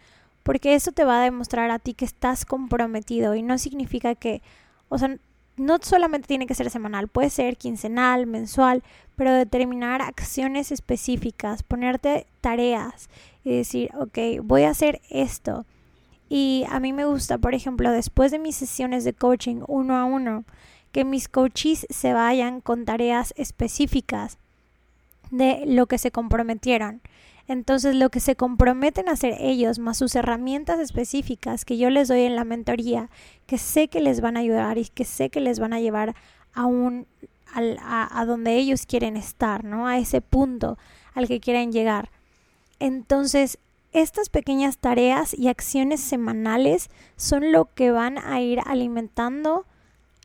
porque 0.47 0.75
eso 0.75 0.93
te 0.93 1.03
va 1.03 1.19
a 1.19 1.23
demostrar 1.25 1.69
a 1.71 1.77
ti 1.77 1.93
que 1.93 2.05
estás 2.05 2.45
comprometido 2.45 3.35
y 3.35 3.41
no 3.41 3.57
significa 3.57 4.15
que, 4.15 4.41
o 4.87 4.97
sea, 4.97 5.17
no 5.57 5.77
solamente 5.81 6.25
tiene 6.25 6.47
que 6.47 6.55
ser 6.55 6.69
semanal, 6.69 7.09
puede 7.09 7.29
ser 7.29 7.57
quincenal, 7.57 8.27
mensual, 8.27 8.81
pero 9.17 9.33
determinar 9.33 10.01
acciones 10.01 10.71
específicas, 10.71 11.63
ponerte 11.63 12.27
tareas 12.39 13.09
y 13.47 13.55
decir, 13.55 13.91
ok, 13.97 14.43
voy 14.43 14.63
a 14.63 14.71
hacer 14.71 14.99
esto. 15.09 15.65
Y 16.27 16.65
a 16.69 16.81
mí 16.81 16.91
me 16.91 17.05
gusta, 17.05 17.37
por 17.37 17.55
ejemplo, 17.55 17.89
después 17.91 18.29
de 18.29 18.39
mis 18.39 18.57
sesiones 18.57 19.05
de 19.05 19.13
coaching 19.13 19.61
uno 19.69 19.95
a 19.95 20.03
uno, 20.03 20.43
que 20.91 21.05
mis 21.05 21.29
coaches 21.29 21.87
se 21.89 22.11
vayan 22.11 22.59
con 22.59 22.83
tareas 22.83 23.33
específicas 23.37 24.37
de 25.31 25.63
lo 25.65 25.85
que 25.85 25.97
se 25.97 26.11
comprometieron. 26.11 27.01
Entonces 27.47 27.95
lo 27.95 28.09
que 28.09 28.19
se 28.19 28.35
comprometen 28.35 29.07
a 29.07 29.13
hacer 29.13 29.37
ellos, 29.39 29.79
más 29.79 29.97
sus 29.97 30.15
herramientas 30.15 30.81
específicas 30.81 31.63
que 31.63 31.77
yo 31.77 31.89
les 31.89 32.09
doy 32.09 32.23
en 32.23 32.35
la 32.35 32.43
mentoría, 32.43 33.09
que 33.45 33.57
sé 33.57 33.87
que 33.87 34.01
les 34.01 34.19
van 34.19 34.35
a 34.35 34.41
ayudar 34.41 34.77
y 34.77 34.89
que 34.89 35.05
sé 35.05 35.29
que 35.29 35.39
les 35.39 35.59
van 35.59 35.71
a 35.71 35.79
llevar 35.79 36.15
a 36.53 36.65
un 36.65 37.07
a, 37.53 38.19
a 38.19 38.25
donde 38.25 38.57
ellos 38.57 38.85
quieren 38.85 39.15
estar, 39.15 39.63
¿no? 39.63 39.87
A 39.87 39.97
ese 39.97 40.19
punto 40.19 40.77
al 41.13 41.29
que 41.29 41.39
quieren 41.39 41.71
llegar. 41.71 42.09
Entonces, 42.79 43.57
estas 43.93 44.29
pequeñas 44.29 44.77
tareas 44.77 45.33
y 45.33 45.47
acciones 45.47 46.01
semanales 46.01 46.89
son 47.15 47.51
lo 47.51 47.73
que 47.73 47.91
van 47.91 48.17
a 48.17 48.41
ir 48.41 48.59
alimentando, 48.65 49.65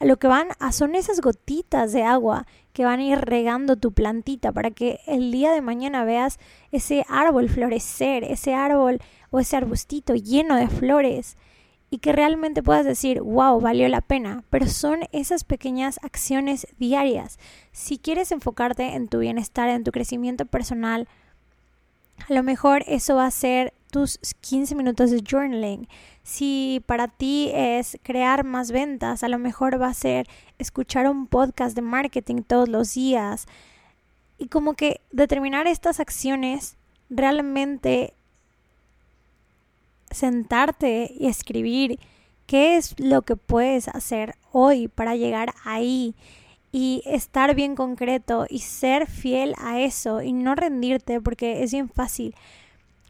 lo 0.00 0.18
que 0.18 0.26
van 0.26 0.48
a 0.58 0.72
son 0.72 0.94
esas 0.94 1.20
gotitas 1.20 1.92
de 1.92 2.02
agua 2.02 2.46
que 2.72 2.84
van 2.84 3.00
a 3.00 3.04
ir 3.04 3.18
regando 3.18 3.76
tu 3.76 3.92
plantita 3.92 4.50
para 4.52 4.70
que 4.70 5.00
el 5.06 5.30
día 5.30 5.52
de 5.52 5.60
mañana 5.60 6.04
veas 6.04 6.38
ese 6.72 7.04
árbol 7.08 7.48
florecer, 7.48 8.24
ese 8.24 8.54
árbol 8.54 8.98
o 9.30 9.38
ese 9.38 9.56
arbustito 9.56 10.14
lleno 10.14 10.56
de 10.56 10.68
flores 10.68 11.36
y 11.92 11.98
que 11.98 12.12
realmente 12.12 12.62
puedas 12.62 12.86
decir, 12.86 13.20
wow, 13.20 13.60
valió 13.60 13.86
la 13.88 14.00
pena. 14.00 14.44
Pero 14.48 14.66
son 14.66 15.00
esas 15.12 15.44
pequeñas 15.44 16.00
acciones 16.02 16.66
diarias. 16.78 17.38
Si 17.70 17.98
quieres 17.98 18.32
enfocarte 18.32 18.94
en 18.94 19.08
tu 19.08 19.18
bienestar, 19.18 19.68
en 19.68 19.84
tu 19.84 19.92
crecimiento 19.92 20.46
personal, 20.46 21.06
a 22.28 22.32
lo 22.32 22.42
mejor 22.42 22.84
eso 22.86 23.16
va 23.16 23.26
a 23.26 23.30
ser 23.30 23.72
tus 23.90 24.18
15 24.40 24.74
minutos 24.74 25.10
de 25.10 25.22
journaling. 25.22 25.86
Si 26.22 26.82
para 26.86 27.08
ti 27.08 27.50
es 27.54 27.98
crear 28.02 28.44
más 28.44 28.70
ventas, 28.70 29.22
a 29.22 29.28
lo 29.28 29.38
mejor 29.38 29.80
va 29.80 29.88
a 29.88 29.94
ser 29.94 30.26
escuchar 30.58 31.08
un 31.08 31.26
podcast 31.26 31.76
de 31.76 31.82
marketing 31.82 32.42
todos 32.42 32.68
los 32.68 32.94
días. 32.94 33.46
Y 34.38 34.48
como 34.48 34.74
que 34.74 35.00
determinar 35.10 35.66
estas 35.66 36.00
acciones 36.00 36.76
realmente 37.10 38.14
sentarte 40.10 41.12
y 41.18 41.26
escribir 41.26 41.98
qué 42.46 42.76
es 42.76 42.98
lo 42.98 43.22
que 43.22 43.36
puedes 43.36 43.88
hacer 43.88 44.36
hoy 44.52 44.88
para 44.88 45.16
llegar 45.16 45.54
ahí 45.64 46.14
y 46.72 47.02
estar 47.04 47.54
bien 47.54 47.76
concreto 47.76 48.46
y 48.48 48.60
ser 48.60 49.06
fiel 49.06 49.54
a 49.58 49.78
eso 49.80 50.22
y 50.22 50.32
no 50.32 50.54
rendirte 50.54 51.20
porque 51.20 51.62
es 51.62 51.72
bien 51.72 51.90
fácil 51.90 52.34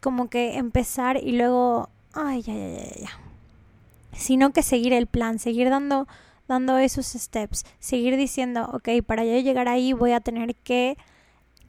como 0.01 0.29
que 0.29 0.57
empezar 0.57 1.17
y 1.17 1.31
luego, 1.31 1.89
ay, 2.11 2.41
ya, 2.41 2.53
ya, 2.53 2.83
ya, 2.83 2.95
ya. 3.01 3.09
Sino 4.11 4.51
que 4.51 4.61
seguir 4.61 4.91
el 4.91 5.07
plan, 5.07 5.39
seguir 5.39 5.69
dando, 5.69 6.07
dando 6.47 6.77
esos 6.77 7.05
steps, 7.07 7.63
seguir 7.79 8.17
diciendo, 8.17 8.69
ok, 8.73 8.89
para 9.05 9.23
yo 9.23 9.39
llegar 9.39 9.69
ahí 9.69 9.93
voy 9.93 10.11
a 10.11 10.19
tener 10.19 10.55
que 10.55 10.97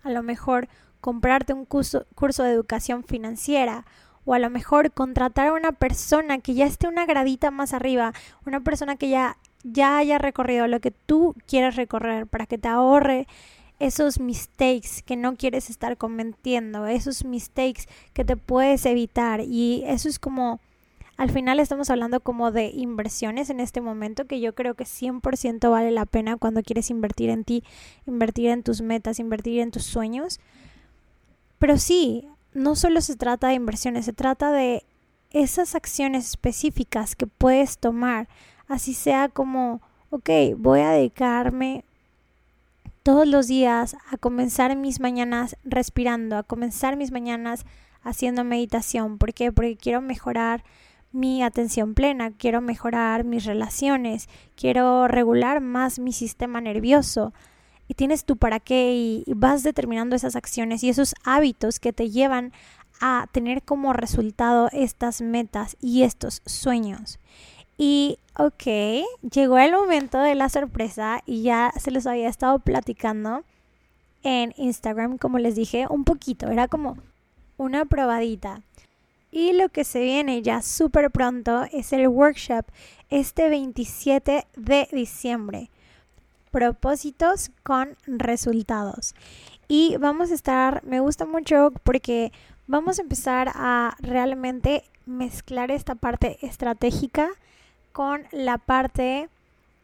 a 0.03 0.11
lo 0.11 0.22
mejor 0.24 0.68
comprarte 1.01 1.53
un 1.53 1.64
curso, 1.64 2.07
curso 2.16 2.42
de 2.42 2.51
educación 2.51 3.05
financiera 3.05 3.84
o 4.24 4.34
a 4.34 4.38
lo 4.38 4.51
mejor 4.51 4.90
contratar 4.90 5.49
a 5.49 5.53
una 5.53 5.72
persona 5.72 6.38
que 6.38 6.55
ya 6.55 6.66
esté 6.66 6.88
una 6.88 7.07
gradita 7.07 7.51
más 7.51 7.72
arriba, 7.72 8.12
una 8.47 8.61
persona 8.61 8.97
que 8.97 9.11
ya, 9.11 9.36
ya 9.64 9.98
haya 9.98 10.18
recorrido 10.18 10.68
lo 10.68 10.80
que 10.80 10.92
tú 10.92 11.34
quieres 11.46 11.76
recorrer 11.76 12.26
para 12.26 12.46
que 12.46 12.58
te 12.58 12.68
ahorre 12.68 13.26
esos 13.80 14.20
mistakes 14.20 15.02
que 15.04 15.16
no 15.16 15.34
quieres 15.36 15.68
estar 15.68 15.96
cometiendo, 15.96 16.86
esos 16.86 17.24
mistakes 17.24 17.88
que 18.12 18.24
te 18.24 18.36
puedes 18.36 18.86
evitar 18.86 19.40
y 19.40 19.82
eso 19.86 20.08
es 20.08 20.18
como 20.18 20.60
al 21.16 21.30
final 21.30 21.60
estamos 21.60 21.90
hablando 21.90 22.20
como 22.20 22.50
de 22.50 22.66
inversiones 22.66 23.48
en 23.48 23.60
este 23.60 23.80
momento 23.80 24.26
que 24.26 24.40
yo 24.40 24.54
creo 24.54 24.74
que 24.74 24.84
100% 24.84 25.70
vale 25.70 25.92
la 25.92 26.06
pena 26.06 26.36
cuando 26.36 26.62
quieres 26.62 26.90
invertir 26.90 27.30
en 27.30 27.44
ti, 27.44 27.62
invertir 28.06 28.48
en 28.48 28.64
tus 28.64 28.82
metas, 28.82 29.20
invertir 29.20 29.60
en 29.60 29.70
tus 29.70 29.84
sueños. 29.84 30.40
Pero 31.58 31.78
sí, 31.78 32.26
no 32.52 32.74
solo 32.74 33.00
se 33.00 33.14
trata 33.14 33.48
de 33.48 33.54
inversiones, 33.54 34.06
se 34.06 34.12
trata 34.12 34.50
de 34.50 34.84
esas 35.30 35.76
acciones 35.76 36.26
específicas 36.30 37.14
que 37.14 37.28
puedes 37.28 37.78
tomar, 37.78 38.28
así 38.68 38.94
sea 38.94 39.28
como, 39.28 39.80
ok, 40.10 40.30
voy 40.56 40.80
a 40.80 40.90
dedicarme 40.90 41.84
todos 43.02 43.26
los 43.26 43.46
días 43.48 43.96
a 44.10 44.16
comenzar 44.16 44.76
mis 44.76 44.98
mañanas 44.98 45.56
respirando, 45.64 46.36
a 46.36 46.42
comenzar 46.42 46.96
mis 46.96 47.12
mañanas 47.12 47.66
haciendo 48.02 48.44
meditación. 48.44 49.18
¿Por 49.18 49.34
qué? 49.34 49.52
Porque 49.52 49.76
quiero 49.76 50.00
mejorar 50.00 50.64
mi 51.12 51.42
atención 51.42 51.94
plena, 51.94 52.32
quiero 52.32 52.60
mejorar 52.60 53.24
mis 53.24 53.44
relaciones, 53.44 54.28
quiero 54.56 55.06
regular 55.06 55.60
más 55.60 55.98
mi 55.98 56.12
sistema 56.12 56.60
nervioso. 56.60 57.32
Y 57.86 57.94
tienes 57.94 58.24
tu 58.24 58.36
para 58.36 58.58
qué 58.58 58.94
y, 58.94 59.24
vas 59.34 59.62
determinando 59.62 60.16
esas 60.16 60.34
acciones 60.34 60.82
y 60.82 60.88
esos 60.88 61.14
hábitos 61.24 61.80
que 61.80 61.92
te 61.92 62.10
llevan 62.10 62.52
a 63.00 63.28
tener 63.32 63.62
como 63.62 63.92
resultado 63.92 64.70
estas 64.72 65.20
metas 65.20 65.76
y 65.80 66.02
estos 66.02 66.42
sueños. 66.46 67.18
Y 67.77 68.18
ok, 68.39 68.64
llegó 69.31 69.59
el 69.59 69.72
momento 69.72 70.18
de 70.18 70.35
la 70.35 70.49
sorpresa 70.49 71.22
y 71.27 71.43
ya 71.43 71.72
se 71.77 71.91
los 71.91 72.07
había 72.07 72.29
estado 72.29 72.59
platicando 72.61 73.45
en 74.22 74.55
Instagram, 74.57 75.18
como 75.18 75.39
les 75.39 75.55
dije, 75.55 75.87
un 75.89 76.05
poquito, 76.05 76.49
era 76.49 76.68
como 76.68 76.97
una 77.57 77.85
probadita. 77.85 78.62
Y 79.31 79.53
lo 79.53 79.68
que 79.68 79.85
se 79.85 80.01
viene 80.01 80.43
ya 80.43 80.62
súper 80.62 81.11
pronto 81.11 81.64
es 81.72 81.93
el 81.93 82.07
workshop 82.09 82.64
este 83.11 83.49
27 83.49 84.47
de 84.57 84.89
diciembre. 84.93 85.70
Propósitos 86.53 87.51
con 87.64 87.97
resultados. 88.07 89.14
Y 89.66 89.97
vamos 89.97 90.31
a 90.31 90.35
estar, 90.35 90.85
me 90.85 91.01
gusta 91.01 91.27
mucho 91.27 91.72
porque 91.83 92.33
vamos 92.68 92.99
a 92.99 93.03
empezar 93.03 93.51
a 93.55 93.97
realmente 93.99 94.85
mezclar 95.05 95.72
esta 95.72 95.97
parte 95.97 96.39
estratégica 96.47 97.29
con 97.95 98.24
la 98.32 98.59
parte 98.59 99.28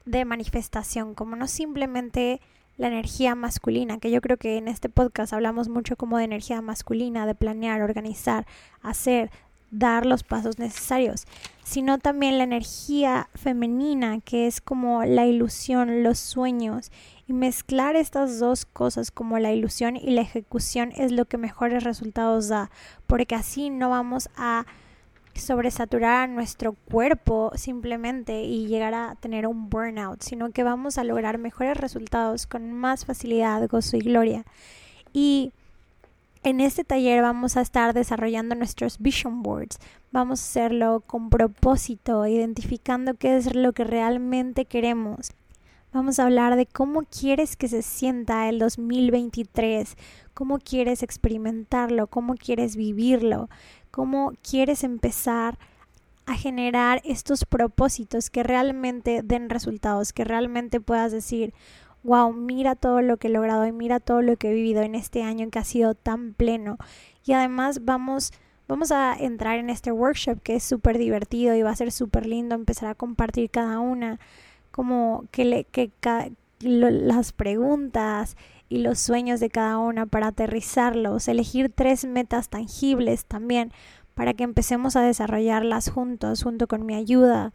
de 0.04 0.24
manifestación, 0.24 1.14
como 1.14 1.36
no 1.36 1.46
simplemente 1.46 2.40
la 2.76 2.88
energía 2.88 3.36
masculina, 3.36 4.00
que 4.00 4.11
yo 4.11 4.20
creo 4.20 4.36
que 4.36 4.56
en 4.58 4.66
este 4.66 4.88
podcast 4.88 5.32
hablamos 5.32 5.68
mucho 5.68 5.94
como 5.94 6.18
de 6.18 6.24
energía 6.24 6.61
masculina, 6.61 7.24
de 7.24 7.36
planear, 7.36 7.82
organizar, 7.82 8.48
hacer, 8.82 9.30
dar 9.70 10.06
los 10.06 10.24
pasos 10.24 10.58
necesarios, 10.58 11.24
sino 11.62 11.98
también 11.98 12.38
la 12.38 12.42
energía 12.42 13.28
femenina, 13.36 14.20
que 14.22 14.48
es 14.48 14.61
como 14.61 15.04
la 15.04 15.26
ilusión, 15.26 16.02
los 16.02 16.18
sueños. 16.18 16.90
Y 17.28 17.32
mezclar 17.32 17.94
estas 17.94 18.40
dos 18.40 18.64
cosas 18.64 19.12
como 19.12 19.38
la 19.38 19.52
ilusión 19.52 19.94
y 19.94 20.11
la 20.11 20.22
ejecución 20.22 20.90
es 20.96 21.12
lo 21.12 21.26
que 21.26 21.38
mejores 21.38 21.84
resultados 21.84 22.48
da, 22.48 22.72
porque 23.06 23.36
así 23.36 23.70
no 23.70 23.88
vamos 23.88 24.30
a 24.36 24.66
sobresaturar 25.34 26.28
nuestro 26.28 26.72
cuerpo 26.72 27.52
simplemente 27.54 28.42
y 28.42 28.66
llegar 28.66 28.94
a 28.94 29.16
tener 29.20 29.46
un 29.46 29.70
burnout, 29.70 30.22
sino 30.22 30.50
que 30.50 30.62
vamos 30.62 30.98
a 30.98 31.04
lograr 31.04 31.38
mejores 31.38 31.76
resultados 31.76 32.46
con 32.46 32.72
más 32.72 33.04
facilidad, 33.04 33.68
gozo 33.68 33.96
y 33.96 34.00
gloria. 34.00 34.44
Y 35.12 35.52
en 36.42 36.60
este 36.60 36.84
taller 36.84 37.20
vamos 37.22 37.56
a 37.56 37.60
estar 37.60 37.92
desarrollando 37.92 38.54
nuestros 38.54 38.98
vision 38.98 39.42
boards. 39.42 39.78
Vamos 40.10 40.40
a 40.40 40.44
hacerlo 40.44 41.02
con 41.06 41.30
propósito, 41.30 42.26
identificando 42.26 43.14
qué 43.14 43.36
es 43.36 43.54
lo 43.54 43.72
que 43.72 43.84
realmente 43.84 44.64
queremos. 44.64 45.32
Vamos 45.92 46.18
a 46.18 46.24
hablar 46.24 46.54
de 46.54 46.66
cómo 46.66 47.02
quieres 47.02 47.56
que 47.56 47.66
se 47.66 47.82
sienta 47.82 48.48
el 48.48 48.60
2023, 48.60 49.96
cómo 50.34 50.58
quieres 50.60 51.02
experimentarlo, 51.02 52.06
cómo 52.06 52.36
quieres 52.36 52.76
vivirlo, 52.76 53.50
cómo 53.91 54.32
quieres 54.49 54.84
empezar 54.84 55.59
a 56.26 56.34
generar 56.34 57.01
estos 57.05 57.45
propósitos 57.45 58.30
que 58.30 58.43
realmente 58.43 59.22
den 59.24 59.51
resultados, 59.51 60.12
que 60.12 60.24
realmente 60.24 60.80
puedas 60.80 61.12
decir, 61.12 61.53
wow, 62.03 62.32
mira 62.32 62.76
todo 62.76 63.03
lo 63.03 63.16
que 63.16 63.28
he 63.28 63.30
logrado 63.30 63.66
y 63.66 63.72
mira 63.72 64.01
todo 64.01 64.22
lo 64.22 64.36
que 64.36 64.51
he 64.51 64.55
vivido 64.55 64.82
en 64.82 64.95
este 64.95 65.22
año 65.22 65.51
que 65.51 65.59
ha 65.59 65.64
sido 65.64 65.95
tan 65.95 66.34
pleno. 66.34 66.78
Y 67.24 67.32
además 67.32 67.84
vamos, 67.84 68.32
vamos 68.68 68.93
a 68.93 69.14
entrar 69.14 69.59
en 69.59 69.70
este 69.70 69.93
workshop 69.93 70.41
que 70.41 70.57
es 70.57 70.64
súper 70.64 70.99
divertido 70.99 71.55
y 71.55 71.62
va 71.62 71.70
a 71.70 71.76
ser 71.76 71.93
súper 71.93 72.26
lindo 72.26 72.55
empezar 72.55 72.91
a 72.91 72.95
compartir 72.95 73.51
cada 73.51 73.80
una, 73.80 74.20
como 74.70 75.24
que, 75.32 75.45
le, 75.45 75.64
que 75.64 75.91
las 76.61 77.32
preguntas 77.32 78.36
y 78.70 78.78
los 78.78 79.00
sueños 79.00 79.40
de 79.40 79.50
cada 79.50 79.76
una 79.78 80.06
para 80.06 80.28
aterrizarlos, 80.28 81.28
elegir 81.28 81.70
tres 81.74 82.06
metas 82.06 82.48
tangibles 82.48 83.26
también 83.26 83.72
para 84.14 84.32
que 84.32 84.44
empecemos 84.44 84.96
a 84.96 85.02
desarrollarlas 85.02 85.90
juntos, 85.90 86.42
junto 86.44 86.68
con 86.68 86.86
mi 86.86 86.94
ayuda 86.94 87.52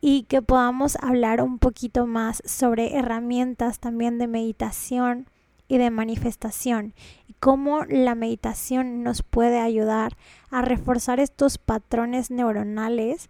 y 0.00 0.22
que 0.24 0.42
podamos 0.42 0.96
hablar 1.02 1.42
un 1.42 1.58
poquito 1.58 2.06
más 2.06 2.42
sobre 2.46 2.96
herramientas 2.96 3.78
también 3.78 4.18
de 4.18 4.26
meditación 4.26 5.28
y 5.68 5.76
de 5.76 5.90
manifestación 5.90 6.94
y 7.26 7.34
cómo 7.34 7.84
la 7.84 8.14
meditación 8.14 9.02
nos 9.02 9.22
puede 9.22 9.60
ayudar 9.60 10.16
a 10.50 10.62
reforzar 10.62 11.20
estos 11.20 11.58
patrones 11.58 12.30
neuronales 12.30 13.28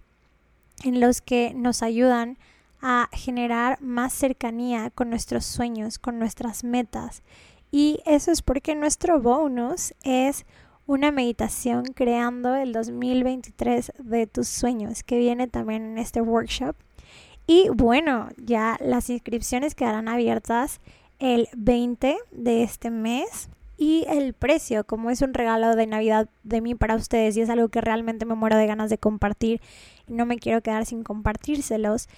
en 0.84 1.00
los 1.00 1.20
que 1.20 1.52
nos 1.54 1.82
ayudan 1.82 2.38
a 2.80 3.08
generar 3.12 3.80
más 3.82 4.12
cercanía 4.12 4.90
con 4.90 5.10
nuestros 5.10 5.44
sueños, 5.44 5.98
con 5.98 6.18
nuestras 6.18 6.64
metas. 6.64 7.22
Y 7.70 8.00
eso 8.06 8.30
es 8.30 8.42
porque 8.42 8.74
nuestro 8.74 9.20
bonus 9.20 9.94
es 10.02 10.46
una 10.86 11.10
meditación 11.10 11.84
creando 11.84 12.54
el 12.54 12.72
2023 12.72 13.92
de 13.98 14.26
tus 14.26 14.48
sueños, 14.48 15.02
que 15.02 15.18
viene 15.18 15.46
también 15.46 15.84
en 15.84 15.98
este 15.98 16.22
workshop. 16.22 16.76
Y 17.46 17.68
bueno, 17.70 18.28
ya 18.38 18.78
las 18.80 19.10
inscripciones 19.10 19.74
quedarán 19.74 20.08
abiertas 20.08 20.80
el 21.18 21.48
20 21.56 22.16
de 22.30 22.62
este 22.62 22.90
mes. 22.90 23.50
Y 23.80 24.06
el 24.08 24.32
precio, 24.32 24.82
como 24.82 25.10
es 25.10 25.22
un 25.22 25.34
regalo 25.34 25.76
de 25.76 25.86
Navidad 25.86 26.28
de 26.42 26.60
mí 26.60 26.74
para 26.74 26.96
ustedes 26.96 27.36
y 27.36 27.42
es 27.42 27.50
algo 27.50 27.68
que 27.68 27.80
realmente 27.80 28.24
me 28.24 28.34
muero 28.34 28.56
de 28.56 28.66
ganas 28.66 28.90
de 28.90 28.98
compartir 28.98 29.60
no 30.08 30.26
me 30.26 30.38
quiero 30.38 30.62
quedar 30.62 30.86
sin 30.86 31.02
compartírselos, 31.02 32.08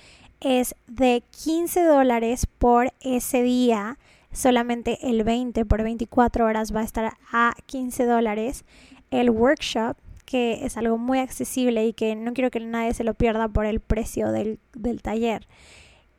es 0.40 0.74
de 0.86 1.22
15 1.44 1.84
dólares 1.84 2.46
por 2.46 2.92
ese 3.00 3.42
día. 3.42 3.98
Solamente 4.32 4.98
el 5.08 5.24
20 5.24 5.64
por 5.64 5.82
24 5.82 6.46
horas 6.46 6.74
va 6.74 6.80
a 6.80 6.84
estar 6.84 7.12
a 7.32 7.54
15 7.66 8.04
dólares. 8.04 8.64
El 9.10 9.30
workshop, 9.30 9.96
que 10.24 10.64
es 10.64 10.76
algo 10.76 10.98
muy 10.98 11.18
accesible 11.18 11.84
y 11.86 11.92
que 11.92 12.14
no 12.14 12.32
quiero 12.32 12.50
que 12.50 12.60
nadie 12.60 12.94
se 12.94 13.04
lo 13.04 13.14
pierda 13.14 13.48
por 13.48 13.66
el 13.66 13.80
precio 13.80 14.30
del, 14.30 14.58
del 14.74 15.02
taller. 15.02 15.46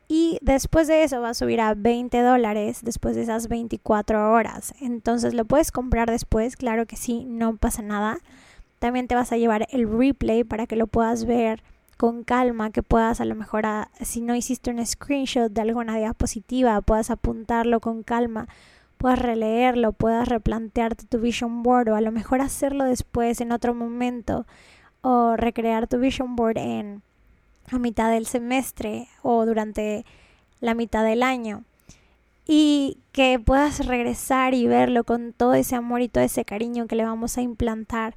Y 0.08 0.38
después 0.42 0.88
de 0.88 1.04
eso 1.04 1.22
va 1.22 1.30
a 1.30 1.34
subir 1.34 1.60
a 1.62 1.74
20 1.74 2.20
dólares 2.20 2.80
después 2.82 3.16
de 3.16 3.22
esas 3.22 3.48
24 3.48 4.30
horas. 4.32 4.74
Entonces 4.80 5.32
lo 5.32 5.46
puedes 5.46 5.72
comprar 5.72 6.10
después, 6.10 6.56
claro 6.56 6.84
que 6.84 6.96
sí, 6.96 7.24
no 7.24 7.56
pasa 7.56 7.80
nada. 7.80 8.18
También 8.78 9.08
te 9.08 9.14
vas 9.14 9.32
a 9.32 9.38
llevar 9.38 9.66
el 9.70 9.88
replay 9.88 10.44
para 10.44 10.66
que 10.66 10.76
lo 10.76 10.86
puedas 10.86 11.24
ver 11.24 11.62
con 12.02 12.24
calma, 12.24 12.72
que 12.72 12.82
puedas 12.82 13.20
a 13.20 13.24
lo 13.24 13.36
mejor, 13.36 13.64
si 14.00 14.22
no 14.22 14.34
hiciste 14.34 14.72
un 14.72 14.84
screenshot 14.84 15.52
de 15.52 15.60
alguna 15.60 15.96
diapositiva, 15.96 16.80
puedas 16.80 17.10
apuntarlo 17.10 17.78
con 17.78 18.02
calma, 18.02 18.48
puedas 18.98 19.20
releerlo, 19.20 19.92
puedas 19.92 20.26
replantearte 20.26 21.06
tu 21.06 21.20
vision 21.20 21.62
board 21.62 21.90
o 21.90 21.94
a 21.94 22.00
lo 22.00 22.10
mejor 22.10 22.40
hacerlo 22.40 22.86
después 22.86 23.40
en 23.40 23.52
otro 23.52 23.72
momento 23.72 24.46
o 25.02 25.36
recrear 25.36 25.86
tu 25.86 26.00
vision 26.00 26.34
board 26.34 26.58
en 26.58 27.02
a 27.70 27.78
mitad 27.78 28.10
del 28.10 28.26
semestre 28.26 29.06
o 29.22 29.46
durante 29.46 30.04
la 30.58 30.74
mitad 30.74 31.04
del 31.04 31.22
año. 31.22 31.62
Y 32.48 32.98
que 33.12 33.38
puedas 33.38 33.86
regresar 33.86 34.54
y 34.54 34.66
verlo 34.66 35.04
con 35.04 35.32
todo 35.32 35.54
ese 35.54 35.76
amor 35.76 36.00
y 36.00 36.08
todo 36.08 36.24
ese 36.24 36.44
cariño 36.44 36.88
que 36.88 36.96
le 36.96 37.04
vamos 37.04 37.38
a 37.38 37.42
implantar. 37.42 38.16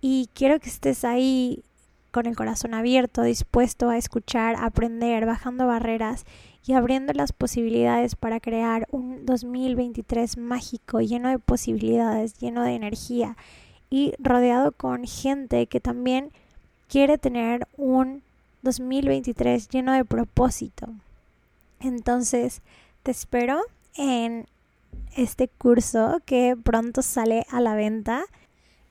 Y 0.00 0.28
quiero 0.34 0.60
que 0.60 0.68
estés 0.68 1.04
ahí 1.04 1.64
con 2.14 2.26
el 2.26 2.36
corazón 2.36 2.74
abierto, 2.74 3.22
dispuesto 3.22 3.90
a 3.90 3.98
escuchar, 3.98 4.54
aprender, 4.60 5.26
bajando 5.26 5.66
barreras 5.66 6.24
y 6.64 6.74
abriendo 6.74 7.12
las 7.12 7.32
posibilidades 7.32 8.14
para 8.14 8.38
crear 8.38 8.86
un 8.92 9.26
2023 9.26 10.38
mágico, 10.38 11.00
lleno 11.00 11.28
de 11.28 11.40
posibilidades, 11.40 12.38
lleno 12.38 12.62
de 12.62 12.76
energía 12.76 13.36
y 13.90 14.14
rodeado 14.20 14.70
con 14.70 15.04
gente 15.08 15.66
que 15.66 15.80
también 15.80 16.30
quiere 16.86 17.18
tener 17.18 17.66
un 17.76 18.22
2023 18.62 19.68
lleno 19.68 19.92
de 19.92 20.04
propósito. 20.04 20.86
Entonces, 21.80 22.62
te 23.02 23.10
espero 23.10 23.60
en 23.96 24.46
este 25.16 25.48
curso 25.48 26.20
que 26.24 26.56
pronto 26.62 27.02
sale 27.02 27.44
a 27.50 27.60
la 27.60 27.74
venta. 27.74 28.24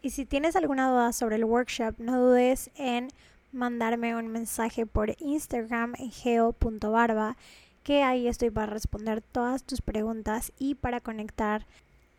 Y 0.04 0.10
si 0.10 0.26
tienes 0.26 0.58
alguna 0.58 0.90
duda 0.92 1.14
sobre 1.14 1.38
el 1.38 1.46
workshop, 1.46 1.96
no 1.98 2.20
dudes 2.20 2.70
en 2.76 3.08
mandarme 3.54 4.18
un 4.18 4.28
mensaje 4.28 4.86
por 4.86 5.16
Instagram 5.22 5.94
en 5.98 6.12
geo.barba, 6.12 7.38
que 7.84 8.04
ahí 8.04 8.28
estoy 8.28 8.50
para 8.50 8.66
responder 8.66 9.22
todas 9.22 9.64
tus 9.64 9.80
preguntas 9.80 10.52
y 10.60 10.76
para 10.76 11.00
conectar 11.00 11.66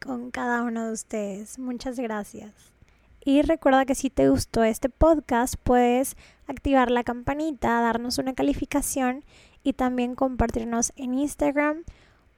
con 0.03 0.31
cada 0.31 0.63
uno 0.63 0.87
de 0.87 0.93
ustedes. 0.95 1.59
Muchas 1.59 1.99
gracias. 1.99 2.55
Y 3.23 3.43
recuerda 3.43 3.85
que 3.85 3.95
si 3.95 4.09
te 4.09 4.31
gustó 4.31 4.65
este 4.65 4.89
podcast, 4.89 5.57
puedes 5.63 6.17
activar 6.47 6.91
la 6.91 7.05
campanita, 7.05 7.83
darnos 7.83 8.17
una 8.17 8.33
calificación 8.33 9.25
y 9.63 9.75
también 9.75 10.15
compartirnos 10.15 10.95
en 10.97 11.13
Instagram 11.13 11.85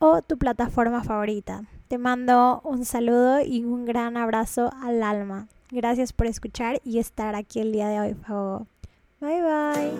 o 0.01 0.22
tu 0.22 0.38
plataforma 0.38 1.05
favorita. 1.05 1.62
Te 1.89 1.99
mando 1.99 2.61
un 2.64 2.84
saludo 2.84 3.41
y 3.41 3.64
un 3.64 3.84
gran 3.84 4.16
abrazo 4.16 4.70
al 4.82 5.03
alma. 5.03 5.47
Gracias 5.70 6.12
por 6.12 6.26
escuchar 6.26 6.80
y 6.84 6.99
estar 6.99 7.34
aquí 7.37 7.61
el 7.61 7.72
día 7.72 7.89
de 7.89 8.01
hoy, 8.01 8.16
Bye 9.20 9.43
bye. 9.43 9.95